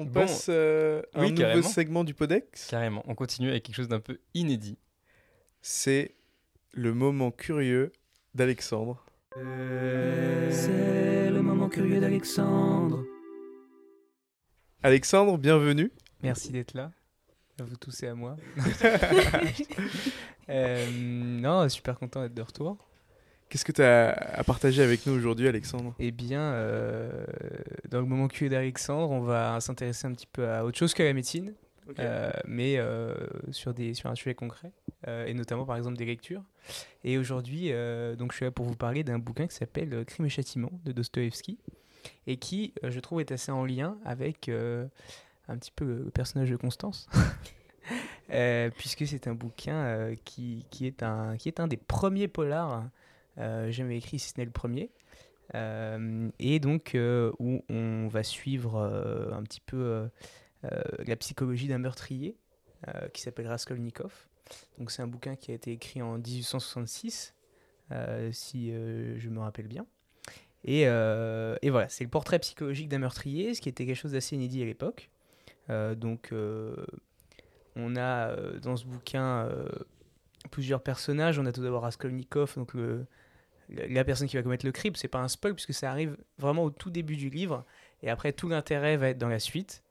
On 0.00 0.04
Bon. 0.04 0.12
passe 0.12 0.46
euh, 0.48 1.02
à 1.14 1.20
Oui, 1.20 1.26
un 1.26 1.30
nouveau 1.30 1.42
carrément. 1.42 1.68
segment 1.68 2.04
du 2.04 2.14
Podex. 2.14 2.68
Carrément. 2.68 3.02
On 3.06 3.14
continue 3.14 3.50
avec 3.50 3.64
quelque 3.64 3.76
chose 3.76 3.88
d'un 3.88 4.00
peu 4.00 4.18
inédit. 4.32 4.78
C'est 5.60 6.14
le 6.72 6.94
moment 6.94 7.30
curieux 7.30 7.92
d'Alexandre. 8.34 9.04
C'est 9.34 11.30
le 11.30 11.40
moment 11.42 11.68
curieux 11.68 12.00
d'Alexandre. 12.00 13.04
Alexandre, 14.82 15.36
bienvenue. 15.36 15.92
Merci 16.22 16.50
d'être 16.50 16.72
là. 16.72 16.92
À 17.60 17.64
vous 17.64 17.76
tous 17.76 18.02
et 18.02 18.06
à 18.08 18.14
moi. 18.14 18.36
Euh, 20.48 20.84
non, 20.92 21.68
super 21.68 21.96
content 21.96 22.22
d'être 22.22 22.34
de 22.34 22.42
retour. 22.42 22.76
Qu'est-ce 23.50 23.64
que 23.64 23.72
tu 23.72 23.82
as 23.82 24.10
à 24.12 24.44
partager 24.44 24.80
avec 24.80 25.06
nous 25.06 25.12
aujourd'hui, 25.12 25.48
Alexandre? 25.48 25.92
Eh 25.98 26.12
bien, 26.12 26.40
euh, 26.40 27.10
dans 27.88 27.98
le 27.98 28.06
moment 28.06 28.28
curieux 28.28 28.48
d'Alexandre, 28.48 29.10
on 29.10 29.22
va 29.22 29.60
s'intéresser 29.60 30.06
un 30.06 30.12
petit 30.12 30.28
peu 30.28 30.48
à 30.48 30.64
autre 30.64 30.78
chose 30.78 30.94
que 30.94 31.02
la 31.02 31.12
médecine, 31.12 31.52
euh, 31.98 32.30
mais 32.46 32.76
euh, 32.78 33.12
sur, 33.50 33.74
des, 33.74 33.92
sur 33.94 34.08
un 34.08 34.14
sujet 34.14 34.36
concret, 34.36 34.70
et 35.26 35.34
notamment 35.34 35.64
par 35.64 35.76
exemple 35.76 35.96
des 35.96 36.04
lectures. 36.04 36.44
Et 37.02 37.18
aujourd'hui, 37.18 37.72
donc, 38.16 38.30
je 38.30 38.36
suis 38.36 38.44
là 38.44 38.52
pour 38.52 38.66
vous 38.66 38.76
parler 38.76 39.02
d'un 39.02 39.18
bouquin 39.18 39.48
qui 39.48 39.56
s'appelle 39.56 40.04
Crime 40.04 40.26
et 40.26 40.30
Châtiment 40.30 40.70
de 40.84 40.92
Dostoevsky, 40.92 41.58
et 42.28 42.36
qui, 42.36 42.72
je 42.84 43.00
trouve, 43.00 43.18
est 43.18 43.32
assez 43.32 43.50
en 43.50 43.64
lien 43.64 43.98
avec 44.04 44.48
un 44.48 45.58
petit 45.58 45.72
peu 45.74 45.84
le 45.84 46.10
personnage 46.10 46.50
de 46.50 46.56
Constance. 46.56 47.08
Puisque 48.78 49.08
c'est 49.08 49.26
un 49.26 49.34
bouquin 49.34 50.14
qui, 50.24 50.66
qui, 50.70 50.86
est 50.86 51.02
un, 51.02 51.36
qui 51.36 51.48
est 51.48 51.58
un 51.58 51.66
des 51.66 51.78
premiers 51.78 52.28
polars 52.28 52.84
jamais 53.70 53.98
écrit, 53.98 54.18
si 54.18 54.30
ce 54.30 54.34
n'est 54.38 54.44
le 54.44 54.50
premier. 54.50 54.90
Euh, 55.54 56.28
et 56.38 56.60
donc, 56.60 56.94
euh, 56.94 57.32
où 57.38 57.64
on 57.68 58.08
va 58.08 58.22
suivre 58.22 58.76
euh, 58.76 59.32
un 59.32 59.42
petit 59.42 59.60
peu 59.60 59.76
euh, 59.76 60.06
euh, 60.64 60.82
la 61.06 61.16
psychologie 61.16 61.68
d'un 61.68 61.78
meurtrier 61.78 62.36
euh, 62.88 63.08
qui 63.08 63.22
s'appelle 63.22 63.48
Raskolnikov. 63.48 64.12
Donc, 64.78 64.90
c'est 64.90 65.02
un 65.02 65.06
bouquin 65.06 65.36
qui 65.36 65.50
a 65.50 65.54
été 65.54 65.72
écrit 65.72 66.02
en 66.02 66.18
1866, 66.18 67.34
euh, 67.92 68.30
si 68.32 68.72
euh, 68.72 69.18
je 69.18 69.28
me 69.28 69.40
rappelle 69.40 69.68
bien. 69.68 69.86
Et, 70.64 70.86
euh, 70.86 71.56
et 71.62 71.70
voilà, 71.70 71.88
c'est 71.88 72.04
le 72.04 72.10
portrait 72.10 72.38
psychologique 72.38 72.88
d'un 72.88 72.98
meurtrier, 72.98 73.54
ce 73.54 73.60
qui 73.60 73.68
était 73.68 73.86
quelque 73.86 73.96
chose 73.96 74.12
d'assez 74.12 74.36
inédit 74.36 74.62
à 74.62 74.66
l'époque. 74.66 75.10
Euh, 75.70 75.94
donc, 75.94 76.30
euh, 76.32 76.76
on 77.76 77.96
a 77.96 78.28
euh, 78.30 78.58
dans 78.60 78.76
ce 78.76 78.84
bouquin 78.84 79.46
euh, 79.46 79.68
plusieurs 80.50 80.82
personnages. 80.82 81.38
On 81.38 81.46
a 81.46 81.52
tout 81.52 81.62
d'abord 81.62 81.82
Raskolnikov, 81.82 82.54
donc 82.56 82.74
le, 82.74 83.06
la 83.70 84.04
personne 84.04 84.28
qui 84.28 84.36
va 84.36 84.42
commettre 84.42 84.66
le 84.66 84.72
crime. 84.72 84.94
C'est 84.96 85.08
pas 85.08 85.20
un 85.20 85.28
spoil 85.28 85.54
puisque 85.54 85.74
ça 85.74 85.90
arrive 85.90 86.16
vraiment 86.38 86.64
au 86.64 86.70
tout 86.70 86.90
début 86.90 87.16
du 87.16 87.30
livre. 87.30 87.64
Et 88.02 88.10
après, 88.10 88.32
tout 88.32 88.48
l'intérêt 88.48 88.96
va 88.96 89.08
être 89.08 89.18
dans 89.18 89.28
la 89.28 89.38
suite. 89.38 89.84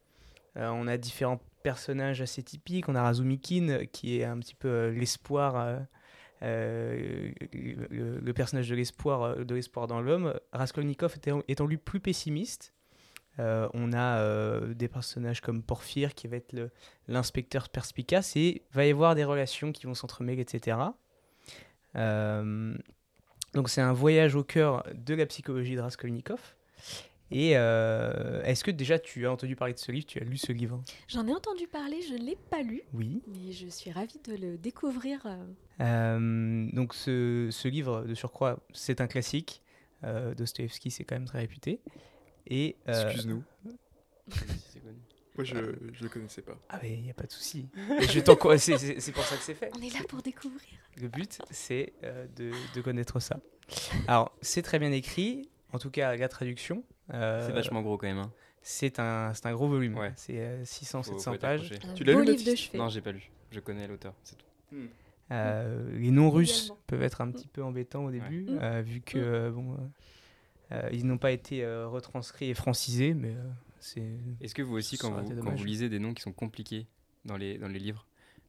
Euh, 0.58 0.68
on 0.70 0.88
a 0.88 0.98
différents 0.98 1.42
personnages 1.64 2.22
assez 2.22 2.44
typiques. 2.44 2.90
On 2.90 2.96
a 2.96 3.04
Razumikin 3.04 3.70
euh, 3.70 3.86
qui 3.86 4.20
est 4.20 4.24
un 4.24 4.38
petit 4.40 4.56
peu 4.56 4.68
euh, 4.68 4.92
l'espoir. 4.92 5.80
le, 6.42 7.34
personnage 8.34 8.70
de 8.70 8.76
l'espoir 8.76 9.36
de 9.36 9.56
l'espoir 9.56 9.88
dans 9.88 10.00
l'homme 10.00 10.34
Raskolnikov 10.54 11.16
étant, 11.18 11.44
étant 11.50 11.66
lui 11.66 11.76
plus 11.76 12.00
pessimiste 12.00 12.74
on 13.38 13.92
a 13.94 14.66
des 14.74 14.88
personnages 14.88 15.42
comme 15.42 15.64
Porphyre 15.64 16.14
qui 16.14 16.28
va 16.28 16.38
être 16.38 16.56
l'inspecteur 17.08 17.68
perspicace 17.68 18.38
et 18.38 18.64
va 18.72 18.86
y 18.86 18.92
avoir 18.92 19.16
des 19.16 19.26
relations 19.26 19.74
qui 19.74 19.86
vont 19.86 19.94
s'entremêler 19.94 20.42
etc 20.42 20.78
Euh, 21.96 22.78
donc 23.54 23.70
c'est 23.70 23.82
un 23.82 23.94
voyage 23.94 24.36
au 24.36 24.44
cœur 24.44 24.84
de 24.94 25.14
la 25.16 25.26
psychologie 25.26 25.76
de 25.76 25.82
Raskolnikov 25.82 26.40
Et 27.32 27.52
euh, 27.58 28.42
est-ce 28.44 28.64
que 28.64 28.72
déjà 28.72 28.98
tu 29.00 29.26
as 29.28 29.32
entendu 29.32 29.56
parler 29.56 29.74
de 29.76 29.80
ce 29.80 29.92
livre? 29.92 30.06
Tu 30.08 30.20
as 30.20 30.24
lu 30.24 30.38
ce 30.38 30.52
livre? 30.52 30.82
J'en 31.08 31.28
ai 31.28 31.34
entendu 31.34 31.68
parler, 31.68 32.02
je 32.02 32.14
ne 32.16 32.24
l'ai 32.26 32.38
pas 32.50 32.62
lu, 32.64 32.82
Oui. 32.94 33.22
mais 33.28 33.52
je 33.52 33.68
suis 33.68 33.92
ravie 33.92 34.20
de 34.28 34.36
le 34.36 34.58
découvrir. 34.58 35.22
euh. 35.26 35.46
Euh, 35.82 36.68
donc 36.74 36.94
ce, 36.94 37.50
ce 37.52 37.68
livre 37.68 38.04
de 38.04 38.16
surcroît, 38.16 38.60
c'est 38.74 39.00
un 39.02 39.08
classique. 39.08 39.62
Euh, 40.04 40.34
Dostoevsky, 40.34 40.90
c'est 40.92 41.04
quand 41.04 41.16
même 41.16 41.26
très 41.26 41.40
réputé. 41.40 41.82
Et 42.48 42.78
euh, 42.88 43.04
Excuse-nous. 43.10 43.44
Moi, 45.40 45.46
je, 45.46 45.56
je 45.94 46.04
le 46.04 46.10
connaissais 46.10 46.42
pas. 46.42 46.58
ah 46.70 46.80
mais 46.82 46.94
il 46.94 47.02
n'y 47.02 47.10
a 47.12 47.14
pas 47.14 47.24
de 47.26 47.32
souci. 47.32 47.68
C'est- 48.02 48.22
pour 49.12 49.24
ça 49.24 49.38
que 49.38 49.44
c'est 49.44 49.54
fait. 49.56 49.72
On 49.78 49.82
est 49.82 49.94
là 49.94 50.00
pour 50.08 50.22
découvrir. 50.22 50.62
Le 51.02 51.08
but, 51.08 51.40
c'est 51.50 51.94
euh, 52.04 52.26
de, 52.36 52.52
de 52.76 52.82
connaître 52.82 53.20
ça. 53.20 53.40
Alors, 54.08 54.32
c'est 54.42 54.62
très 54.62 54.80
bien 54.80 54.92
écrit, 54.92 55.48
en 55.74 55.80
tout 55.80 55.90
cas 55.92 56.16
la 56.16 56.28
traduction. 56.28 56.84
euh, 57.14 57.46
C'est 57.48 57.54
vachement 57.54 57.82
gros 57.82 57.98
quand 57.98 58.08
même. 58.08 58.18
hein. 58.20 58.32
C'est 58.62 59.00
un, 59.00 59.34
c'est 59.34 59.46
un 59.46 59.54
gros 59.54 59.70
volume. 59.70 59.98
Ouais. 59.98 60.12
C'est 60.16 60.40
euh, 60.40 60.66
Faut- 60.66 60.86
600-700 60.86 61.04
faut 61.24 61.34
être 61.36 61.40
pages. 61.42 61.74
Tu 61.96 62.04
l'as 62.04 62.14
beau 62.14 62.20
lu, 62.22 62.34
livre 62.36 62.52
de 62.52 62.56
chevet. 62.56 62.78
Non, 62.78 62.90
j'ai 62.90 63.02
pas 63.02 63.12
lu. 63.14 63.32
Je 63.52 63.60
connais 63.62 63.88
l'auteur, 63.88 64.14
c'est 64.24 64.38
tout. 64.38 64.46
Euh, 65.32 65.90
les 65.98 66.12
noms 66.12 66.30
russes 66.32 66.74
peuvent 66.88 67.04
être 67.04 67.22
un 67.22 67.32
petit 67.32 67.48
peu 67.48 67.64
embêtants 67.64 68.06
au 68.06 68.12
début, 68.12 68.42
Mm. 68.50 68.60
euh, 68.62 68.82
vu 68.82 69.02
que 69.02 69.18
Mm. 69.18 69.22
euh, 69.24 69.52
bon, 69.52 69.74
euh, 69.74 69.78
euh, 70.84 70.90
ils 70.92 71.06
n'ont 71.06 71.18
pas 71.20 71.32
été 71.32 71.64
euh, 71.64 71.88
retranscrits 71.88 72.50
et 72.50 72.54
francisés, 72.56 73.14
mais 73.14 73.34
c'est. 73.80 74.04
Est-ce 74.42 74.54
que 74.56 74.62
vous 74.62 74.76
aussi, 74.78 74.98
quand 74.98 75.12
vous, 75.12 75.42
quand 75.42 75.52
lisez 75.64 75.90
des 75.90 76.00
noms 76.00 76.14
qui 76.14 76.22
sont 76.22 76.34
compliqués 76.34 76.88
dans 77.26 77.38
les, 77.38 77.58
dans 77.58 77.68
les 77.68 77.80
livres, 77.80 78.06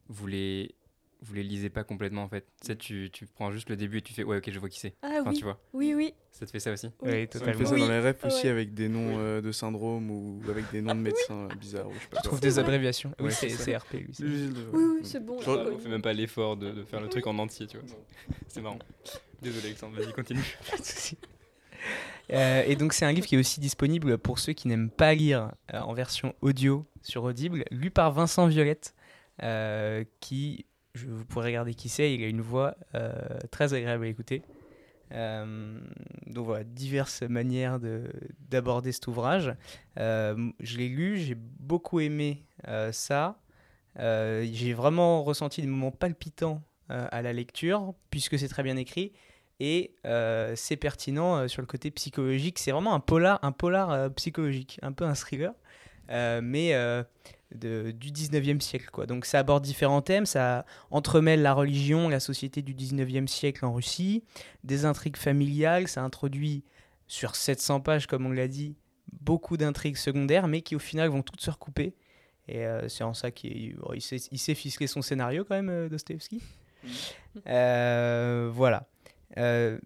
vous 0.07 0.27
les, 0.27 0.75
vous 1.21 1.33
les 1.33 1.43
lisez 1.43 1.69
pas 1.69 1.83
complètement 1.83 2.23
en 2.23 2.29
fait? 2.29 2.45
Tu 2.61 2.67
sais, 2.67 2.75
tu, 2.75 3.09
tu 3.13 3.25
prends 3.27 3.51
juste 3.51 3.69
le 3.69 3.75
début 3.75 3.99
et 3.99 4.01
tu 4.01 4.13
fais 4.13 4.23
ouais, 4.23 4.37
ok, 4.37 4.49
je 4.51 4.59
vois 4.59 4.69
qui 4.69 4.79
c'est. 4.79 4.95
Ah 5.01 5.17
Enfin, 5.21 5.29
oui, 5.31 5.37
tu 5.37 5.43
vois, 5.43 5.59
oui, 5.73 5.93
oui. 5.95 6.13
ça 6.31 6.45
te 6.45 6.51
fait 6.51 6.59
ça 6.59 6.71
aussi? 6.71 6.87
Oui, 7.01 7.11
oui. 7.11 7.21
Ça 7.31 7.39
totalement. 7.39 7.59
fait 7.59 7.65
ça 7.65 7.77
dans 7.77 7.87
les 7.87 7.99
rêves 7.99 8.17
aussi 8.25 8.45
Ouais. 8.45 8.51
avec 8.51 8.73
des 8.73 8.89
noms 8.89 9.19
euh, 9.19 9.41
de 9.41 9.51
syndrome 9.51 10.09
ou 10.11 10.41
avec 10.49 10.69
des 10.71 10.81
noms 10.81 10.95
de 10.95 10.99
médecins 11.01 11.47
euh, 11.51 11.55
bizarres. 11.55 11.87
Ou 11.89 11.93
je 11.93 11.99
sais 11.99 12.07
pas 12.09 12.17
Je 12.23 12.27
trouve 12.27 12.39
des 12.39 12.57
abréviations. 12.59 13.13
Oui, 13.19 13.31
c'est 13.31 13.49
c'est 13.49 13.57
ça. 13.57 13.63
c'est 13.65 13.77
RP, 13.77 13.93
lui. 13.93 14.07
Oui, 14.19 14.49
Oui, 14.73 14.83
oui, 14.95 14.99
c'est 15.03 15.23
bon. 15.23 15.39
Genre, 15.41 15.67
On 15.73 15.77
fait 15.77 15.89
même 15.89 16.01
pas 16.01 16.13
l'effort 16.13 16.57
de, 16.57 16.71
de 16.71 16.83
faire 16.83 17.01
le 17.01 17.09
truc 17.09 17.27
en 17.27 17.37
entier, 17.39 17.67
tu 17.67 17.77
vois. 17.77 17.85
C'est 18.47 18.61
marrant. 18.61 18.79
Désolé 19.41 19.67
Alexandre, 19.67 19.97
vas-y, 19.99 20.13
continue. 20.13 20.39
Euh, 22.31 22.63
et 22.65 22.75
donc 22.75 22.93
c'est 22.93 23.05
un 23.05 23.11
livre 23.11 23.27
qui 23.27 23.35
est 23.35 23.39
aussi 23.39 23.59
disponible 23.59 24.17
pour 24.17 24.39
ceux 24.39 24.53
qui 24.53 24.67
n'aiment 24.67 24.89
pas 24.89 25.13
lire 25.13 25.51
euh, 25.73 25.79
en 25.79 25.93
version 25.93 26.33
audio 26.41 26.85
sur 27.01 27.23
Audible, 27.23 27.65
lu 27.71 27.91
par 27.91 28.11
Vincent 28.11 28.47
Violette, 28.47 28.93
euh, 29.43 30.03
qui, 30.19 30.65
vous 30.95 31.25
pourrez 31.25 31.47
regarder 31.47 31.73
qui 31.73 31.89
c'est, 31.89 32.13
il 32.13 32.23
a 32.23 32.27
une 32.27 32.41
voix 32.41 32.75
très 33.49 33.73
agréable 33.73 34.05
à 34.05 34.07
écouter. 34.07 34.43
Donc 35.11 36.45
voilà, 36.45 36.63
diverses 36.63 37.23
manières 37.23 37.79
de- 37.79 38.09
d'aborder 38.49 38.91
cet 38.91 39.07
ouvrage. 39.07 39.55
Je 39.97 40.77
l'ai 40.77 40.89
lu, 40.89 41.17
j'ai 41.17 41.35
beaucoup 41.35 41.99
aimé 41.99 42.45
ça. 42.91 43.39
J'ai 43.97 44.73
vraiment 44.73 45.23
ressenti 45.23 45.61
des 45.61 45.67
moments 45.67 45.91
palpitants 45.91 46.61
à 46.89 47.21
la 47.21 47.33
lecture, 47.33 47.93
puisque 48.09 48.37
c'est 48.37 48.49
très 48.49 48.63
bien 48.63 48.77
écrit 48.77 49.11
et 49.63 49.93
euh, 50.05 50.53
c'est 50.55 50.75
pertinent 50.75 51.35
euh, 51.37 51.47
sur 51.47 51.61
le 51.61 51.67
côté 51.67 51.91
psychologique. 51.91 52.57
C'est 52.57 52.71
vraiment 52.71 52.95
un 52.95 52.99
polar, 52.99 53.37
un 53.43 53.51
polar 53.51 53.91
euh, 53.91 54.09
psychologique, 54.09 54.79
un 54.81 54.91
peu 54.91 55.05
un 55.05 55.13
thriller, 55.13 55.53
mais 56.09 56.73
de- 57.55 57.91
du 57.91 58.11
19e 58.11 58.59
siècle. 58.59 58.89
Quoi. 58.91 59.05
Donc 59.05 59.25
ça 59.25 59.37
aborde 59.37 59.63
différents 59.63 60.01
thèmes, 60.01 60.25
ça 60.25 60.65
entremêle 60.89 61.43
la 61.43 61.53
religion, 61.53 62.09
la 62.09 62.19
société 62.19 62.63
du 62.63 62.73
19e 62.73 63.27
siècle 63.27 63.63
en 63.63 63.73
Russie, 63.73 64.23
des 64.63 64.85
intrigues 64.85 65.15
familiales, 65.17 65.87
ça 65.87 66.01
introduit 66.01 66.63
sur 67.07 67.35
700 67.35 67.81
pages, 67.81 68.07
comme 68.07 68.25
on 68.25 68.31
l'a 68.31 68.47
dit, 68.47 68.75
beaucoup 69.21 69.57
d'intrigues 69.57 69.97
secondaires, 69.97 70.47
mais 70.47 70.61
qui 70.63 70.75
au 70.75 70.79
final 70.79 71.09
vont 71.09 71.21
toutes 71.21 71.41
se 71.41 71.51
recouper. 71.51 71.93
Et 72.47 72.65
c'est 72.87 73.03
en 73.03 73.13
ça 73.13 73.29
qu'il 73.31 73.77
il 73.93 74.01
sait, 74.01 74.17
il 74.31 74.39
sait 74.39 74.87
son 74.87 75.01
scénario 75.03 75.45
quand 75.45 75.61
même, 75.61 75.87
Dostoevsky. 75.87 76.41
Euh, 77.47 78.49
voilà. 78.53 78.87
Euh, 79.37 79.79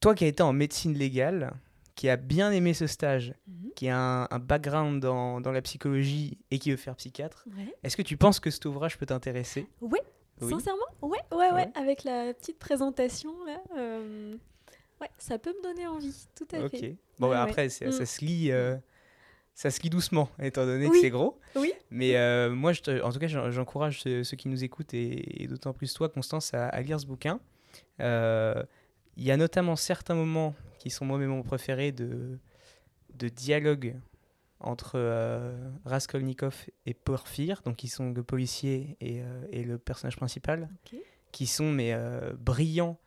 toi 0.00 0.14
qui 0.14 0.24
as 0.24 0.28
été 0.28 0.42
en 0.42 0.52
médecine 0.52 0.94
légale, 0.94 1.52
qui 1.94 2.08
a 2.08 2.16
bien 2.16 2.52
aimé 2.52 2.74
ce 2.74 2.86
stage, 2.86 3.34
Mhm. 3.48 3.70
qui 3.74 3.88
a 3.88 3.98
un, 3.98 4.28
un 4.30 4.38
background 4.38 5.00
dans, 5.02 5.40
dans 5.40 5.50
la 5.52 5.62
psychologie 5.62 6.38
et 6.50 6.58
qui 6.58 6.70
veut 6.70 6.76
faire 6.76 6.94
psychiatre, 6.96 7.44
Ouais. 7.56 7.74
est-ce 7.82 7.96
que 7.96 8.02
tu 8.02 8.16
penses 8.16 8.38
que 8.40 8.50
cet 8.50 8.64
ouvrage 8.66 8.96
peut 8.98 9.06
t'intéresser? 9.06 9.66
Ouais, 9.80 10.00
Oui. 10.40 10.50
sincèrement 10.50 10.78
Ouais, 11.02 11.18
ouais, 11.32 11.36
ouais, 11.38 11.52
Ouais. 11.52 11.68
Avec 11.74 12.04
la 12.04 12.32
petite 12.34 12.58
présentation, 12.58 13.32
là. 13.44 13.60
euh, 13.76 14.36
Ouais, 15.00 15.08
ça 15.18 15.38
peut 15.38 15.54
me 15.56 15.62
donner 15.62 15.86
envie, 15.86 16.26
tout 16.34 16.46
à 16.52 16.60
Ok. 16.64 16.70
fait. 16.72 16.96
Bon, 17.20 17.28
Ouais, 17.28 17.34
bah, 17.36 17.44
ouais. 17.44 17.50
après, 17.50 17.68
ça 17.68 17.86
Mm. 17.86 17.92
se 18.04 18.24
lit. 18.24 18.50
euh, 18.50 18.76
Ça 19.54 19.72
se 19.72 19.80
lit 19.82 19.90
doucement, 19.90 20.28
étant 20.40 20.64
donné 20.64 20.88
que 20.88 21.00
c'est 21.00 21.10
gros. 21.10 21.40
Oui. 21.56 21.72
Mais 21.90 22.16
euh, 22.16 22.48
moi, 22.50 22.72
je 22.72 22.80
te- 22.80 23.02
en 23.02 23.10
tout 23.10 23.18
cas, 23.18 23.26
j'en- 23.26 23.50
j'encourage 23.50 24.00
ceux, 24.02 24.22
ceux 24.22 24.36
qui 24.36 24.46
nous 24.48 24.62
écoutent, 24.62 24.94
et, 24.94 25.42
et 25.42 25.48
d'autant 25.48 25.72
plus 25.72 25.92
toi, 25.92 26.08
Constance, 26.08 26.54
à, 26.54 26.68
à 26.68 26.80
lire 26.80 27.00
ce 27.00 27.06
bouquin. 27.06 27.40
Euh, 28.00 28.62
Il 29.16 29.24
y 29.24 29.32
a 29.32 29.36
notamment 29.36 29.74
certains 29.76 30.14
moments 30.14 30.54
qui 30.78 30.90
sont 30.90 31.04
moi 31.04 31.18
mes 31.18 31.26
moments 31.26 31.42
préférés 31.42 31.90
de, 31.90 32.38
de 33.14 33.28
dialogue 33.28 33.96
entre 34.60 34.92
euh, 34.94 35.70
Raskolnikov 35.84 36.66
et 36.86 36.94
Porphyre, 36.94 37.62
donc 37.64 37.76
qui 37.76 37.88
sont 37.88 38.12
le 38.12 38.22
policier 38.22 38.96
et, 39.00 39.20
euh, 39.22 39.44
et 39.50 39.64
le 39.64 39.78
personnage 39.78 40.16
principal, 40.16 40.68
qui 41.32 41.46
sont 41.46 41.72
mais 41.72 41.92
euh, 41.92 42.32
brillants 42.38 42.98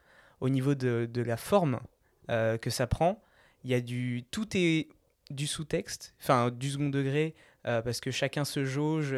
au 0.41 0.49
niveau 0.49 0.75
de, 0.75 1.09
de 1.11 1.21
la 1.21 1.37
forme 1.37 1.79
que 2.61 2.69
ça 2.69 2.87
prend. 2.87 3.21
Il 3.63 3.71
y 3.71 3.73
a 3.73 3.81
du 3.81 4.23
tout 4.31 4.47
est 4.55 4.87
du 5.29 5.47
sous-texte, 5.47 6.13
enfin 6.21 6.49
du 6.49 6.69
second 6.69 6.89
degré, 6.89 7.35
parce 7.63 7.99
que 7.99 8.09
chacun 8.11 8.45
se 8.45 8.63
jauge. 8.63 9.13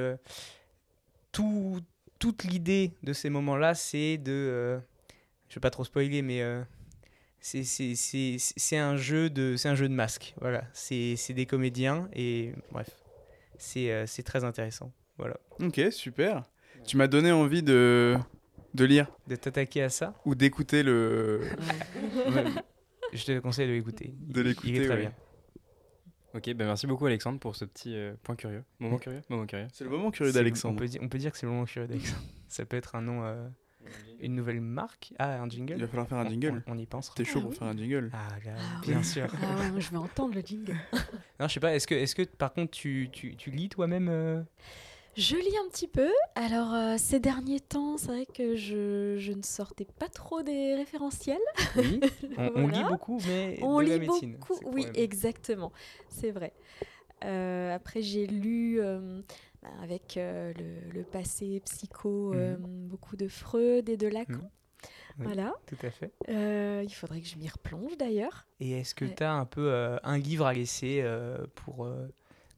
tout, 1.32 1.80
toute 2.18 2.44
l'idée 2.44 2.94
de 3.04 3.14
ces 3.14 3.30
moments-là, 3.30 3.76
c'est 3.76 4.18
de, 4.18 4.80
je 5.54 5.60
vais 5.60 5.62
pas 5.62 5.70
trop 5.70 5.84
spoiler, 5.84 6.24
mais 6.24 6.42
euh, 6.42 6.64
c'est 7.40 8.78
un 8.78 8.98
jeu 8.98 9.30
de 9.30 9.56
c'est 9.56 9.70
un 9.70 9.76
jeu 9.76 9.88
de 9.88 9.94
masque. 9.94 10.34
Voilà, 10.42 10.64
c'est 10.74 11.16
des 11.34 11.46
comédiens 11.46 12.10
et 12.14 12.54
bref, 12.72 12.90
c'est 13.60 13.92
euh, 13.92 14.08
c'est 14.08 14.24
très 14.24 14.44
intéressant. 14.44 14.92
Voilà, 15.20 15.38
Ok, 15.60 15.80
super. 15.92 16.44
Tu 16.88 16.98
m'as 16.98 17.06
donné 17.08 17.32
envie 17.32 17.62
de, 17.62 18.18
de 18.74 18.84
lire 18.84 19.08
de 19.28 19.36
t'attaquer 19.36 19.84
à 19.84 19.90
ça, 19.90 20.16
ou 20.26 20.34
d'écouter 20.34 20.82
le. 20.82 21.42
je 23.14 23.24
te 23.26 23.40
conseille 23.40 23.68
de 23.68 23.74
l'écouter. 23.74 24.16
De 24.20 24.42
Il- 24.42 24.48
l'écouter, 24.48 24.70
il 24.70 24.78
est 24.82 24.86
très 24.86 24.96
ouais. 24.96 25.00
bien. 25.02 25.14
Ok, 26.34 26.46
ben 26.56 26.66
merci 26.66 26.88
beaucoup 26.88 27.06
Alexandre 27.06 27.40
pour 27.40 27.56
ce 27.56 27.64
petit 27.64 27.96
euh, 27.96 28.16
point 28.24 28.36
curieux. 28.36 28.64
Moment 28.80 28.98
curieux 28.98 29.22
Moment 29.30 29.46
curieux. 29.46 29.68
C'est 29.72 29.84
le 29.84 29.92
moment 29.92 30.10
curieux 30.10 30.32
On 30.32 30.34
d'Alexandre. 30.34 30.82
on 31.00 31.08
peut 31.08 31.18
dire 31.20 31.32
que 31.32 31.38
c'est 31.38 31.46
le 31.46 31.52
moment 31.52 31.66
curieux 31.66 31.88
d'Alexandre. 31.88 32.24
Ça 32.48 32.66
peut 32.66 32.76
être 32.76 32.96
un 32.96 33.02
nom, 33.02 33.24
euh, 33.24 33.48
une 34.20 34.36
nouvelle 34.36 34.62
marque. 34.62 35.14
Ah, 35.20 35.42
un 35.42 35.50
jingle. 35.50 35.74
Il 35.76 35.82
va 35.82 35.88
falloir 35.88 36.08
faire 36.08 36.18
un 36.18 36.26
On- 36.26 36.30
jingle. 36.30 36.64
On, 36.68 36.74
on 36.74 36.78
y 36.78 36.86
pensera. 36.86 37.16
T'es 37.16 37.26
chaud 37.26 37.40
Ah 37.40 37.42
pour 37.42 37.52
oui. 37.52 37.58
faire 37.58 37.68
un 37.68 37.78
jingle 37.78 38.10
Ah, 38.14 38.30
là, 38.46 38.52
Ah 38.58 38.82
bien 38.82 38.98
oui. 39.00 39.04
sûr. 39.04 39.28
Ah 39.42 39.60
ouais, 39.60 39.72
moi, 39.72 39.80
je 39.80 39.90
vais 39.92 39.98
entendre 39.98 40.34
le 40.36 40.42
jingle. 40.42 40.76
Non, 41.40 41.48
je 41.48 41.54
sais 41.56 41.60
pas, 41.60 41.76
est-ce 41.76 41.88
que, 41.88 41.96
est 41.96 42.14
que 42.14 42.22
par 42.24 42.54
contre 42.54 42.72
tu, 42.72 43.10
tu, 43.12 43.36
tu 43.36 43.50
lis 43.52 43.68
toi-même 43.68 44.08
euh, 44.10 44.42
Je 45.18 45.36
lis 45.36 45.58
un 45.66 45.70
petit 45.70 45.88
peu. 45.88 46.10
Alors, 46.36 46.74
euh, 46.74 46.96
ces 46.98 47.20
derniers 47.20 47.60
temps, 47.60 47.98
c'est 47.98 48.08
vrai 48.08 48.26
que 48.26 48.56
je, 48.56 49.18
je 49.20 49.32
ne 49.34 49.42
sortais 49.42 49.88
pas 50.00 50.08
trop 50.08 50.42
des 50.44 50.76
référentiels. 50.76 51.38
Oui. 51.76 52.00
On, 52.38 52.52
on 52.56 52.68
lit 52.68 52.84
beaucoup, 52.88 53.20
mais 53.28 53.60
On 53.62 53.80
de 53.82 53.88
la 53.88 53.94
lit 53.98 54.00
médecine. 54.08 54.36
beaucoup. 54.38 54.54
Oui, 54.66 54.84
problème. 54.84 54.92
exactement. 54.96 55.72
C'est 56.10 56.32
vrai. 56.32 56.54
Euh, 57.24 57.74
après, 57.74 58.02
j'ai 58.02 58.28
lu 58.28 58.80
euh, 58.82 59.22
bah, 59.62 59.70
avec 59.82 60.18
euh, 60.18 60.54
le, 60.58 60.92
le 60.92 61.04
passé 61.04 61.62
psycho 61.66 62.34
euh, 62.34 62.58
beaucoup 62.60 63.16
de 63.16 63.28
Freud 63.28 63.88
et 63.90 63.98
de 63.98 64.08
Lacan. 64.08 64.34
Mhm. 64.34 64.50
Oui. 65.20 65.26
Voilà. 65.26 65.54
Tout 65.68 65.78
à 65.84 65.92
fait. 65.92 66.12
Euh, 66.30 66.82
il 66.84 66.90
faudrait 66.94 67.22
que 67.22 67.28
je 67.28 67.38
m'y 67.38 67.48
replonge 67.48 67.96
d'ailleurs. 67.98 68.48
Et 68.60 68.72
est-ce 68.72 68.96
que 68.96 69.06
Ouais. 69.06 69.14
tu 69.16 69.24
as 69.24 69.32
un 69.34 69.46
peu 69.46 69.72
euh, 69.72 69.98
un 70.04 70.18
livre 70.18 70.46
à 70.48 70.54
laisser 70.54 71.02
euh, 71.04 71.46
pour, 71.56 71.86
euh, 71.86 72.08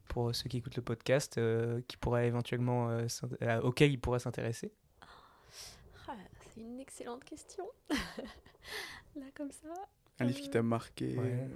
pour 0.07 0.34
ceux 0.34 0.47
qui 0.49 0.57
écoutent 0.57 0.78
le 0.78 0.82
podcast, 0.82 1.38
euh, 1.38 1.82
qui 1.88 1.97
pourrait 1.97 2.28
éventuellement, 2.28 2.89
euh, 2.89 3.07
euh, 3.41 3.59
auquel 3.61 3.91
ils 3.91 3.99
pourraient 3.99 4.20
s'intéresser? 4.20 4.72
Ah, 6.07 6.13
c'est 6.55 6.61
une 6.61 6.80
excellente 6.80 7.24
question. 7.26 7.66
Là, 9.16 9.26
comme 9.36 9.51
ça. 9.51 9.68
Un 10.20 10.26
livre 10.26 10.39
qui 10.39 10.49
t'a 10.49 10.63
marqué 10.63 11.18
Ouais. 11.18 11.24
euh, 11.34 11.47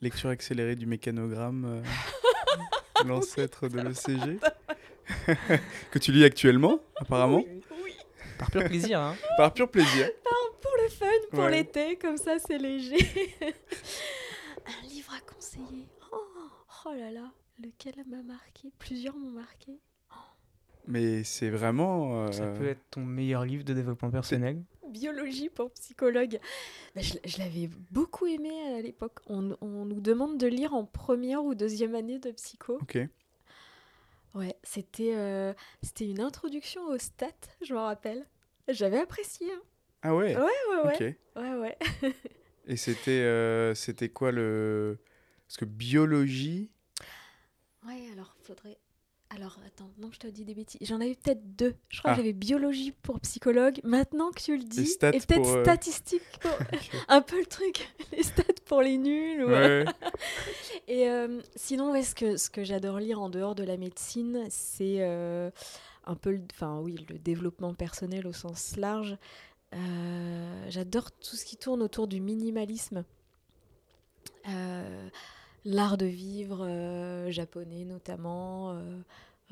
Lecture 0.00 0.30
accélérée 0.30 0.76
du 0.76 0.86
mécanogramme, 0.86 1.64
euh, 1.66 1.82
l'ancêtre 3.06 3.68
de 3.68 3.80
l'ECG. 3.80 4.38
que 5.92 5.98
tu 5.98 6.10
lis 6.12 6.24
actuellement, 6.24 6.80
apparemment. 6.96 7.44
Oui, 7.46 7.62
oui. 7.84 7.92
Par 8.38 8.50
pur 8.50 8.64
plaisir, 8.64 9.00
hein 9.00 9.16
Par 9.36 9.52
pur 9.54 9.70
plaisir. 9.70 10.08
Pour 10.60 10.72
le 10.82 10.88
fun, 10.88 11.06
pour 11.30 11.38
Ouais. 11.44 11.50
l'été, 11.52 11.96
comme 11.96 12.16
ça, 12.16 12.38
c'est 12.44 12.58
léger. 12.58 12.96
Un 14.66 14.86
livre 14.88 15.12
à 15.16 15.20
conseiller. 15.32 15.88
Oh, 16.12 16.16
oh 16.86 16.92
là 16.94 17.10
là, 17.12 17.30
lequel 17.62 17.94
m'a 18.08 18.22
marqué 18.22 18.72
Plusieurs 18.78 19.16
m'ont 19.16 19.30
marqué. 19.30 19.78
Mais 20.88 21.22
c'est 21.24 21.50
vraiment. 21.50 22.24
euh, 22.26 22.32
Ça 22.32 22.46
peut 22.46 22.66
être 22.68 22.82
ton 22.90 23.00
meilleur 23.04 23.44
livre 23.44 23.64
de 23.64 23.74
développement 23.74 24.10
personnel. 24.10 24.62
Biologie 24.88 25.48
pour 25.48 25.70
psychologue. 25.72 26.38
Bah, 26.94 27.02
je 27.02 27.14
je 27.24 27.38
l'avais 27.38 27.68
beaucoup 27.90 28.26
aimé 28.26 28.50
à 28.76 28.80
l'époque. 28.80 29.18
On, 29.28 29.56
on 29.60 29.84
nous 29.84 30.00
demande 30.00 30.38
de 30.38 30.46
lire 30.46 30.74
en 30.74 30.84
première 30.84 31.44
ou 31.44 31.54
deuxième 31.54 31.94
année 31.94 32.18
de 32.18 32.30
psycho. 32.32 32.78
Ok. 32.80 32.98
Ouais, 34.34 34.54
c'était 34.62 35.14
euh, 35.14 35.54
c'était 35.82 36.06
une 36.06 36.20
introduction 36.20 36.84
aux 36.86 36.98
stats, 36.98 37.30
je 37.62 37.72
me 37.72 37.78
rappelle. 37.78 38.26
J'avais 38.68 38.98
apprécié. 38.98 39.50
hein. 39.50 39.62
Ah 40.02 40.14
ouais? 40.14 40.36
Ouais, 40.36 40.42
ouais, 40.42 40.82
ouais. 40.84 41.16
Ok. 41.34 41.42
Ouais, 41.42 41.54
ouais. 41.54 41.78
Et 42.66 42.76
c'était 42.76 43.22
euh, 43.22 43.74
c'était 43.74 44.08
quoi 44.08 44.32
le. 44.32 44.98
Parce 45.46 45.56
que 45.56 45.64
biologie? 45.64 46.70
Ouais, 47.86 48.02
alors 48.12 48.36
faudrait. 48.42 48.76
Alors 49.30 49.58
attends, 49.66 49.90
non, 49.98 50.10
je 50.12 50.18
te 50.18 50.26
dis 50.28 50.44
des 50.44 50.54
bêtises. 50.54 50.78
J'en 50.86 51.00
avais 51.00 51.16
peut-être 51.16 51.56
deux. 51.56 51.74
Je 51.88 51.98
crois 51.98 52.12
Ah. 52.12 52.14
que 52.14 52.20
j'avais 52.20 52.32
biologie 52.32 52.92
pour 52.92 53.18
psychologue. 53.20 53.80
Maintenant 53.82 54.30
que 54.30 54.40
tu 54.40 54.56
le 54.56 54.62
dis, 54.62 54.92
et 54.92 54.98
peut-être 55.20 55.48
euh, 55.48 55.62
statistique 55.64 56.22
pour. 56.40 56.50
un 57.08 57.20
peu 57.20 57.38
le 57.40 57.46
truc, 57.46 57.92
les 58.12 58.22
stats 58.22 58.44
pour 58.66 58.82
les 58.82 58.98
nuls. 58.98 59.44
ou- 59.44 59.48
Ouais. 59.50 59.84
Et 60.86 61.08
euh, 61.10 61.40
sinon, 61.56 61.90
ouais, 61.92 62.04
ce 62.04 62.14
que, 62.14 62.36
ce 62.36 62.48
que 62.50 62.62
j'adore 62.62 62.98
lire 63.00 63.20
en 63.20 63.28
dehors 63.28 63.54
de 63.56 63.64
la 63.64 63.76
médecine, 63.76 64.46
c'est 64.48 64.98
euh, 65.00 65.50
un 66.04 66.14
peu, 66.14 66.30
le- 66.30 66.42
enfin 66.52 66.78
oui, 66.80 67.04
le 67.10 67.18
développement 67.18 67.74
personnel 67.74 68.26
au 68.28 68.32
sens 68.32 68.76
large. 68.76 69.18
Euh, 69.74 70.66
j'adore 70.70 71.10
tout 71.10 71.34
ce 71.34 71.44
qui 71.44 71.56
tourne 71.56 71.82
autour 71.82 72.06
du 72.06 72.20
minimalisme. 72.20 73.04
L'art 75.68 75.96
de 75.98 76.06
vivre 76.06 76.64
euh, 76.64 77.30
japonais 77.32 77.84
notamment, 77.84 78.70
euh, 78.70 79.00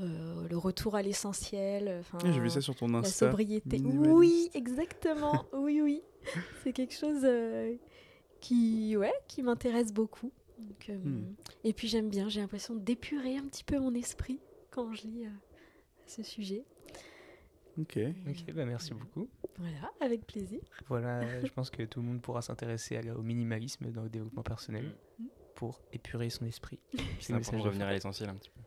euh, 0.01 0.49
le 0.49 0.57
retour 0.57 0.95
à 0.95 1.03
l'essentiel. 1.03 2.03
Ah, 2.13 2.19
J'ai 2.25 2.39
vu 2.39 2.49
ça 2.51 2.61
sur 2.61 2.77
ton 2.77 2.87
la 2.89 2.99
Insta. 2.99 3.27
sobriété. 3.29 3.79
minimaliste. 3.79 4.13
Oui, 4.15 4.51
exactement. 4.55 5.45
oui, 5.53 5.81
oui. 5.83 6.03
C'est 6.63 6.73
quelque 6.73 6.95
chose 6.95 7.23
euh, 7.25 7.75
qui, 8.41 8.97
ouais, 8.97 9.13
qui 9.27 9.43
m'intéresse 9.43 9.93
beaucoup. 9.93 10.31
Donc, 10.59 10.89
euh, 10.89 10.97
Hmm. 10.99 11.35
Et 11.65 11.73
puis 11.73 11.89
j'aime 11.89 12.09
bien, 12.09 12.29
j'ai 12.29 12.41
l'impression 12.41 12.77
d'épurer 12.77 13.37
un 13.37 13.45
petit 13.47 13.65
peu 13.65 13.79
mon 13.81 13.93
esprit 13.95 14.39
quand 14.71 14.93
je 14.93 15.03
lis 15.03 15.25
euh, 15.27 15.31
ce 16.07 16.23
sujet. 16.23 16.65
Ok. 17.77 17.99
Ok, 18.29 18.53
bah 18.55 18.65
merci 18.65 18.95
beaucoup. 18.95 19.29
Voilà, 19.59 19.91
avec 20.01 20.25
plaisir. 20.29 20.61
Voilà, 20.87 21.41
je 21.45 21.51
pense 21.53 21.71
que 21.71 21.83
tout 21.83 22.01
le 22.01 22.07
monde 22.07 22.23
pourra 22.23 22.41
s'intéresser 22.41 23.01
au 23.11 23.23
minimalisme 23.23 23.91
dans 23.91 24.05
le 24.05 24.09
développement 24.09 24.45
personnel 24.45 24.95
Mm. 25.19 25.25
Pour 25.55 25.81
épurer 25.93 26.31
son 26.31 26.45
esprit. 26.47 26.79
C'est 27.21 27.33
important 27.33 27.59
de 27.59 27.63
revenir 27.63 27.87
à 27.87 27.93
l'essentiel 27.93 28.29
un 28.29 28.35
petit 28.35 28.51
peu. 28.51 28.61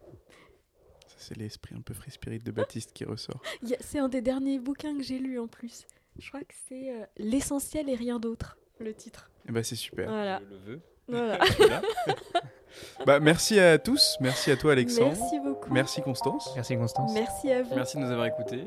Ça, 1.07 1.15
c'est 1.17 1.37
l'esprit 1.37 1.75
un 1.75 1.81
peu 1.81 1.93
free 1.93 2.11
spirit 2.11 2.39
de 2.39 2.51
Baptiste 2.51 2.93
qui 2.93 3.05
ressort. 3.05 3.41
C'est 3.79 3.99
un 3.99 4.09
des 4.09 4.21
derniers 4.21 4.59
bouquins 4.59 4.95
que 4.97 5.03
j'ai 5.03 5.19
lu 5.19 5.39
en 5.39 5.47
plus. 5.47 5.85
Je 6.19 6.29
crois 6.29 6.41
que 6.41 6.55
c'est 6.67 6.89
euh, 6.91 7.05
L'essentiel 7.17 7.89
et 7.89 7.95
rien 7.95 8.19
d'autre, 8.19 8.57
le 8.79 8.91
titre. 8.93 9.29
Et 9.47 9.51
bah, 9.51 9.61
c'est 9.61 9.75
super. 9.75 10.09
Voilà. 10.09 10.41
Je 10.43 10.49
le 10.49 10.57
veux. 10.57 10.81
voilà. 11.07 11.39
Bah, 13.05 13.19
merci 13.19 13.59
à 13.59 13.77
tous. 13.77 14.17
Merci 14.19 14.51
à 14.51 14.57
toi, 14.57 14.73
Alexandre. 14.73 15.15
Merci 15.17 15.39
beaucoup. 15.39 15.73
Merci, 15.73 16.01
Constance. 16.01 16.51
Merci 16.55 16.77
Constance. 16.77 17.11
Merci 17.13 17.51
à 17.51 17.63
vous. 17.63 17.75
Merci 17.75 17.97
de 17.97 18.01
nous 18.03 18.11
avoir 18.11 18.27
écoutés. 18.27 18.65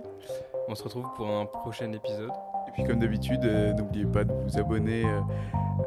On 0.68 0.74
se 0.74 0.82
retrouve 0.82 1.12
pour 1.14 1.28
un 1.28 1.46
prochain 1.46 1.92
épisode. 1.92 2.30
Et 2.70 2.72
puis, 2.72 2.84
comme 2.84 3.00
d'habitude, 3.00 3.44
euh, 3.44 3.72
n'oubliez 3.72 4.04
pas 4.04 4.22
de 4.22 4.32
vous 4.32 4.56
abonner 4.56 5.04
euh, 5.04 5.20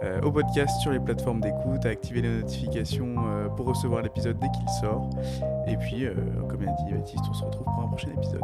euh, 0.04 0.22
au 0.22 0.34
podcast 0.34 0.82
sur 0.82 0.92
les 0.92 1.00
plateformes 1.00 1.40
d'écoute, 1.40 1.86
à 1.86 1.90
activer 1.90 2.22
les 2.22 2.42
notifications 2.42 3.16
pour 3.56 3.68
recevoir 3.68 4.02
l'épisode 4.02 4.38
dès 4.40 4.50
qu'il 4.50 4.68
sort. 4.82 5.10
Et 5.66 5.78
puis, 5.78 6.06
comme 6.50 6.62
l'a 6.62 6.72
dit 6.72 6.94
Baptiste, 6.94 7.24
on 7.30 7.34
se 7.34 7.46
retrouve 7.46 7.66
pour 7.66 7.84
un 7.84 7.88
prochain 7.88 8.10
épisode. 8.18 8.42